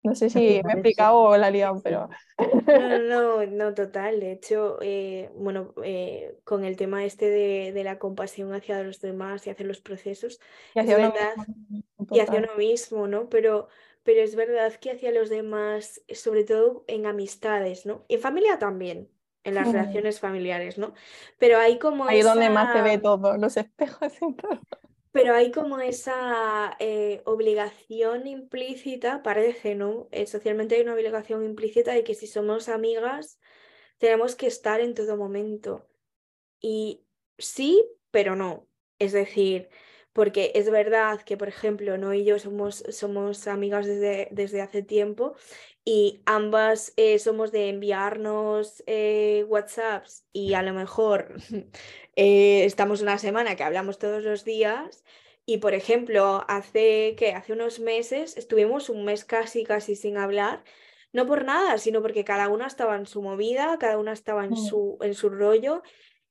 No 0.05 0.17
sé 0.17 0.31
si 0.31 0.61
me 0.65 0.73
he 0.73 0.75
explicado 0.75 1.21
o 1.21 1.37
la 1.37 1.49
he 1.49 1.53
liado, 1.53 1.81
pero... 1.83 2.09
No, 2.67 2.99
no, 2.99 3.47
no, 3.47 3.75
total. 3.75 4.21
De 4.21 4.33
hecho, 4.33 4.79
eh, 4.81 5.31
bueno, 5.37 5.75
eh, 5.85 6.39
con 6.45 6.65
el 6.65 6.77
tema 6.77 7.05
este 7.05 7.29
de, 7.29 7.85
la 7.85 7.99
compasión 7.99 8.53
hacia 8.53 8.83
los 8.83 9.01
demás 9.01 9.47
y 9.47 9.51
hacia 9.51 9.67
los 9.67 9.81
procesos, 9.81 10.41
y 10.75 10.81
hacia, 10.81 10.99
uno, 10.99 11.13
mismo, 11.13 11.85
y 12.11 12.21
hacia 12.21 12.39
uno 12.39 12.55
mismo, 12.57 13.07
¿no? 13.07 13.29
Pero, 13.29 13.69
pero 14.03 14.21
es 14.21 14.35
verdad 14.35 14.75
que 14.75 14.91
hacia 14.91 15.13
los 15.13 15.29
demás, 15.29 16.03
sobre 16.15 16.45
todo 16.45 16.85
en 16.89 17.07
amistades, 17.07 17.87
¿no? 17.87 18.05
En 18.09 18.21
familia 18.21 18.59
también, 18.59 19.11
en 19.45 19.55
las 19.55 19.71
relaciones 19.71 20.21
familiares, 20.21 20.79
¿no? 20.79 20.95
Pero 21.39 21.59
hay 21.59 21.79
como 21.79 22.05
Ahí 22.07 22.23
donde 22.23 22.51
más 22.51 22.73
se 22.73 22.83
ve 22.83 22.99
todo, 22.99 23.37
los 23.37 23.57
espejos 23.57 24.13
y 24.21 24.35
todo. 24.35 24.61
Pero 25.13 25.35
hay 25.35 25.53
como 25.53 25.79
esa 25.79 26.75
eh, 26.79 27.21
obligación 27.27 28.27
implícita, 28.27 29.23
parece, 29.23 29.75
¿no? 29.75 30.09
Eh, 30.11 30.27
socialmente 30.27 30.77
hay 30.77 30.83
una 30.83 30.95
obligación 30.95 31.45
implícita 31.45 31.93
de 31.93 32.03
que 32.03 32.15
si 32.15 32.27
somos 32.27 32.69
amigas 32.69 33.39
tenemos 33.99 34.35
que 34.35 34.47
estar 34.47 34.81
en 34.81 34.95
todo 34.95 35.17
momento. 35.17 35.87
Y 36.61 37.05
sí, 37.39 37.85
pero 38.11 38.37
no. 38.37 38.67
Es 38.99 39.13
decir, 39.13 39.69
porque 40.13 40.53
es 40.55 40.71
verdad 40.71 41.23
que, 41.23 41.37
por 41.37 41.49
ejemplo, 41.49 41.97
no 41.99 42.13
y 42.15 42.25
yo 42.25 42.39
somos, 42.39 42.85
somos 42.91 43.47
amigas 43.47 43.87
desde, 43.87 44.29
desde 44.31 44.61
hace 44.61 44.83
tiempo 44.83 45.35
y 45.85 46.23
ambas 46.27 46.93
eh, 46.97 47.19
somos 47.19 47.51
de 47.51 47.69
enviarnos 47.69 48.83
eh, 48.87 49.45
WhatsApps 49.49 50.25
y 50.33 50.55
a 50.55 50.63
lo 50.63 50.73
mejor 50.75 51.35
eh, 52.17 52.65
estamos 52.65 53.03
una 53.03 53.19
semana 53.19 53.57
que 53.57 53.65
hablamos 53.65 53.99
todos 53.99 54.23
los 54.23 54.45
días 54.45 55.05
y 55.45 55.59
por 55.59 55.75
ejemplo 55.75 56.45
hace 56.47 57.17
que 57.17 57.33
hace 57.33 57.53
unos 57.53 57.81
meses 57.81 58.37
estuvimos 58.37 58.89
un 58.91 59.05
mes 59.05 59.25
casi 59.25 59.65
casi 59.65 59.97
sin 59.97 60.19
hablar 60.19 60.63
no 61.13 61.27
por 61.27 61.45
nada 61.45 61.79
sino 61.79 62.01
porque 62.01 62.25
cada 62.25 62.49
una 62.49 62.69
estaba 62.69 62.95
en 62.95 63.07
su 63.07 63.21
movida 63.21 63.77
cada 63.81 63.99
una 63.99 64.13
estaba 64.13 64.45
en 64.45 64.53
mm. 64.53 64.57
su 64.57 64.99
en 65.01 65.15
su 65.15 65.31
rollo 65.31 65.83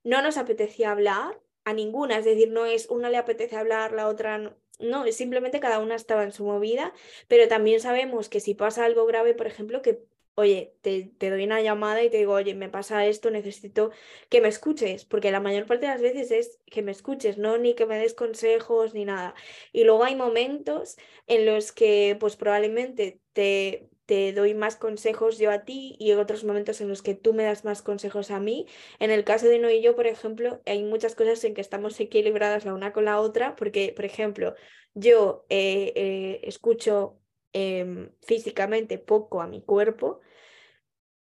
no 0.06 0.22
nos 0.22 0.38
apetecía 0.38 0.92
hablar 0.92 1.38
a 1.66 1.74
ninguna 1.74 2.18
es 2.18 2.26
decir 2.26 2.50
no 2.52 2.66
es 2.66 2.88
una 2.90 3.10
le 3.10 3.18
apetece 3.18 3.56
hablar 3.56 3.92
la 3.94 4.08
otra 4.08 4.38
no 4.38 4.56
no, 4.82 5.06
es 5.06 5.16
simplemente 5.18 5.60
cada 5.60 5.80
una 5.80 5.96
estaba 5.96 6.24
en 6.24 6.32
su 6.32 6.44
movida, 6.46 6.94
pero 7.28 7.48
también 7.48 7.80
sabemos 7.80 8.30
que 8.30 8.40
si 8.40 8.54
pasa 8.54 8.86
algo 8.86 9.06
grave, 9.06 9.34
por 9.34 9.48
ejemplo, 9.48 9.82
que, 9.82 10.04
oye, 10.36 10.76
te, 10.82 11.12
te, 11.18 11.30
doy 11.30 11.44
una 11.44 11.62
llamada 11.62 12.04
y 12.04 12.10
te 12.10 12.18
digo, 12.18 12.34
oye, 12.34 12.56
me 12.56 12.70
pasa 12.70 13.06
esto, 13.06 13.32
necesito 13.32 13.92
que 14.30 14.42
me 14.42 14.48
escuches, 14.48 15.06
porque 15.06 15.32
la 15.32 15.40
mayor 15.40 15.66
parte 15.68 15.86
de 15.86 15.92
las 15.94 16.02
veces 16.02 16.32
es 16.32 16.60
que 16.66 16.82
me 16.82 16.92
escuches, 16.92 17.38
no 17.38 17.58
ni 17.58 17.76
que 17.76 17.86
me 17.86 17.98
des 18.00 18.14
consejos 18.14 18.94
ni 18.94 19.06
nada. 19.06 19.36
Y 19.72 19.84
luego 19.84 20.04
hay 20.04 20.16
momentos 20.16 20.98
en 21.28 21.46
los 21.46 21.72
que, 21.72 22.18
pues 22.20 22.36
probablemente 22.36 23.22
te 23.34 23.91
te 24.06 24.34
doy 24.34 24.54
más 24.54 24.76
consejos 24.76 25.38
yo 25.38 25.52
a 25.52 25.64
ti 25.64 25.96
y 26.00 26.12
en 26.12 26.20
otros 26.20 26.44
momentos 26.44 26.82
en 26.82 26.90
los 26.90 27.02
que 27.02 27.16
tú 27.16 27.34
me 27.34 27.44
das 27.44 27.66
más 27.66 27.82
consejos 27.82 28.32
a 28.32 28.40
mí. 28.40 28.68
En 29.00 29.12
el 29.12 29.24
caso 29.24 29.48
de 29.48 29.60
No 29.60 29.70
y 29.70 29.82
yo, 29.82 29.96
por 29.96 30.08
ejemplo, 30.08 30.62
hay 30.66 30.84
muchas 30.84 31.16
cosas 31.16 31.44
en 31.44 31.54
que 31.54 31.62
estamos 31.62 32.00
equilibradas 32.00 32.66
la 32.66 32.74
una 32.74 32.94
con 32.94 33.06
la 33.06 33.20
otra, 33.20 33.56
porque, 33.56 33.94
por 33.96 34.06
ejemplo, 34.06 34.56
yo 34.94 35.46
eh, 35.50 35.94
eh, 35.96 36.42
escucho 36.44 37.20
em, 37.54 38.12
físicamente 38.22 38.98
poco 38.98 39.42
a 39.42 39.48
mi 39.48 39.62
cuerpo 39.62 40.22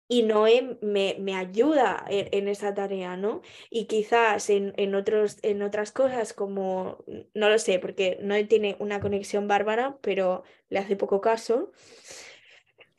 y 0.09 0.25
Noé 0.25 0.79
me, 0.83 1.17
me 1.21 1.35
ayuda 1.35 2.05
en, 2.09 2.47
esa 2.47 2.75
tarea, 2.75 3.17
¿no? 3.17 3.41
Y 3.71 3.87
quizás 3.87 4.51
en, 4.51 4.75
en, 4.77 4.95
otros, 4.95 5.39
en 5.43 5.63
otras 5.63 5.91
cosas 5.91 6.35
como, 6.35 7.03
no 7.33 7.49
lo 7.49 7.59
sé, 7.59 7.79
porque 7.79 8.19
Noé 8.21 8.45
tiene 8.45 8.77
una 8.79 9.01
conexión 9.01 9.49
bárbara, 9.49 9.97
pero 10.03 10.43
le 10.69 10.81
hace 10.81 10.97
poco 10.97 11.23
caso. 11.23 11.73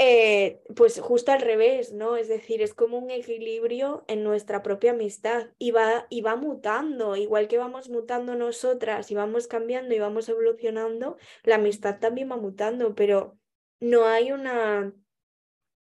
Eh, 0.05 0.61
pues 0.75 0.99
justo 0.99 1.31
al 1.31 1.39
revés, 1.39 1.93
¿no? 1.93 2.17
Es 2.17 2.27
decir, 2.27 2.61
es 2.61 2.73
como 2.73 2.97
un 2.97 3.09
equilibrio 3.09 4.03
en 4.09 4.21
nuestra 4.21 4.61
propia 4.61 4.91
amistad 4.91 5.51
y 5.57 5.71
va, 5.71 6.07
y 6.09 6.19
va 6.19 6.35
mutando, 6.35 7.15
igual 7.15 7.47
que 7.47 7.57
vamos 7.57 7.87
mutando 7.87 8.35
nosotras 8.35 9.09
y 9.11 9.15
vamos 9.15 9.47
cambiando 9.47 9.95
y 9.95 9.99
vamos 9.99 10.27
evolucionando, 10.27 11.15
la 11.43 11.55
amistad 11.55 11.99
también 11.99 12.29
va 12.29 12.35
mutando, 12.35 12.95
pero 12.95 13.37
no 13.79 14.05
hay 14.05 14.33
una, 14.33 14.93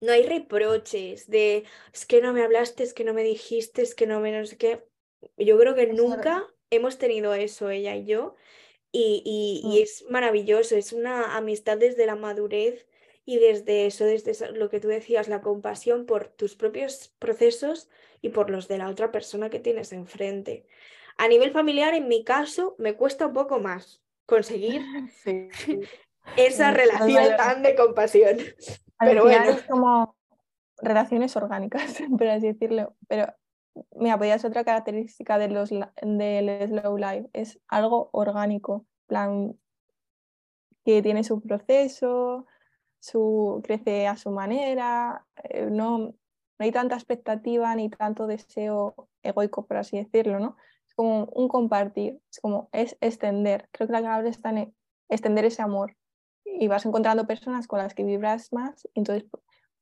no 0.00 0.12
hay 0.12 0.22
reproches 0.24 1.28
de, 1.28 1.64
es 1.92 2.06
que 2.06 2.20
no 2.20 2.32
me 2.32 2.44
hablaste, 2.44 2.84
es 2.84 2.94
que 2.94 3.02
no 3.02 3.14
me 3.14 3.24
dijiste, 3.24 3.82
es 3.82 3.96
que 3.96 4.06
no 4.06 4.20
me 4.20 4.30
no 4.30 4.46
sé 4.46 4.56
qué. 4.56 4.84
Yo 5.36 5.58
creo 5.58 5.74
que 5.74 5.88
nunca 5.88 6.46
hemos 6.70 6.96
tenido 6.96 7.34
eso, 7.34 7.70
ella 7.70 7.96
y 7.96 8.04
yo, 8.04 8.36
y, 8.92 9.20
y, 9.24 9.68
y 9.68 9.80
mm. 9.80 9.82
es 9.82 10.04
maravilloso, 10.10 10.76
es 10.76 10.92
una 10.92 11.36
amistad 11.36 11.76
desde 11.76 12.06
la 12.06 12.14
madurez 12.14 12.86
y 13.24 13.38
desde 13.38 13.86
eso, 13.86 14.04
desde 14.04 14.52
lo 14.52 14.68
que 14.68 14.80
tú 14.80 14.88
decías, 14.88 15.28
la 15.28 15.40
compasión 15.40 16.06
por 16.06 16.28
tus 16.28 16.56
propios 16.56 17.14
procesos 17.18 17.88
y 18.20 18.30
por 18.30 18.50
los 18.50 18.68
de 18.68 18.78
la 18.78 18.88
otra 18.88 19.12
persona 19.12 19.50
que 19.50 19.60
tienes 19.60 19.92
enfrente. 19.92 20.66
A 21.18 21.28
nivel 21.28 21.52
familiar, 21.52 21.94
en 21.94 22.08
mi 22.08 22.24
caso, 22.24 22.74
me 22.78 22.94
cuesta 22.94 23.26
un 23.26 23.32
poco 23.32 23.60
más 23.60 24.02
conseguir 24.26 24.82
esa 26.36 26.70
relación 26.72 27.36
tan 27.36 27.62
de 27.62 27.74
compasión. 27.74 28.38
Pero 28.98 29.24
bueno. 29.24 29.50
Es 29.50 29.62
como 29.62 30.16
relaciones 30.78 31.36
orgánicas, 31.36 31.98
por 32.18 32.26
así 32.26 32.48
decirlo. 32.48 32.96
Pero 33.08 33.26
mira, 33.94 34.18
pues 34.18 34.34
es 34.34 34.44
otra 34.44 34.64
característica 34.64 35.38
de 35.38 35.48
los, 35.48 35.70
del 35.70 36.68
slow 36.68 36.96
life, 36.96 37.28
es 37.32 37.60
algo 37.68 38.10
orgánico, 38.12 38.86
plan 39.06 39.58
que 40.84 41.02
tiene 41.02 41.22
su 41.22 41.40
proceso, 41.40 42.46
su, 43.02 43.60
crece 43.64 44.06
a 44.06 44.16
su 44.16 44.30
manera, 44.30 45.26
eh, 45.42 45.66
no, 45.68 45.98
no 45.98 46.14
hay 46.58 46.70
tanta 46.70 46.94
expectativa 46.94 47.74
ni 47.74 47.90
tanto 47.90 48.28
deseo 48.28 49.08
egoico, 49.24 49.66
por 49.66 49.78
así 49.78 49.96
decirlo, 49.98 50.38
¿no? 50.38 50.56
Es 50.86 50.94
como 50.94 51.24
un 51.24 51.48
compartir, 51.48 52.20
es 52.30 52.40
como 52.40 52.68
es 52.72 52.96
extender. 53.00 53.68
Creo 53.72 53.88
que 53.88 53.92
la 53.92 54.00
clave 54.00 54.28
está 54.28 54.50
en 54.50 54.72
extender 55.08 55.44
ese 55.44 55.62
amor 55.62 55.96
y 56.44 56.68
vas 56.68 56.86
encontrando 56.86 57.26
personas 57.26 57.66
con 57.66 57.80
las 57.80 57.92
que 57.92 58.04
vibras 58.04 58.52
más, 58.52 58.84
y 58.94 59.00
entonces 59.00 59.28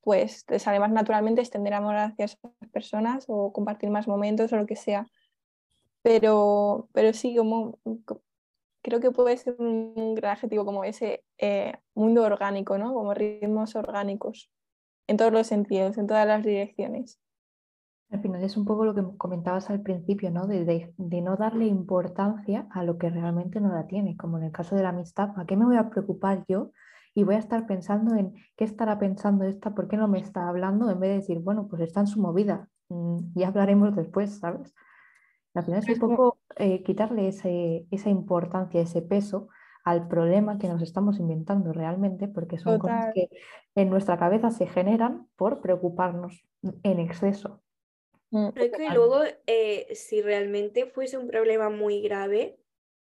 pues 0.01 0.47
te 0.47 0.59
sale 0.59 0.81
más 0.81 0.91
naturalmente 0.91 1.43
extender 1.43 1.75
amor 1.75 1.97
hacia 1.97 2.25
esas 2.25 2.39
personas 2.73 3.27
o 3.29 3.53
compartir 3.53 3.91
más 3.91 4.09
momentos 4.09 4.51
o 4.55 4.57
lo 4.57 4.65
que 4.65 4.77
sea. 4.77 5.07
Pero, 6.01 6.89
pero 6.93 7.13
sí, 7.13 7.37
como, 7.37 7.79
creo 8.83 9.01
que 9.01 9.11
puede 9.11 9.37
ser 9.37 9.57
un 9.59 10.15
gran 10.15 10.33
adjetivo 10.33 10.65
como 10.65 10.85
ese 10.85 11.25
eh, 11.39 11.75
mundo 11.95 12.23
orgánico, 12.23 12.79
¿no? 12.79 12.95
Como 12.95 13.15
ritmos 13.15 13.77
orgánicos, 13.77 14.51
en 15.07 15.17
todos 15.17 15.33
los 15.33 15.47
sentidos, 15.47 15.99
en 15.99 16.07
todas 16.07 16.27
las 16.27 16.45
direcciones. 16.45 17.21
Al 18.11 18.21
final 18.21 18.43
es 18.43 18.57
un 18.57 18.65
poco 18.65 18.85
lo 18.85 18.95
que 18.95 19.05
comentabas 19.17 19.71
al 19.71 19.83
principio, 19.83 20.31
¿no? 20.31 20.47
De, 20.47 20.65
de, 20.65 21.23
no 21.23 21.37
darle 21.37 21.67
importancia 21.67 22.67
a 22.73 22.83
lo 22.83 22.99
que 22.99 23.09
realmente 23.09 23.61
no 23.61 23.73
la 23.73 23.87
tiene, 23.87 24.17
como 24.17 24.39
en 24.39 24.45
el 24.45 24.53
caso 24.53 24.75
de 24.75 24.83
la 24.83 24.89
amistad, 24.89 25.31
¿a 25.37 25.47
qué 25.47 25.57
me 25.57 25.65
voy 25.65 25.77
a 25.77 25.91
preocupar 25.91 26.45
yo? 26.49 26.73
Y 27.15 27.23
voy 27.23 27.37
a 27.37 27.39
estar 27.39 27.67
pensando 27.67 28.17
en 28.17 28.35
qué 28.57 28.65
estará 28.65 28.99
pensando 28.99 29.45
esta, 29.45 29.75
por 29.75 29.89
qué 29.89 29.97
no 29.97 30.09
me 30.09 30.19
está 30.19 30.49
hablando, 30.49 30.91
en 30.91 30.99
vez 30.99 31.11
de 31.11 31.17
decir, 31.17 31.39
bueno, 31.39 31.69
pues 31.69 31.83
está 31.83 32.01
en 32.01 32.07
su 32.09 32.21
movida, 32.21 32.69
mm, 32.89 33.19
ya 33.35 33.49
hablaremos 33.49 33.95
después, 33.95 34.39
¿sabes? 34.39 34.75
Al 35.55 35.65
final 35.65 35.81
es 35.81 35.89
un 35.89 35.99
poco 35.99 36.39
eh, 36.57 36.83
quitarle 36.83 37.29
ese, 37.29 37.87
esa 37.91 38.11
importancia, 38.11 38.81
ese 38.81 39.03
peso 39.03 39.49
al 39.85 40.09
problema 40.09 40.59
que 40.59 40.69
nos 40.69 40.83
estamos 40.83 41.19
inventando 41.19 41.73
realmente, 41.73 42.29
porque 42.29 42.59
son 42.59 42.79
cosas 42.79 43.13
que 43.15 43.29
en 43.75 43.91
nuestra 43.91 44.19
cabeza 44.19 44.51
se 44.51 44.67
generan 44.67 45.27
por 45.37 45.61
preocuparnos 45.61 46.45
en 46.83 47.01
exceso. 47.01 47.63
Mm. 48.31 48.49
Creo 48.51 48.71
que 48.71 48.91
luego, 48.91 49.23
eh, 49.47 49.89
si 49.95 50.23
realmente 50.23 50.87
fuese 50.87 51.19
un 51.19 51.27
problema 51.27 51.71
muy 51.71 52.03
grave, 52.03 52.61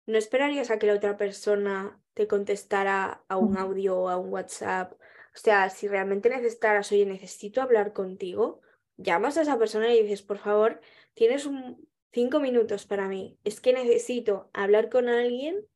no 0.07 0.19
esperarías 0.19 0.71
a 0.71 0.79
que 0.79 0.87
la 0.87 0.95
otra 0.95 1.17
persona 1.17 2.01
te 2.15 2.27
contestara 2.27 3.25
a 3.29 3.37
un 3.37 3.57
audio 3.57 3.99
o 3.99 4.09
a 4.09 4.17
un 4.17 4.33
WhatsApp. 4.33 4.93
O 4.93 5.39
sea, 5.39 5.71
si 5.71 5.89
realmente 5.89 6.29
necesitaras, 6.29 6.91
oye, 6.93 7.07
necesito 7.07 7.63
hablar 7.63 7.93
contigo, 7.93 8.61
llamas 8.97 9.39
a 9.39 9.43
esa 9.43 9.59
persona 9.59 9.93
y 9.93 10.03
dices, 10.03 10.23
por 10.23 10.39
favor, 10.39 10.81
tienes 11.15 11.47
un 11.47 11.89
cinco 12.13 12.41
minutos 12.41 12.87
para 12.87 13.09
mí. 13.09 13.39
Es 13.45 13.61
que 13.61 13.73
necesito 13.73 14.51
hablar 14.53 14.91
con 14.91 15.09
alguien 15.09 15.67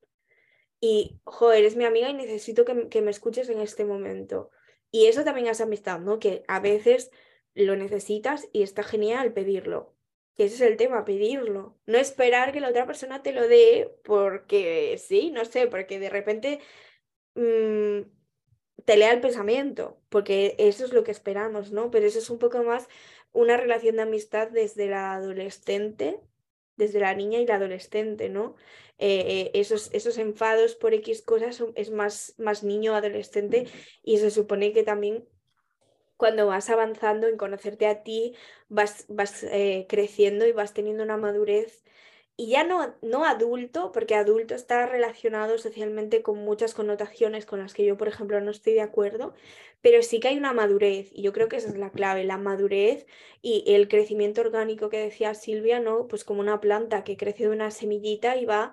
y, 0.80 1.18
joder, 1.24 1.60
eres 1.60 1.76
mi 1.76 1.84
amiga 1.84 2.10
y 2.10 2.14
necesito 2.14 2.64
que, 2.64 3.02
me 3.02 3.10
escuches 3.10 3.48
en 3.48 3.60
este 3.60 3.84
momento. 3.84 4.50
Y 4.90 5.06
eso 5.06 5.24
también 5.24 5.46
es 5.46 5.60
amistad, 5.60 6.00
¿no? 6.00 6.18
Que 6.18 6.44
a 6.46 6.60
veces 6.60 7.10
lo 7.54 7.76
necesitas 7.76 8.48
y 8.52 8.62
está 8.62 8.82
genial 8.82 9.32
pedirlo. 9.32 9.94
Que 10.36 10.44
ese 10.44 10.56
es 10.56 10.60
el 10.62 10.76
tema, 10.76 11.04
pedirlo. 11.04 11.78
No 11.86 11.98
esperar 11.98 12.52
que 12.52 12.60
la 12.60 12.68
otra 12.68 12.86
persona 12.86 13.22
te 13.22 13.32
lo 13.32 13.48
dé 13.48 13.96
porque 14.04 14.98
sí, 14.98 15.30
no 15.30 15.44
sé, 15.44 15.68
porque 15.68 15.98
de 15.98 16.10
repente 16.10 16.60
mm, 17.34 18.02
te 18.84 18.96
lea 18.96 19.12
el 19.12 19.20
pensamiento, 19.20 20.00
porque 20.08 20.54
eso 20.58 20.84
es 20.84 20.92
lo 20.92 21.04
que 21.04 21.12
esperamos, 21.12 21.72
¿no? 21.72 21.90
Pero 21.90 22.06
eso 22.06 22.18
es 22.18 22.30
un 22.30 22.38
poco 22.38 22.62
más 22.62 22.88
una 23.34 23.58
relación 23.58 23.96
de 23.96 24.02
amistad 24.02 24.48
desde 24.48 24.88
la 24.88 25.12
adolescente 25.12 26.20
desde 26.76 27.00
la 27.00 27.14
niña 27.14 27.38
y 27.38 27.46
la 27.46 27.56
adolescente, 27.56 28.28
¿no? 28.28 28.56
Eh, 28.98 29.50
esos, 29.54 29.90
esos 29.92 30.18
enfados 30.18 30.76
por 30.76 30.94
X 30.94 31.22
cosas 31.22 31.62
es 31.74 31.90
más, 31.90 32.34
más 32.38 32.62
niño 32.62 32.94
adolescente 32.94 33.66
y 34.02 34.18
se 34.18 34.30
supone 34.30 34.72
que 34.72 34.82
también 34.82 35.28
cuando 36.16 36.46
vas 36.46 36.70
avanzando 36.70 37.26
en 37.26 37.36
conocerte 37.36 37.86
a 37.86 38.02
ti, 38.02 38.34
vas, 38.68 39.04
vas 39.08 39.42
eh, 39.44 39.86
creciendo 39.88 40.46
y 40.46 40.52
vas 40.52 40.72
teniendo 40.72 41.02
una 41.02 41.16
madurez 41.16 41.84
y 42.36 42.48
ya 42.48 42.64
no, 42.64 42.96
no 43.02 43.24
adulto, 43.24 43.92
porque 43.92 44.16
adulto 44.16 44.54
está 44.54 44.86
relacionado 44.86 45.56
socialmente 45.58 46.22
con 46.22 46.38
muchas 46.38 46.74
connotaciones 46.74 47.46
con 47.46 47.60
las 47.60 47.74
que 47.74 47.84
yo, 47.84 47.96
por 47.96 48.08
ejemplo, 48.08 48.40
no 48.40 48.50
estoy 48.50 48.74
de 48.74 48.80
acuerdo, 48.80 49.34
pero 49.82 50.02
sí 50.02 50.18
que 50.18 50.28
hay 50.28 50.36
una 50.38 50.52
madurez, 50.52 51.10
y 51.12 51.22
yo 51.22 51.32
creo 51.32 51.48
que 51.48 51.56
esa 51.56 51.68
es 51.68 51.78
la 51.78 51.90
clave, 51.90 52.24
la 52.24 52.38
madurez 52.38 53.06
y 53.40 53.64
el 53.74 53.88
crecimiento 53.88 54.40
orgánico 54.40 54.88
que 54.88 54.98
decía 54.98 55.34
Silvia, 55.34 55.78
¿no? 55.78 56.08
Pues 56.08 56.24
como 56.24 56.40
una 56.40 56.60
planta 56.60 57.04
que 57.04 57.16
crece 57.16 57.44
de 57.44 57.50
una 57.50 57.70
semillita 57.70 58.36
y 58.36 58.46
va, 58.46 58.72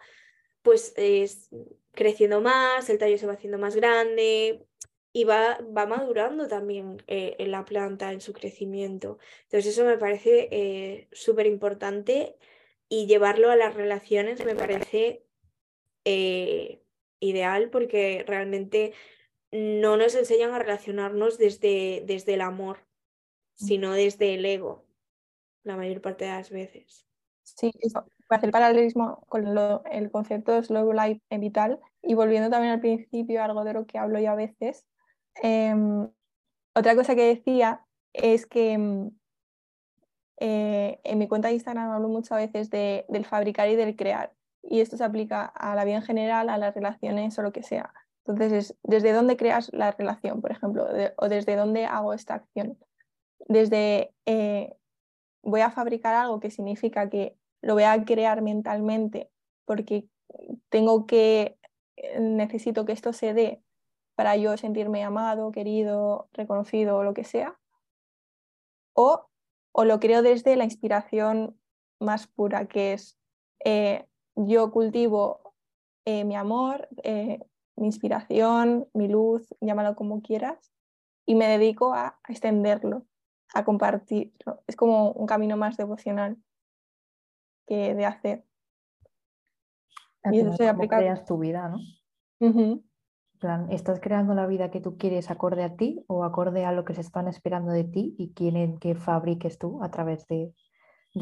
pues, 0.64 0.94
es, 0.98 1.50
creciendo 1.92 2.42
más, 2.42 2.90
el 2.90 2.98
tallo 2.98 3.18
se 3.18 3.28
va 3.28 3.34
haciendo 3.34 3.60
más 3.60 3.76
grande, 3.76 4.66
y 5.14 5.26
va, 5.26 5.60
va 5.78 5.86
madurando 5.86 6.48
también 6.48 7.04
eh, 7.08 7.36
en 7.40 7.52
la 7.52 7.66
planta 7.66 8.14
en 8.14 8.22
su 8.22 8.34
crecimiento. 8.34 9.20
Entonces 9.44 9.74
eso 9.74 9.86
me 9.86 9.98
parece 9.98 10.48
eh, 10.52 11.08
súper 11.12 11.48
importante 11.48 12.38
y 12.92 13.08
llevarlo 13.08 13.50
a 13.50 13.56
las 13.56 13.74
relaciones 13.74 14.44
me 14.46 14.54
parece 14.54 15.26
eh, 16.04 16.84
ideal 17.22 17.70
porque 17.70 18.26
realmente 18.28 18.92
no 19.50 19.96
nos 19.96 20.14
enseñan 20.14 20.52
a 20.52 20.60
relacionarnos 20.60 21.38
desde, 21.38 22.04
desde 22.06 22.34
el 22.34 22.42
amor, 22.42 22.80
mm. 23.60 23.66
sino 23.66 23.94
desde 23.94 24.34
el 24.34 24.46
ego, 24.46 24.84
la 25.64 25.78
mayor 25.78 26.02
parte 26.02 26.26
de 26.26 26.32
las 26.32 26.50
veces. 26.50 27.08
Sí, 27.44 27.72
para 28.28 28.40
hacer 28.40 28.52
paralelismo 28.52 29.26
con 29.30 29.58
el 29.90 30.12
concepto 30.12 30.52
de 30.52 30.64
slow 30.64 30.92
life 30.92 31.22
en 31.30 31.40
vital 31.40 31.80
y 32.02 32.14
volviendo 32.14 32.50
también 32.50 32.74
al 32.74 32.82
principio, 32.82 33.42
algo 33.42 33.64
de 33.64 33.72
lo 33.72 33.86
que 33.86 34.00
hablo 34.00 34.20
yo 34.20 34.32
a 34.32 34.36
veces, 34.36 34.86
em, 35.42 36.10
otra 36.76 36.96
cosa 36.98 37.16
que 37.16 37.36
decía 37.36 37.86
es 38.12 38.46
que 38.46 38.74
em, 38.74 39.12
eh, 40.44 41.00
en 41.04 41.20
mi 41.20 41.28
cuenta 41.28 41.50
de 41.50 41.54
Instagram 41.54 41.92
hablo 41.92 42.10
muchas 42.10 42.40
veces 42.40 42.72
de, 42.72 43.06
del 43.10 43.26
fabricar 43.26 43.70
y 43.70 43.76
del 43.76 43.96
crear. 43.96 44.34
Y 44.64 44.80
esto 44.80 44.98
se 44.98 45.04
aplica 45.04 45.46
a 45.46 45.76
la 45.76 45.86
vida 45.86 45.98
en 45.98 46.02
general, 46.02 46.50
a 46.50 46.58
las 46.58 46.74
relaciones 46.74 47.38
o 47.38 47.44
lo 47.44 47.52
que 47.52 47.62
sea. 47.62 47.94
Entonces, 48.26 48.52
es 48.52 48.78
desde 48.82 49.14
dónde 49.14 49.38
creas 49.38 49.72
la 49.72 49.92
relación, 49.92 50.42
por 50.42 50.52
ejemplo, 50.52 50.88
o 51.18 51.30
desde 51.30 51.56
dónde 51.56 51.86
hago 51.86 52.14
esta 52.14 52.34
acción. 52.34 52.76
Desde 53.48 54.16
eh, 54.26 54.74
voy 55.44 55.62
a 55.62 55.70
fabricar 55.70 56.16
algo 56.16 56.40
que 56.40 56.50
significa 56.50 57.08
que 57.08 57.38
lo 57.62 57.76
voy 57.76 57.84
a 57.84 58.04
crear 58.04 58.42
mentalmente 58.42 59.30
porque 59.66 60.08
tengo 60.70 61.06
que, 61.06 61.56
eh, 61.98 62.20
necesito 62.20 62.84
que 62.86 62.94
esto 62.94 63.14
se 63.14 63.36
dé 63.36 63.62
para 64.16 64.36
yo 64.38 64.58
sentirme 64.58 65.04
amado, 65.04 65.52
querido, 65.52 66.30
reconocido 66.34 66.98
o 66.98 67.04
lo 67.04 67.14
que 67.14 67.26
sea. 67.26 67.60
O 68.94 69.31
o 69.72 69.86
lo 69.86 70.00
creo 70.00 70.22
desde 70.22 70.56
la 70.56 70.64
inspiración 70.64 71.58
más 72.00 72.28
pura, 72.28 72.68
que 72.68 72.94
es 72.94 73.18
eh, 73.64 74.06
yo 74.36 74.72
cultivo 74.72 75.56
eh, 76.06 76.24
mi 76.24 76.36
amor, 76.36 76.88
eh, 77.04 77.40
mi 77.76 77.88
inspiración, 77.88 78.88
mi 78.94 79.08
luz, 79.08 79.48
llámalo 79.62 79.96
como 79.96 80.22
quieras, 80.22 80.72
y 81.26 81.36
me 81.36 81.48
dedico 81.48 81.94
a, 81.94 82.20
extenderlo, 82.28 83.06
a 83.54 83.64
compartirlo. 83.64 84.64
Es 84.68 84.76
como 84.76 85.12
un 85.12 85.28
camino 85.28 85.58
más 85.58 85.78
devocional 85.78 86.38
que 87.68 87.94
de 87.94 88.06
hacer. 88.06 88.46
y 90.32 90.40
eso 90.40 90.54
se 90.54 90.68
aplica. 90.68 90.98
creas 90.98 91.26
tu 91.26 91.38
vida, 91.38 91.70
¿no? 91.70 91.80
¿Estás 93.70 94.00
creando 94.00 94.34
la 94.34 94.48
vida 94.48 94.72
que 94.72 94.82
tú 94.82 94.98
quieres 94.98 95.32
acorde 95.32 95.64
a 95.64 95.76
ti 95.76 96.04
o 96.08 96.24
acorde 96.24 96.66
a 96.66 96.72
lo 96.72 96.86
que 96.86 96.94
se 96.94 97.02
están 97.02 97.28
esperando 97.28 97.72
de 97.72 97.84
ti 97.84 98.16
y 98.18 98.34
quieren 98.34 98.78
que 98.78 98.96
fabriques 98.96 99.58
tú 99.58 99.84
a 99.84 99.90
través 99.90 100.28
de, 100.28 100.54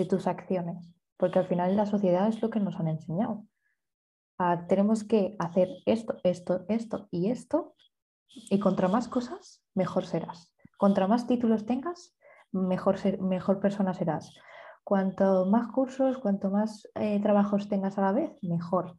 tus 0.10 0.28
acciones? 0.28 0.92
Porque 1.18 1.40
al 1.40 1.48
final 1.48 1.76
la 1.76 1.86
sociedad 1.86 2.28
es 2.28 2.42
lo 2.42 2.50
que 2.50 2.60
nos 2.60 2.76
han 2.80 2.88
enseñado. 2.88 3.46
Ah, 4.38 4.66
tenemos 4.68 5.04
que 5.04 5.36
hacer 5.40 5.70
esto, 5.86 6.18
esto, 6.24 6.66
esto 6.70 7.08
y 7.12 7.30
esto 7.30 7.76
y 8.28 8.60
contra 8.60 8.88
más 8.88 9.08
cosas, 9.08 9.64
mejor 9.74 10.06
serás. 10.06 10.54
Contra 10.78 11.08
más 11.08 11.28
títulos 11.28 11.66
tengas, 11.66 12.16
mejor, 12.52 12.98
mejor 13.20 13.60
persona 13.60 13.94
serás. 13.94 14.34
Cuanto 14.84 15.46
más 15.46 15.68
cursos, 15.68 16.18
cuanto 16.18 16.50
más 16.50 16.88
eh, 16.96 17.20
trabajos 17.22 17.68
tengas 17.68 17.98
a 17.98 18.02
la 18.02 18.12
vez, 18.12 18.32
mejor. 18.44 18.96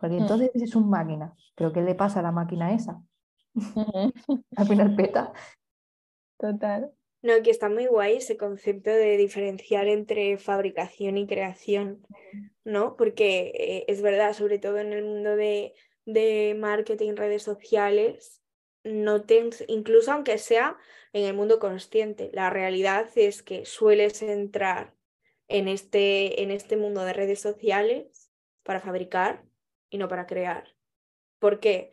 Porque 0.00 0.16
mm. 0.16 0.20
entonces 0.20 0.50
es 0.54 0.74
un 0.74 0.88
máquina. 0.88 1.34
¿Pero 1.54 1.72
qué 1.72 1.82
le 1.82 1.94
pasa 1.94 2.20
a 2.20 2.22
la 2.22 2.32
máquina 2.32 2.72
esa? 2.74 3.02
Al 4.56 4.66
final 4.66 4.96
peta. 4.96 5.32
Total. 6.38 6.92
No, 7.22 7.42
que 7.42 7.50
está 7.50 7.68
muy 7.68 7.86
guay 7.86 8.16
ese 8.16 8.38
concepto 8.38 8.88
de 8.90 9.18
diferenciar 9.18 9.88
entre 9.88 10.38
fabricación 10.38 11.18
y 11.18 11.26
creación, 11.26 12.06
¿no? 12.64 12.96
Porque 12.96 13.52
eh, 13.54 13.84
es 13.88 14.00
verdad, 14.00 14.32
sobre 14.32 14.58
todo 14.58 14.78
en 14.78 14.94
el 14.94 15.04
mundo 15.04 15.36
de, 15.36 15.74
de 16.06 16.56
marketing, 16.58 17.16
redes 17.16 17.42
sociales, 17.42 18.40
no 18.84 19.22
te, 19.22 19.50
incluso 19.68 20.12
aunque 20.12 20.38
sea 20.38 20.78
en 21.12 21.26
el 21.26 21.34
mundo 21.34 21.58
consciente, 21.58 22.30
la 22.32 22.48
realidad 22.48 23.10
es 23.16 23.42
que 23.42 23.66
sueles 23.66 24.22
entrar 24.22 24.94
en 25.48 25.68
este, 25.68 26.42
en 26.42 26.50
este 26.50 26.78
mundo 26.78 27.04
de 27.04 27.12
redes 27.12 27.40
sociales 27.40 28.30
para 28.62 28.80
fabricar 28.80 29.44
y 29.90 29.98
no 29.98 30.08
para 30.08 30.26
crear. 30.26 30.74
¿Por 31.38 31.60
qué? 31.60 31.92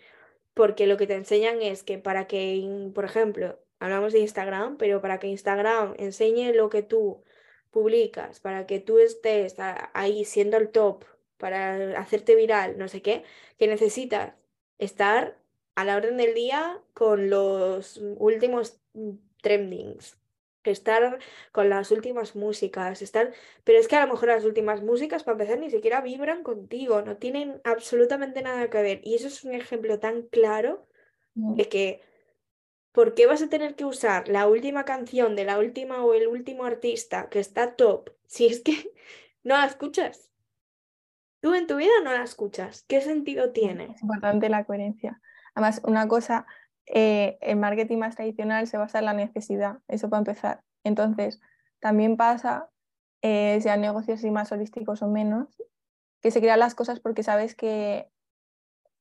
Porque 0.54 0.88
lo 0.88 0.98
que 0.98 1.08
te 1.08 1.16
enseñan 1.16 1.62
es 1.62 1.84
que 1.84 1.98
para 1.98 2.28
que, 2.28 2.92
por 2.94 3.06
ejemplo, 3.06 3.60
hablamos 3.80 4.14
de 4.14 4.20
Instagram, 4.20 4.78
pero 4.78 5.02
para 5.02 5.20
que 5.20 5.28
Instagram 5.28 5.96
enseñe 5.98 6.54
lo 6.54 6.70
que 6.70 6.84
tú 6.84 7.24
publicas, 7.72 8.40
para 8.40 8.66
que 8.66 8.80
tú 8.80 9.00
estés 9.00 9.56
ahí 9.94 10.26
siendo 10.26 10.58
el 10.58 10.70
top, 10.70 11.06
para 11.38 12.00
hacerte 12.00 12.36
viral, 12.36 12.78
no 12.78 12.88
sé 12.88 13.02
qué, 13.02 13.24
que 13.60 13.68
necesitas 13.68 14.34
estar 14.80 15.38
a 15.76 15.86
la 15.86 15.96
orden 15.96 16.18
del 16.18 16.34
día 16.34 16.82
con 16.94 17.30
los 17.30 17.98
últimos 18.18 18.80
trendings, 19.42 20.18
estar 20.72 21.20
con 21.52 21.70
las 21.70 21.92
últimas 21.92 22.36
músicas, 22.36 23.02
estar... 23.02 23.34
pero 23.64 23.80
es 23.80 23.88
que 23.88 23.96
a 23.96 24.06
lo 24.06 24.14
mejor 24.14 24.30
las 24.30 24.46
últimas 24.46 24.82
músicas, 24.84 25.24
para 25.24 25.34
empezar, 25.34 25.60
ni 25.60 25.70
siquiera 25.70 26.02
vibran 26.02 26.44
contigo, 26.44 27.02
no 27.02 27.18
tienen 27.18 27.62
absolutamente 27.64 28.42
nada 28.42 28.70
que 28.70 28.82
ver. 28.82 29.02
Y 29.04 29.16
eso 29.16 29.28
es 29.28 29.44
un 29.44 29.54
ejemplo 29.54 30.00
tan 30.00 30.24
claro 30.24 30.88
mm. 31.36 31.56
de 31.56 31.70
que, 31.70 32.02
¿por 32.92 33.14
qué 33.14 33.26
vas 33.28 33.42
a 33.42 33.50
tener 33.50 33.76
que 33.76 33.86
usar 33.86 34.28
la 34.28 34.48
última 34.48 34.86
canción 34.86 35.36
de 35.36 35.46
la 35.46 35.60
última 35.60 36.04
o 36.04 36.14
el 36.14 36.28
último 36.28 36.66
artista 36.66 37.30
que 37.30 37.40
está 37.40 37.76
top 37.76 38.12
si 38.28 38.48
es 38.48 38.62
que 38.62 38.92
no 39.44 39.56
la 39.56 39.66
escuchas? 39.66 40.32
Tú 41.40 41.54
en 41.54 41.68
tu 41.68 41.76
vida 41.78 41.92
no 42.04 42.12
la 42.12 42.24
escuchas. 42.24 42.84
¿Qué 42.88 43.00
sentido 43.02 43.52
tiene? 43.52 43.92
Es 43.96 44.02
importante 44.02 44.50
la 44.50 44.66
coherencia. 44.66 45.22
Además, 45.54 45.82
una 45.84 46.08
cosa 46.08 46.46
eh, 46.88 47.38
el 47.42 47.58
marketing 47.58 47.98
más 47.98 48.16
tradicional 48.16 48.68
se 48.68 48.78
basa 48.78 49.00
en 49.00 49.06
la 49.06 49.14
necesidad, 49.14 49.80
eso 49.88 50.10
para 50.10 50.20
empezar. 50.20 50.64
Entonces, 50.84 51.42
también 51.80 52.18
pasa, 52.18 52.70
eh, 53.22 53.60
sean 53.62 53.82
negocios 53.82 54.24
y 54.24 54.32
más 54.32 54.52
holísticos 54.52 55.02
o 55.02 55.08
menos, 55.08 55.48
que 56.22 56.32
se 56.32 56.40
crean 56.40 56.60
las 56.60 56.76
cosas 56.76 57.00
porque 57.00 57.24
sabes 57.24 57.56
que, 57.56 58.10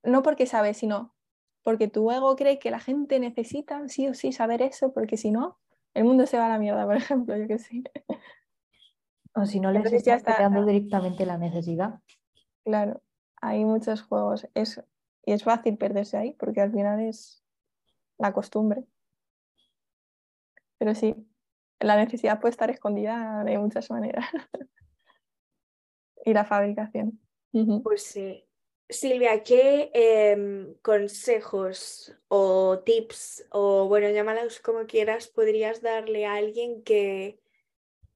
no 0.02 0.22
porque 0.22 0.46
sabes, 0.46 0.78
sino 0.78 1.14
porque 1.62 1.88
tu 1.88 2.10
ego 2.10 2.36
cree 2.36 2.58
que 2.58 2.70
la 2.70 2.80
gente 2.80 3.18
necesita 3.18 3.88
sí 3.88 4.08
o 4.08 4.14
sí 4.14 4.32
saber 4.32 4.62
eso, 4.62 4.92
porque 4.92 5.16
si 5.16 5.30
no, 5.30 5.58
el 5.94 6.04
mundo 6.04 6.26
se 6.26 6.38
va 6.38 6.46
a 6.46 6.50
la 6.50 6.58
mierda, 6.58 6.84
por 6.86 6.96
ejemplo, 6.96 7.36
yo 7.36 7.46
que 7.46 7.58
sé. 7.58 7.82
O 9.34 9.46
si 9.46 9.60
no 9.60 9.70
les 9.70 9.92
estás 9.92 10.22
creando 10.22 10.64
directamente 10.64 11.26
la 11.26 11.38
necesidad. 11.38 12.00
Claro, 12.64 13.02
hay 13.40 13.64
muchos 13.64 14.02
juegos, 14.02 14.48
es, 14.54 14.82
y 15.24 15.32
es 15.32 15.44
fácil 15.44 15.76
perderse 15.76 16.16
ahí, 16.16 16.32
porque 16.32 16.60
al 16.60 16.72
final 16.72 17.00
es 17.00 17.45
la 18.18 18.32
costumbre. 18.32 18.84
Pero 20.78 20.94
sí, 20.94 21.14
la 21.80 21.96
necesidad 21.96 22.40
puede 22.40 22.50
estar 22.52 22.70
escondida 22.70 23.42
de 23.44 23.58
muchas 23.58 23.90
maneras. 23.90 24.26
y 26.24 26.34
la 26.34 26.44
fabricación. 26.44 27.20
Pues 27.82 28.02
sí. 28.02 28.42
Silvia, 28.88 29.42
¿qué 29.42 29.90
em, 29.94 30.74
consejos 30.82 32.14
o 32.28 32.80
tips 32.84 33.46
o 33.50 33.88
bueno, 33.88 34.10
llámalos 34.10 34.60
como 34.60 34.86
quieras, 34.86 35.26
podrías 35.26 35.82
darle 35.82 36.24
a 36.24 36.34
alguien 36.34 36.82
que, 36.84 37.40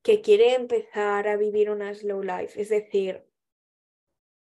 que 0.03 0.21
quiere 0.21 0.55
empezar 0.55 1.27
a 1.27 1.37
vivir 1.37 1.71
una 1.71 1.93
slow 1.93 2.23
life? 2.23 2.61
Es 2.61 2.69
decir, 2.69 3.25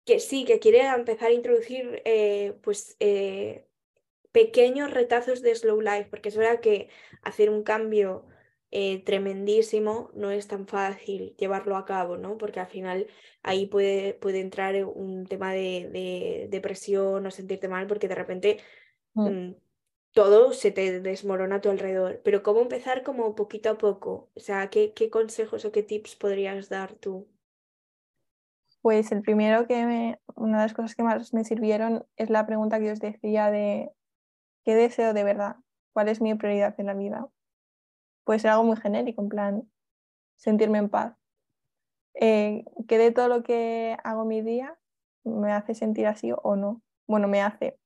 que 0.04 0.18
sí, 0.18 0.44
que 0.44 0.58
quiere 0.58 0.86
empezar 0.86 1.28
a 1.28 1.34
introducir 1.34 2.02
eh, 2.04 2.58
pues 2.62 2.96
eh, 2.98 3.67
pequeños 4.32 4.90
retazos 4.90 5.42
de 5.42 5.54
slow 5.54 5.80
life, 5.80 6.06
porque 6.10 6.28
es 6.28 6.36
verdad 6.36 6.60
que 6.60 6.88
hacer 7.22 7.50
un 7.50 7.62
cambio 7.62 8.26
eh, 8.70 9.02
tremendísimo, 9.04 10.10
no 10.14 10.30
es 10.30 10.46
tan 10.46 10.66
fácil 10.66 11.34
llevarlo 11.38 11.76
a 11.76 11.86
cabo, 11.86 12.18
¿no? 12.18 12.36
Porque 12.36 12.60
al 12.60 12.66
final 12.66 13.06
ahí 13.42 13.66
puede, 13.66 14.12
puede 14.14 14.40
entrar 14.40 14.84
un 14.84 15.26
tema 15.26 15.52
de, 15.52 16.48
depresión 16.50 17.24
o 17.26 17.30
sentirte 17.30 17.68
mal 17.68 17.86
porque 17.86 18.08
de 18.08 18.14
repente 18.14 18.58
mm. 19.14 19.28
Mm, 19.28 19.56
todo 20.12 20.52
se 20.52 20.70
te 20.70 21.00
desmorona 21.00 21.56
a 21.56 21.60
tu 21.62 21.70
alrededor. 21.70 22.20
Pero 22.22 22.42
¿cómo 22.42 22.60
empezar 22.60 23.02
como 23.02 23.34
poquito 23.34 23.70
a 23.70 23.78
poco? 23.78 24.30
O 24.34 24.40
sea, 24.40 24.68
¿qué, 24.68 24.92
qué 24.92 25.08
consejos 25.08 25.64
o 25.64 25.72
qué 25.72 25.82
tips 25.82 26.16
podrías 26.16 26.68
dar 26.68 26.92
tú? 26.94 27.26
Pues 28.82 29.10
el 29.12 29.22
primero 29.22 29.66
que 29.66 29.84
me, 29.86 30.20
una 30.34 30.58
de 30.58 30.64
las 30.64 30.74
cosas 30.74 30.94
que 30.94 31.02
más 31.02 31.32
me 31.32 31.44
sirvieron 31.44 32.06
es 32.16 32.30
la 32.30 32.46
pregunta 32.46 32.78
que 32.78 32.92
os 32.92 33.00
decía 33.00 33.50
de 33.50 33.90
¿qué 34.68 34.74
deseo 34.74 35.14
de 35.14 35.24
verdad? 35.24 35.56
¿Cuál 35.94 36.08
es 36.08 36.20
mi 36.20 36.34
prioridad 36.34 36.78
en 36.78 36.84
la 36.84 36.92
vida? 36.92 37.26
Puede 38.24 38.38
ser 38.38 38.50
algo 38.50 38.64
muy 38.64 38.76
genérico, 38.76 39.22
en 39.22 39.30
plan 39.30 39.70
sentirme 40.36 40.76
en 40.76 40.90
paz. 40.90 41.16
Eh, 42.12 42.66
¿Qué 42.86 42.98
de 42.98 43.10
todo 43.10 43.28
lo 43.28 43.42
que 43.42 43.96
hago 44.04 44.26
mi 44.26 44.42
día 44.42 44.78
me 45.24 45.52
hace 45.52 45.74
sentir 45.74 46.06
así 46.06 46.32
o 46.42 46.54
no? 46.54 46.82
Bueno, 47.06 47.28
me 47.28 47.40
hace, 47.40 47.78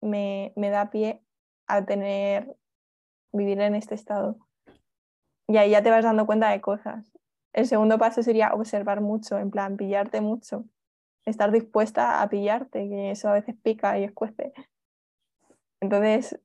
me, 0.00 0.52
me 0.56 0.70
da 0.70 0.90
pie 0.90 1.22
a 1.68 1.84
tener, 1.84 2.56
vivir 3.32 3.60
en 3.60 3.76
este 3.76 3.94
estado. 3.94 4.38
Y 5.46 5.56
ahí 5.56 5.70
ya 5.70 5.84
te 5.84 5.90
vas 5.90 6.02
dando 6.02 6.26
cuenta 6.26 6.50
de 6.50 6.60
cosas. 6.60 7.12
El 7.52 7.68
segundo 7.68 7.96
paso 7.96 8.24
sería 8.24 8.54
observar 8.54 9.02
mucho, 9.02 9.38
en 9.38 9.52
plan, 9.52 9.76
pillarte 9.76 10.20
mucho. 10.20 10.64
Estar 11.26 11.52
dispuesta 11.52 12.22
a 12.22 12.28
pillarte, 12.28 12.88
que 12.88 13.12
eso 13.12 13.28
a 13.28 13.34
veces 13.34 13.54
pica 13.62 13.96
y 14.00 14.02
escuece. 14.02 14.52
Entonces, 15.80 16.40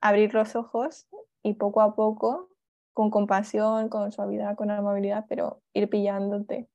abrir 0.00 0.34
los 0.34 0.56
ojos 0.56 1.08
y 1.42 1.54
poco 1.54 1.80
a 1.80 1.94
poco, 1.94 2.50
con 2.92 3.10
compasión, 3.10 3.88
con 3.88 4.10
suavidad, 4.12 4.56
con 4.56 4.70
amabilidad, 4.70 5.26
pero 5.28 5.62
ir 5.74 5.88
pillándote. 5.90 6.68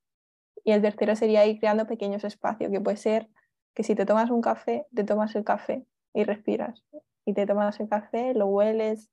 Y 0.64 0.72
el 0.72 0.82
tercero 0.82 1.16
sería 1.16 1.46
ir 1.46 1.60
creando 1.60 1.88
pequeños 1.88 2.24
espacios, 2.24 2.72
que 2.72 2.80
puede 2.80 2.98
ser 2.98 3.30
que 3.74 3.84
si 3.84 3.96
te 3.96 4.06
tomas 4.06 4.30
un 4.30 4.42
café, 4.42 4.86
te 4.94 5.04
tomas 5.04 5.36
el 5.36 5.44
café 5.44 5.86
y 6.14 6.24
respiras. 6.24 6.84
Y 7.26 7.34
te 7.34 7.46
tomas 7.46 7.80
el 7.80 7.90
café, 7.90 8.34
lo 8.34 8.48
hueles, 8.48 9.12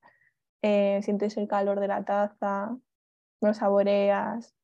eh, 0.63 1.01
sientes 1.03 1.37
el 1.37 1.49
calor 1.49 1.81
de 1.81 1.89
la 1.89 2.05
taza, 2.05 2.77
lo 3.41 3.55
saboreas. 3.55 4.55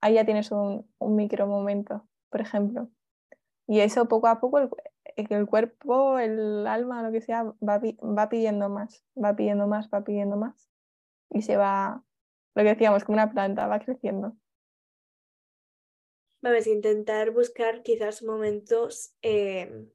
Ahí 0.00 0.14
ya 0.14 0.24
tienes 0.24 0.50
un, 0.50 0.88
un 0.98 1.16
micro 1.16 1.46
momento, 1.46 2.06
por 2.30 2.40
ejemplo. 2.40 2.88
Y 3.66 3.80
eso 3.80 4.06
poco 4.06 4.28
a 4.28 4.40
poco 4.40 4.58
el 5.16 5.46
cuerpo, 5.46 6.18
el 6.18 6.66
alma, 6.66 7.02
lo 7.02 7.10
que 7.10 7.20
sea, 7.20 7.44
va, 7.44 7.80
va 7.80 8.28
pidiendo 8.28 8.68
más, 8.68 9.04
va 9.22 9.34
pidiendo 9.34 9.66
más, 9.66 9.88
va 9.92 10.04
pidiendo 10.04 10.36
más. 10.36 10.68
Y 11.30 11.42
se 11.42 11.56
va, 11.56 12.04
lo 12.54 12.62
que 12.62 12.68
decíamos, 12.68 13.04
como 13.04 13.16
una 13.16 13.32
planta, 13.32 13.66
va 13.66 13.80
creciendo. 13.80 14.36
Vamos, 16.42 16.66
intentar 16.66 17.30
buscar 17.30 17.82
quizás 17.82 18.22
momentos 18.22 19.14
em, 19.22 19.90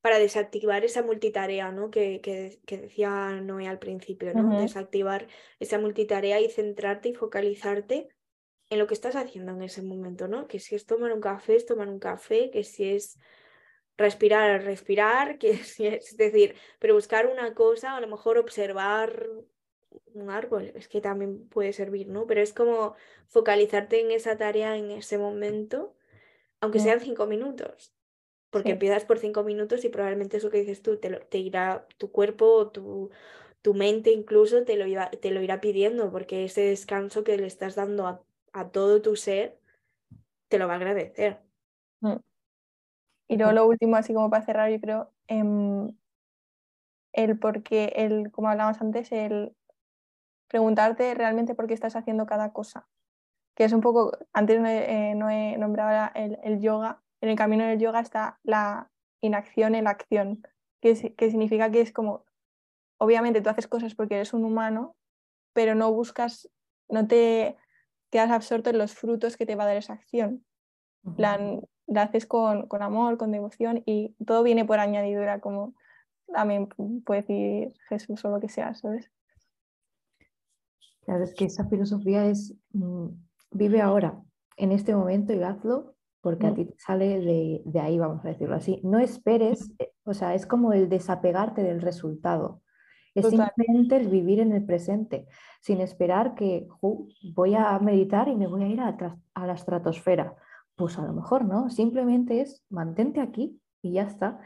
para 0.00 0.18
desactivar 0.18 0.84
esa 0.84 1.02
multitarea, 1.02 1.70
¿no? 1.72 1.90
Que, 1.90 2.20
que, 2.20 2.78
decía 2.78 3.40
Noé 3.40 3.68
al 3.68 3.78
principio, 3.78 4.34
¿no? 4.34 4.60
Desactivar 4.60 5.28
esa 5.60 5.78
multitarea 5.78 6.40
y 6.40 6.50
centrarte 6.50 7.10
y 7.10 7.14
focalizarte 7.14 8.08
en 8.70 8.78
lo 8.78 8.86
que 8.86 8.94
estás 8.94 9.16
haciendo 9.16 9.52
en 9.52 9.62
ese 9.62 9.82
momento, 9.82 10.28
¿no? 10.28 10.46
Que 10.46 10.58
si 10.58 10.74
es 10.74 10.84
tomar 10.84 11.12
un 11.12 11.20
café, 11.20 11.56
es 11.56 11.64
tomar 11.64 11.88
un 11.88 12.00
café, 12.00 12.50
que 12.50 12.64
si 12.64 12.90
es 12.90 13.18
respirar, 13.98 14.62
respirar, 14.64 15.38
que 15.38 15.50
es, 15.50 16.16
decir, 16.16 16.54
pero 16.78 16.94
buscar 16.94 17.26
una 17.26 17.54
cosa, 17.54 17.96
a 17.96 18.00
lo 18.00 18.08
mejor 18.08 18.38
observar 18.38 19.28
un 20.14 20.30
árbol, 20.30 20.72
es 20.74 20.88
que 20.88 21.00
también 21.00 21.48
puede 21.48 21.72
servir, 21.72 22.08
¿no? 22.08 22.26
Pero 22.26 22.40
es 22.40 22.52
como 22.52 22.94
focalizarte 23.26 24.00
en 24.00 24.10
esa 24.10 24.36
tarea 24.36 24.76
en 24.76 24.90
ese 24.90 25.18
momento, 25.18 25.94
aunque 26.60 26.80
sean 26.80 27.00
cinco 27.00 27.26
minutos, 27.26 27.92
porque 28.50 28.70
empiezas 28.70 29.04
por 29.04 29.18
cinco 29.18 29.44
minutos 29.44 29.84
y 29.84 29.88
probablemente 29.88 30.38
eso 30.38 30.50
que 30.50 30.58
dices 30.58 30.82
tú 30.82 30.96
te, 30.96 31.10
te 31.10 31.38
irá 31.38 31.86
tu 31.98 32.10
cuerpo, 32.10 32.70
tu, 32.70 33.10
tu 33.62 33.74
mente 33.74 34.10
incluso 34.10 34.64
te 34.64 34.76
lo, 34.76 34.86
te 35.20 35.30
lo 35.30 35.42
irá 35.42 35.60
pidiendo, 35.60 36.10
porque 36.10 36.44
ese 36.44 36.62
descanso 36.62 37.24
que 37.24 37.36
le 37.36 37.46
estás 37.46 37.74
dando 37.74 38.06
a, 38.06 38.70
todo 38.70 39.02
tu 39.02 39.14
ser 39.14 39.58
te 40.48 40.58
lo 40.58 40.66
va 40.66 40.74
a 40.74 40.76
agradecer. 40.76 41.40
Mm. 42.00 42.16
Y 43.28 43.36
luego 43.36 43.52
lo 43.52 43.66
último, 43.66 43.96
así 43.96 44.14
como 44.14 44.30
para 44.30 44.44
cerrar, 44.44 44.70
yo 44.70 44.80
creo, 44.80 45.12
em, 45.26 45.92
el 47.12 47.38
por 47.38 47.62
qué, 47.62 47.92
el, 47.96 48.30
como 48.32 48.48
hablábamos 48.48 48.80
antes, 48.80 49.12
el 49.12 49.54
preguntarte 50.48 51.14
realmente 51.14 51.54
por 51.54 51.66
qué 51.66 51.74
estás 51.74 51.96
haciendo 51.96 52.26
cada 52.26 52.52
cosa. 52.52 52.88
Que 53.54 53.64
es 53.64 53.72
un 53.72 53.80
poco, 53.80 54.12
antes 54.32 54.60
no 54.60 54.68
he, 54.68 55.10
eh, 55.10 55.14
nombrado 55.58 56.10
el, 56.14 56.38
el 56.42 56.60
yoga, 56.60 57.02
en 57.20 57.28
el 57.30 57.36
camino 57.36 57.64
del 57.64 57.78
yoga 57.78 58.00
está 58.00 58.38
la 58.42 58.90
inacción 59.20 59.74
en 59.74 59.84
la 59.84 59.90
acción, 59.90 60.42
que, 60.80 61.14
que 61.14 61.30
significa 61.30 61.70
que 61.70 61.80
es 61.80 61.92
como, 61.92 62.24
obviamente 62.98 63.40
tú 63.40 63.50
haces 63.50 63.66
cosas 63.66 63.94
porque 63.94 64.14
eres 64.14 64.32
un 64.32 64.44
humano, 64.44 64.96
pero 65.52 65.74
no 65.74 65.92
buscas, 65.92 66.48
no 66.88 67.06
te 67.06 67.56
quedas 68.10 68.30
absorto 68.30 68.70
en 68.70 68.78
los 68.78 68.94
frutos 68.94 69.36
que 69.36 69.46
te 69.46 69.56
va 69.56 69.64
a 69.64 69.66
dar 69.66 69.76
esa 69.76 69.94
acción. 69.94 70.44
plan, 71.16 71.62
la 71.88 72.02
haces 72.02 72.26
con, 72.26 72.68
con, 72.68 72.82
amor, 72.82 73.18
con 73.18 73.32
devoción 73.32 73.82
y 73.84 74.14
todo 74.24 74.42
viene 74.42 74.64
por 74.64 74.78
añadidura, 74.78 75.40
como 75.40 75.74
también 76.32 76.68
puede 77.04 77.22
decir 77.22 77.74
Jesús 77.88 78.24
o 78.24 78.30
lo 78.30 78.40
que 78.40 78.48
sea, 78.48 78.74
¿sabes? 78.74 79.10
Claro, 81.04 81.24
es 81.24 81.34
que 81.34 81.46
esa 81.46 81.66
filosofía 81.66 82.26
es 82.26 82.54
mm, 82.72 83.08
vive 83.52 83.80
ahora, 83.80 84.22
en 84.56 84.72
este 84.72 84.94
momento 84.94 85.32
y 85.32 85.42
hazlo 85.42 85.94
porque 86.20 86.46
a 86.46 86.50
mm. 86.50 86.54
ti 86.54 86.64
te 86.66 86.78
sale 86.78 87.20
de, 87.20 87.62
de, 87.64 87.80
ahí, 87.80 87.98
vamos 87.98 88.24
a 88.24 88.28
decirlo 88.28 88.56
así. 88.56 88.80
No 88.84 88.98
esperes, 88.98 89.72
eh, 89.78 89.92
o 90.04 90.12
sea, 90.12 90.34
es 90.34 90.46
como 90.46 90.72
el 90.72 90.88
desapegarte 90.88 91.62
del 91.62 91.80
resultado. 91.80 92.60
Es 93.14 93.26
simplemente 93.30 93.96
el 93.96 94.08
vivir 94.08 94.38
en 94.38 94.52
el 94.52 94.64
presente, 94.64 95.26
sin 95.60 95.80
esperar 95.80 96.34
que 96.34 96.68
voy 96.80 97.54
a 97.54 97.76
meditar 97.80 98.28
y 98.28 98.36
me 98.36 98.46
voy 98.46 98.62
a 98.62 98.68
ir 98.68 98.80
a, 98.80 98.96
a 99.34 99.46
la 99.46 99.54
estratosfera. 99.54 100.36
Pues 100.78 100.96
a 100.96 101.02
lo 101.02 101.12
mejor 101.12 101.44
no, 101.44 101.70
simplemente 101.70 102.40
es 102.40 102.64
mantente 102.70 103.20
aquí 103.20 103.60
y 103.82 103.94
ya 103.94 104.02
está. 104.04 104.38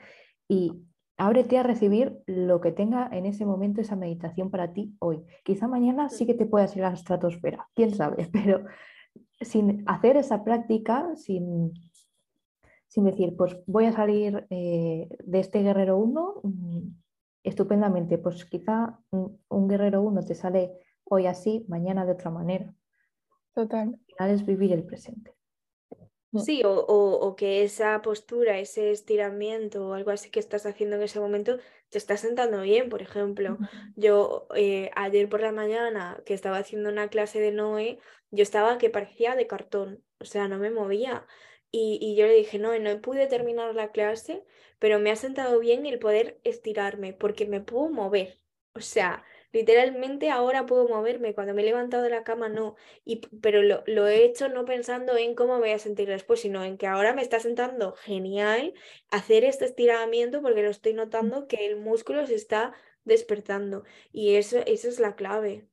Y 0.49 0.83
ábrete 1.19 1.59
a 1.59 1.63
recibir 1.63 2.23
lo 2.27 2.63
que 2.63 2.73
tenga 2.73 3.07
en 3.13 3.27
ese 3.27 3.45
momento 3.45 3.83
esa 3.83 3.97
meditación 3.97 4.51
para 4.51 4.73
ti 4.73 4.97
hoy. 4.99 5.23
Quizá 5.45 5.69
mañana 5.69 6.09
sí 6.09 6.25
que 6.25 6.33
te 6.33 6.47
puedas 6.47 6.75
ir 6.75 6.85
a 6.85 6.89
la 6.89 6.95
estratosfera, 6.95 7.69
quién 7.75 7.95
sabe, 7.95 8.29
pero 8.33 8.65
sin 9.43 9.85
hacer 9.87 10.17
esa 10.17 10.43
práctica, 10.43 11.15
sin, 11.17 11.75
sin 12.89 13.05
decir, 13.05 13.37
pues 13.37 13.55
voy 13.67 13.85
a 13.85 13.93
salir 13.93 14.47
eh, 14.49 15.11
de 15.23 15.39
este 15.39 15.63
guerrero 15.63 15.99
1 15.99 16.41
mm, 16.45 16.81
estupendamente, 17.45 18.17
pues 18.17 18.47
quizá 18.47 18.99
un, 19.11 19.69
guerrero 19.69 20.01
1 20.01 20.23
te 20.23 20.35
sale 20.35 20.73
hoy 21.05 21.27
así, 21.27 21.67
mañana 21.69 22.07
de 22.07 22.13
otra 22.13 22.31
manera. 22.31 22.75
Total. 23.55 23.89
Al 23.89 23.99
final 24.07 24.31
es 24.31 24.47
vivir 24.47 24.73
el 24.73 24.85
presente. 24.85 25.35
Mm. 26.33 26.39
Sí, 26.41 26.63
o, 26.65 27.35
que 27.37 27.63
esa 27.63 28.01
postura, 28.03 28.59
ese 28.59 28.91
estiramiento 28.91 29.87
o 29.87 29.95
algo 29.95 30.11
así 30.11 30.31
que 30.31 30.41
estás 30.41 30.67
haciendo 30.67 30.97
en 30.97 31.03
ese 31.03 31.21
momento 31.21 31.59
te 31.91 31.99
está 31.99 32.17
sentando 32.17 32.63
bien. 32.63 32.89
Por 32.89 33.03
ejemplo, 33.03 33.59
yo 33.97 34.47
eh, 34.55 34.91
ayer 34.97 35.29
por 35.29 35.41
la 35.43 35.53
mañana 35.53 36.23
que 36.25 36.35
estaba 36.35 36.59
haciendo 36.59 36.89
una 36.89 37.09
clase 37.09 37.39
de 37.41 37.53
Noé, 37.53 37.99
yo 38.31 38.43
estaba 38.43 38.79
que 38.79 38.91
parecía 38.91 39.37
de 39.37 39.47
cartón, 39.47 40.03
o 40.19 40.25
sea, 40.25 40.49
no 40.49 40.59
me 40.59 40.71
movía. 40.71 41.27
Y, 41.71 41.99
y 42.01 42.17
yo 42.17 42.27
le 42.27 42.35
dije, 42.35 42.59
no, 42.59 42.79
no 42.79 43.01
pude 43.01 43.27
terminar 43.27 43.75
la 43.75 43.93
clase, 43.93 44.45
pero 44.79 44.99
me 44.99 45.11
ha 45.11 45.17
sentado 45.17 45.59
bien 45.59 45.87
el 45.87 45.99
poder 45.99 46.41
estirarme 46.45 47.13
porque 47.13 47.47
me 47.47 47.61
puedo 47.61 47.91
mover. 47.91 48.41
O 48.75 48.81
sea, 48.81 49.25
Literalmente 49.53 50.31
ahora 50.31 50.65
puedo 50.65 50.89
moverme, 50.89 51.35
cuando 51.35 51.53
me 51.53 51.63
he 51.63 51.65
levantado 51.67 52.03
de 52.03 52.11
la 52.11 52.25
cama 52.25 52.49
no, 52.49 52.75
y, 53.05 53.21
pero 53.41 53.63
lo, 53.63 53.83
lo 53.87 54.09
he 54.09 54.25
hecho 54.25 54.49
no 54.49 54.65
pensando 54.65 55.17
en 55.17 55.35
cómo 55.35 55.55
me 55.55 55.61
voy 55.61 55.71
a 55.73 55.79
sentir 55.79 56.09
después, 56.09 56.41
sino 56.41 56.65
en 56.65 56.79
que 56.79 56.87
ahora 56.87 57.13
me 57.13 57.23
está 57.23 57.39
sentando 57.39 57.93
genial 57.93 58.73
hacer 59.11 59.45
este 59.45 59.67
estiramiento 59.67 60.41
porque 60.41 60.63
lo 60.63 60.71
estoy 60.71 60.95
notando 60.95 61.47
que 61.47 61.67
el 61.67 61.77
músculo 61.77 62.27
se 62.27 62.35
está 62.35 62.73
despertando 63.05 63.85
y 64.11 64.37
eso, 64.37 64.59
eso 64.67 64.89
es 64.89 64.99
la 65.01 65.15
clave. 65.17 65.69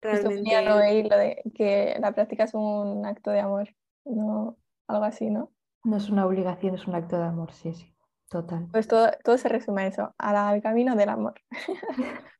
Realmente. 0.00 0.62
lo 0.62 0.78
de 0.78 1.42
que 1.56 1.96
la 2.00 2.12
práctica 2.12 2.44
es 2.44 2.54
un 2.54 3.04
acto 3.04 3.30
de 3.30 3.40
amor, 3.40 3.74
no 4.04 4.56
algo 4.86 5.04
así, 5.04 5.28
¿no? 5.28 5.52
No 5.82 5.96
es 5.96 6.08
una 6.08 6.24
obligación, 6.24 6.74
es 6.74 6.86
un 6.86 6.94
acto 6.94 7.18
de 7.18 7.24
amor, 7.24 7.52
sí, 7.52 7.72
sí, 7.74 7.92
total. 8.28 8.68
Pues 8.70 8.86
todo, 8.86 9.10
todo 9.24 9.38
se 9.38 9.48
resume 9.48 9.82
a 9.82 9.86
eso, 9.88 10.14
al 10.18 10.62
camino 10.62 10.94
del 10.94 11.08
amor. 11.08 11.34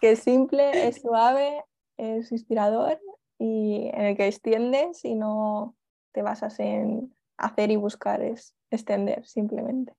que 0.00 0.12
es 0.12 0.20
simple, 0.20 0.88
es 0.88 1.00
suave, 1.02 1.64
es 1.96 2.30
inspirador 2.32 3.00
y 3.38 3.90
en 3.92 4.00
el 4.02 4.16
que 4.16 4.26
extiendes 4.26 5.04
y 5.04 5.14
no 5.14 5.76
te 6.12 6.22
basas 6.22 6.58
en 6.60 7.14
hacer 7.36 7.70
y 7.70 7.76
buscar, 7.76 8.22
es 8.22 8.54
extender 8.70 9.24
simplemente. 9.26 9.94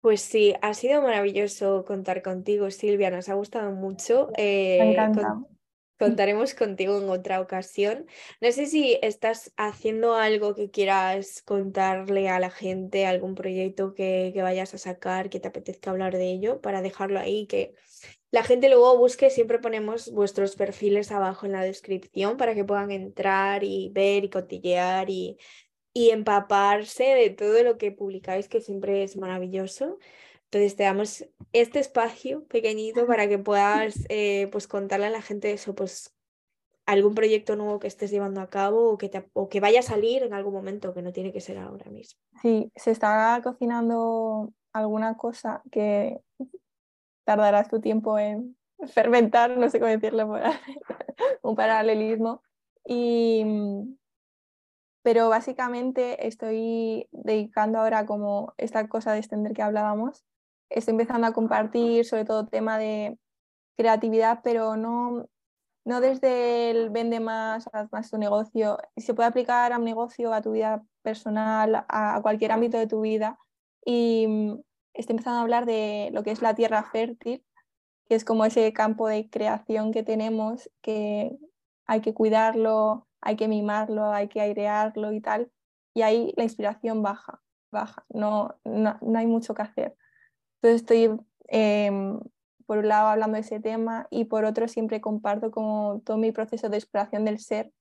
Pues 0.00 0.20
sí, 0.20 0.54
ha 0.62 0.72
sido 0.74 1.02
maravilloso 1.02 1.84
contar 1.84 2.22
contigo, 2.22 2.70
Silvia, 2.70 3.10
nos 3.10 3.28
ha 3.28 3.34
gustado 3.34 3.72
mucho. 3.72 4.28
Me 4.36 4.42
Eh, 4.44 4.90
encanta. 4.92 5.22
con- 5.22 5.55
contaremos 5.98 6.54
contigo 6.54 6.98
en 7.00 7.08
otra 7.08 7.40
ocasión. 7.40 8.06
No 8.40 8.52
sé 8.52 8.66
si 8.66 8.98
estás 9.02 9.52
haciendo 9.56 10.14
algo 10.14 10.54
que 10.54 10.70
quieras 10.70 11.42
contarle 11.42 12.28
a 12.28 12.38
la 12.40 12.50
gente, 12.50 13.06
algún 13.06 13.34
proyecto 13.34 13.94
que, 13.94 14.30
que 14.34 14.42
vayas 14.42 14.74
a 14.74 14.78
sacar, 14.78 15.30
que 15.30 15.40
te 15.40 15.48
apetezca 15.48 15.90
hablar 15.90 16.16
de 16.16 16.30
ello, 16.30 16.60
para 16.60 16.82
dejarlo 16.82 17.18
ahí, 17.18 17.46
que 17.46 17.74
la 18.30 18.42
gente 18.42 18.68
luego 18.68 18.98
busque, 18.98 19.30
siempre 19.30 19.58
ponemos 19.58 20.10
vuestros 20.12 20.56
perfiles 20.56 21.10
abajo 21.12 21.46
en 21.46 21.52
la 21.52 21.62
descripción 21.62 22.36
para 22.36 22.54
que 22.54 22.64
puedan 22.64 22.90
entrar 22.90 23.64
y 23.64 23.90
ver 23.94 24.24
y 24.24 24.30
cotillear 24.30 25.08
y, 25.08 25.38
y 25.94 26.10
empaparse 26.10 27.04
de 27.04 27.30
todo 27.30 27.62
lo 27.62 27.78
que 27.78 27.92
publicáis, 27.92 28.48
que 28.48 28.60
siempre 28.60 29.02
es 29.02 29.16
maravilloso. 29.16 29.98
Entonces 30.50 30.76
te 30.76 30.84
damos 30.84 31.24
este 31.52 31.78
espacio 31.80 32.44
pequeñito 32.46 33.06
para 33.06 33.28
que 33.28 33.38
puedas 33.38 34.04
eh, 34.08 34.48
pues 34.52 34.68
contarle 34.68 35.06
a 35.06 35.10
la 35.10 35.22
gente 35.22 35.52
eso, 35.52 35.74
pues 35.74 36.14
algún 36.86 37.14
proyecto 37.14 37.56
nuevo 37.56 37.80
que 37.80 37.88
estés 37.88 38.10
llevando 38.12 38.40
a 38.40 38.48
cabo 38.48 38.90
o 38.92 38.98
que, 38.98 39.08
te- 39.08 39.28
o 39.32 39.48
que 39.48 39.58
vaya 39.60 39.80
a 39.80 39.82
salir 39.82 40.22
en 40.22 40.32
algún 40.34 40.54
momento, 40.54 40.94
que 40.94 41.02
no 41.02 41.12
tiene 41.12 41.32
que 41.32 41.40
ser 41.40 41.58
ahora 41.58 41.90
mismo. 41.90 42.20
Sí, 42.42 42.70
se 42.76 42.92
está 42.92 43.40
cocinando 43.42 44.52
alguna 44.72 45.16
cosa 45.16 45.62
que 45.72 46.20
tardarás 47.24 47.68
tu 47.68 47.80
tiempo 47.80 48.18
en 48.18 48.56
fermentar, 48.86 49.56
no 49.56 49.68
sé 49.68 49.80
cómo 49.80 49.90
decirlo, 49.90 50.32
un 51.42 51.56
paralelismo. 51.56 52.42
Y, 52.84 53.42
mm, 53.44 53.96
pero 55.02 55.28
básicamente 55.28 56.26
estoy 56.26 57.08
dedicando 57.10 57.78
ahora 57.80 58.06
como 58.06 58.54
esta 58.58 58.88
cosa 58.88 59.12
de 59.12 59.18
extender 59.18 59.52
que 59.54 59.62
hablábamos, 59.62 60.24
estoy 60.70 60.92
empezando 60.92 61.26
a 61.26 61.32
compartir 61.32 62.04
sobre 62.04 62.24
todo 62.24 62.46
tema 62.46 62.78
de 62.78 63.18
creatividad, 63.76 64.40
pero 64.42 64.76
no, 64.76 65.28
no 65.84 66.00
desde 66.00 66.70
el 66.70 66.90
vende 66.90 67.20
más, 67.20 67.68
haz 67.72 67.90
más 67.92 68.10
tu 68.10 68.18
negocio. 68.18 68.78
Se 68.96 69.14
puede 69.14 69.28
aplicar 69.28 69.72
a 69.72 69.78
un 69.78 69.84
negocio, 69.84 70.32
a 70.32 70.42
tu 70.42 70.52
vida 70.52 70.84
personal, 71.02 71.84
a, 71.88 72.20
cualquier 72.22 72.52
ámbito 72.52 72.78
de 72.78 72.86
tu 72.86 73.02
vida. 73.02 73.38
Y 73.84 74.26
mm, 74.26 74.60
estoy 74.94 75.14
empezando 75.14 75.38
a 75.38 75.42
hablar 75.42 75.66
de 75.66 76.10
lo 76.12 76.22
que 76.22 76.32
es 76.32 76.42
la 76.42 76.54
tierra 76.54 76.82
fértil, 76.84 77.44
que 78.08 78.14
es 78.16 78.24
como 78.24 78.44
ese 78.44 78.72
campo 78.72 79.08
de 79.08 79.28
creación 79.30 79.92
que 79.92 80.02
tenemos, 80.02 80.70
que 80.82 81.36
hay 81.86 82.00
que 82.00 82.14
cuidarlo, 82.14 83.06
hay 83.20 83.36
que 83.36 83.48
mimarlo, 83.48 84.12
hay 84.12 84.28
que 84.28 84.40
airearlo 84.40 85.12
y 85.12 85.20
tal. 85.20 85.52
Y 85.94 86.02
ahí 86.02 86.32
la 86.36 86.44
inspiración 86.44 87.02
baja, 87.02 87.40
baja, 87.70 88.04
no, 88.08 88.56
no, 88.64 88.98
no 89.00 89.18
hay 89.18 89.26
mucho 89.26 89.54
que 89.54 89.62
hacer. 89.62 89.96
Entonces 90.56 90.82
estoy, 90.82 91.20
em, 91.48 92.20
por 92.66 92.78
un 92.78 92.88
lado, 92.88 93.08
hablando 93.08 93.36
de 93.36 93.42
ese 93.42 93.60
tema 93.60 94.06
y 94.10 94.24
por 94.24 94.44
otro 94.44 94.68
siempre 94.68 95.00
comparto 95.00 95.50
como 95.50 96.00
todo 96.04 96.16
mi 96.16 96.32
proceso 96.32 96.68
de 96.68 96.76
exploración 96.78 97.24
del 97.24 97.38
ser, 97.38 97.72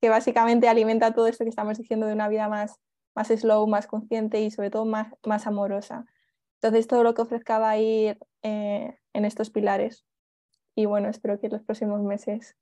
que 0.00 0.08
básicamente 0.08 0.68
alimenta 0.68 1.14
todo 1.14 1.26
esto 1.26 1.44
que 1.44 1.50
estamos 1.50 1.78
diciendo 1.78 2.06
de 2.06 2.12
una 2.12 2.28
vida 2.28 2.48
más, 2.48 2.80
más 3.14 3.28
slow, 3.28 3.66
más 3.66 3.86
consciente 3.86 4.40
y 4.40 4.50
sobre 4.50 4.70
todo 4.70 4.84
más, 4.84 5.12
más 5.24 5.46
amorosa. 5.46 6.06
Entonces 6.60 6.86
todo 6.86 7.02
lo 7.02 7.14
que 7.14 7.22
ofrezca 7.22 7.58
va 7.58 7.70
a 7.70 7.78
ir 7.78 8.18
eh, 8.42 8.98
en 9.12 9.24
estos 9.24 9.50
pilares. 9.50 10.04
Y 10.74 10.86
bueno, 10.86 11.08
espero 11.08 11.38
que 11.40 11.46
en 11.46 11.52
los 11.52 11.62
próximos 11.62 12.02
meses 12.02 12.56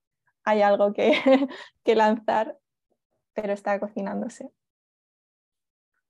haya 0.44 0.68
algo 0.68 0.92
que, 0.92 1.12
que 1.84 1.94
lanzar, 1.94 2.58
pero 3.34 3.52
está 3.52 3.80
cocinándose. 3.80 4.50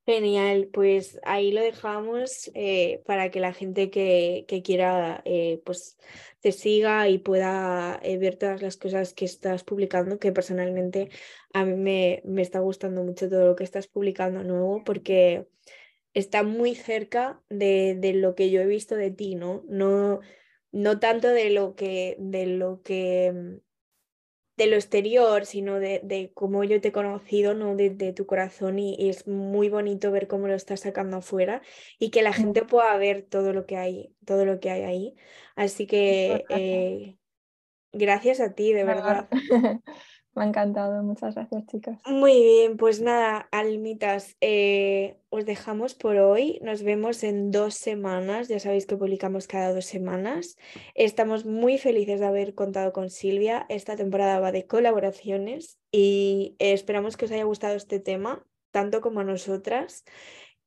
Genial, 0.07 0.69
pues 0.71 1.19
ahí 1.23 1.51
lo 1.51 1.61
dejamos 1.61 2.51
eh, 2.53 3.01
para 3.07 3.31
que 3.31 3.39
la 3.39 3.53
gente 3.53 3.89
que, 3.89 4.45
que 4.47 4.61
quiera 4.61 5.23
eh, 5.25 5.63
pues 5.65 5.97
te 6.41 6.51
siga 6.51 7.09
y 7.09 7.17
pueda 7.17 7.99
eh, 8.03 8.19
ver 8.19 8.35
todas 8.35 8.61
las 8.61 8.77
cosas 8.77 9.13
que 9.15 9.25
estás 9.25 9.63
publicando, 9.63 10.19
que 10.19 10.31
personalmente 10.31 11.09
a 11.53 11.65
mí 11.65 11.73
me, 11.73 12.21
me 12.23 12.43
está 12.43 12.59
gustando 12.59 13.03
mucho 13.03 13.27
todo 13.29 13.47
lo 13.47 13.55
que 13.55 13.63
estás 13.63 13.87
publicando 13.87 14.43
nuevo 14.43 14.83
porque 14.83 15.47
está 16.13 16.43
muy 16.43 16.75
cerca 16.75 17.41
de, 17.49 17.95
de 17.99 18.13
lo 18.13 18.35
que 18.35 18.51
yo 18.51 18.61
he 18.61 18.67
visto 18.67 18.95
de 18.95 19.09
ti, 19.11 19.33
¿no? 19.35 19.63
No, 19.67 20.19
no 20.71 20.99
tanto 20.99 21.29
de 21.29 21.49
lo 21.49 21.75
que, 21.75 22.15
de 22.19 22.45
lo 22.45 22.83
que 22.83 23.59
de 24.57 24.67
lo 24.67 24.75
exterior, 24.75 25.45
sino 25.45 25.79
de, 25.79 26.01
de 26.03 26.31
cómo 26.33 26.63
yo 26.63 26.79
te 26.81 26.89
he 26.89 26.91
conocido, 26.91 27.53
¿no? 27.53 27.75
De, 27.75 27.89
de 27.89 28.13
tu 28.13 28.25
corazón 28.25 28.79
y, 28.79 28.95
y 28.95 29.09
es 29.09 29.27
muy 29.27 29.69
bonito 29.69 30.11
ver 30.11 30.27
cómo 30.27 30.47
lo 30.47 30.53
estás 30.55 30.81
sacando 30.81 31.17
afuera 31.17 31.61
y 31.99 32.09
que 32.11 32.21
la 32.23 32.33
gente 32.33 32.63
pueda 32.63 32.95
ver 32.97 33.23
todo 33.23 33.53
lo 33.53 33.65
que 33.65 33.77
hay, 33.77 34.15
todo 34.25 34.45
lo 34.45 34.59
que 34.59 34.69
hay 34.71 34.83
ahí. 34.83 35.15
Así 35.55 35.87
que 35.87 36.45
eh, 36.49 37.17
gracias 37.93 38.39
a 38.41 38.55
ti, 38.55 38.73
de 38.73 38.83
verdad. 38.85 39.29
Me 40.35 40.43
ha 40.43 40.47
encantado, 40.47 41.01
muchas 41.01 41.33
gracias 41.33 41.65
chicas. 41.67 42.01
Muy 42.05 42.43
bien, 42.43 42.75
pues 42.75 42.99
nada, 42.99 43.47
almitas, 43.51 44.35
eh, 44.41 45.17
os 45.29 45.45
dejamos 45.45 45.95
por 45.95 46.17
hoy. 46.17 46.59
Nos 46.61 46.83
vemos 46.83 47.23
en 47.23 47.51
dos 47.51 47.75
semanas. 47.75 48.49
Ya 48.49 48.59
sabéis 48.59 48.85
que 48.85 48.97
publicamos 48.97 49.47
cada 49.47 49.73
dos 49.73 49.85
semanas. 49.85 50.57
Estamos 50.93 51.45
muy 51.45 51.77
felices 51.77 52.19
de 52.19 52.25
haber 52.25 52.53
contado 52.53 52.91
con 52.91 53.09
Silvia. 53.09 53.65
Esta 53.69 53.95
temporada 53.95 54.41
va 54.41 54.51
de 54.51 54.67
colaboraciones 54.67 55.79
y 55.89 56.57
esperamos 56.59 57.15
que 57.15 57.25
os 57.25 57.31
haya 57.31 57.45
gustado 57.45 57.75
este 57.75 58.01
tema, 58.01 58.45
tanto 58.71 58.99
como 58.99 59.21
a 59.21 59.23
nosotras. 59.23 60.03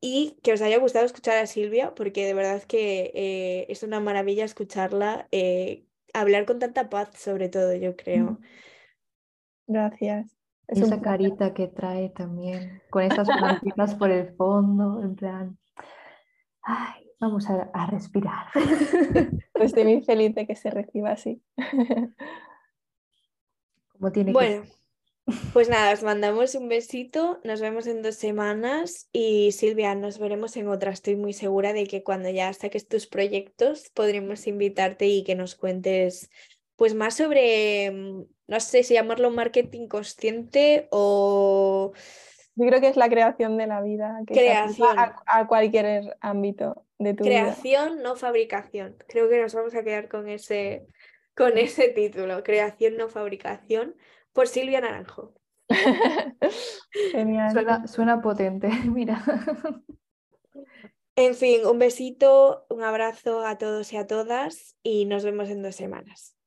Y 0.01 0.39
que 0.43 0.55
os 0.55 0.63
haya 0.63 0.79
gustado 0.79 1.05
escuchar 1.05 1.37
a 1.37 1.47
Silvia, 1.47 1.95
porque 1.95 2.25
de 2.25 2.33
verdad 2.33 2.63
que 2.63 3.13
eh, 3.15 3.67
es 3.69 3.83
una 3.83 4.01
maravilla 4.01 4.47
escucharla, 4.47 5.29
eh, 5.31 5.85
hablar 6.15 6.47
con 6.47 6.59
tanta 6.59 6.89
paz, 6.89 7.11
sobre 7.19 7.51
todo, 7.51 7.75
yo 7.75 7.97
creo. 7.97 8.39
Gracias. 9.69 10.37
Es 10.67 10.81
esa 10.81 11.01
carita 11.01 11.55
que 11.55 11.69
trae 11.69 12.11
también, 12.11 12.83
con 12.91 13.03
esas 13.03 13.27
plantitas 13.27 13.95
por 13.95 14.11
el 14.11 14.35
fondo, 14.35 15.01
en 15.03 15.15
plan, 15.15 15.59
ay, 16.63 17.11
vamos 17.21 17.49
a, 17.49 17.71
a 17.73 17.87
respirar. 17.87 18.47
Pues 19.59 19.73
estoy 19.73 19.85
muy 19.85 20.03
feliz 20.05 20.37
de 20.37 20.47
que 20.47 20.55
se 20.55 20.71
reciba 20.71 21.11
así. 21.11 21.43
Como 23.89 24.13
tiene 24.13 24.31
bueno, 24.33 24.63
que 24.63 24.69
pues 25.53 25.69
nada, 25.69 25.93
os 25.93 26.03
mandamos 26.03 26.55
un 26.55 26.69
besito, 26.69 27.39
nos 27.45 27.61
vemos 27.61 27.87
en 27.87 28.01
dos 28.01 28.15
semanas 28.15 29.09
y 29.13 29.53
Silvia, 29.53 29.95
nos 29.95 30.19
veremos 30.19 30.57
en 30.57 30.69
otra. 30.69 30.91
Estoy 30.91 31.17
muy 31.17 31.35
segura 31.35 31.75
de 31.75 31.87
que 31.87 32.03
cuando 32.03 32.31
ya 32.31 32.53
saques 32.55 32.89
tus 32.89 33.07
proyectos 33.07 33.91
podremos 33.93 34.47
invitarte 34.47 35.07
y 35.07 35.25
que 35.25 35.35
nos 35.35 35.55
cuentes 35.55 36.31
pues 36.77 36.95
más 36.95 37.17
sobre, 37.17 38.27
no 38.49 38.61
sé 38.61 38.83
si 38.83 38.95
llamarlo 38.95 39.31
marketing 39.31 39.87
consciente 39.87 40.89
o... 40.91 41.93
Yo 42.57 42.67
creo 42.67 42.81
que 42.81 42.89
es 42.89 42.97
la 42.97 43.09
creación 43.09 43.57
de 43.57 43.69
la 43.69 43.81
vida, 43.81 44.19
que 44.27 44.35
creación. 44.35 44.99
A, 44.99 45.23
a, 45.27 45.47
cualquier 45.47 46.17
ámbito 46.21 46.85
de 46.99 47.15
tu 47.15 47.23
creación, 47.23 47.93
vida. 47.93 48.03
no 48.03 48.17
fabricación. 48.17 48.97
Creo 49.07 49.29
que 49.29 49.41
nos 49.41 49.55
vamos 49.55 49.77
a 49.77 49.85
quedar 49.85 50.09
con 50.09 50.29
ese, 50.29 50.89
con 51.37 51.57
ese 51.57 51.91
título, 51.91 52.43
creación, 52.43 52.97
no 52.97 53.09
fabricación, 53.09 53.95
por 54.33 54.49
Silvia 54.49 54.81
Naranjo. 54.81 55.35
Genial. 57.13 57.53
Suena, 57.53 57.87
suena 57.87 58.21
potente, 58.21 58.69
mira. 58.93 59.23
En 61.15 61.35
fin, 61.35 61.67
un 61.67 61.79
besito, 61.79 62.67
un 62.71 62.83
abrazo 62.83 63.47
a 63.47 63.59
todos 63.59 63.93
y 63.93 63.99
a 63.99 64.07
todas 64.07 64.77
y 64.83 65.05
nos 65.05 65.23
vemos 65.23 65.49
en 65.51 65.63
dos 65.63 65.77
semanas. 65.77 66.38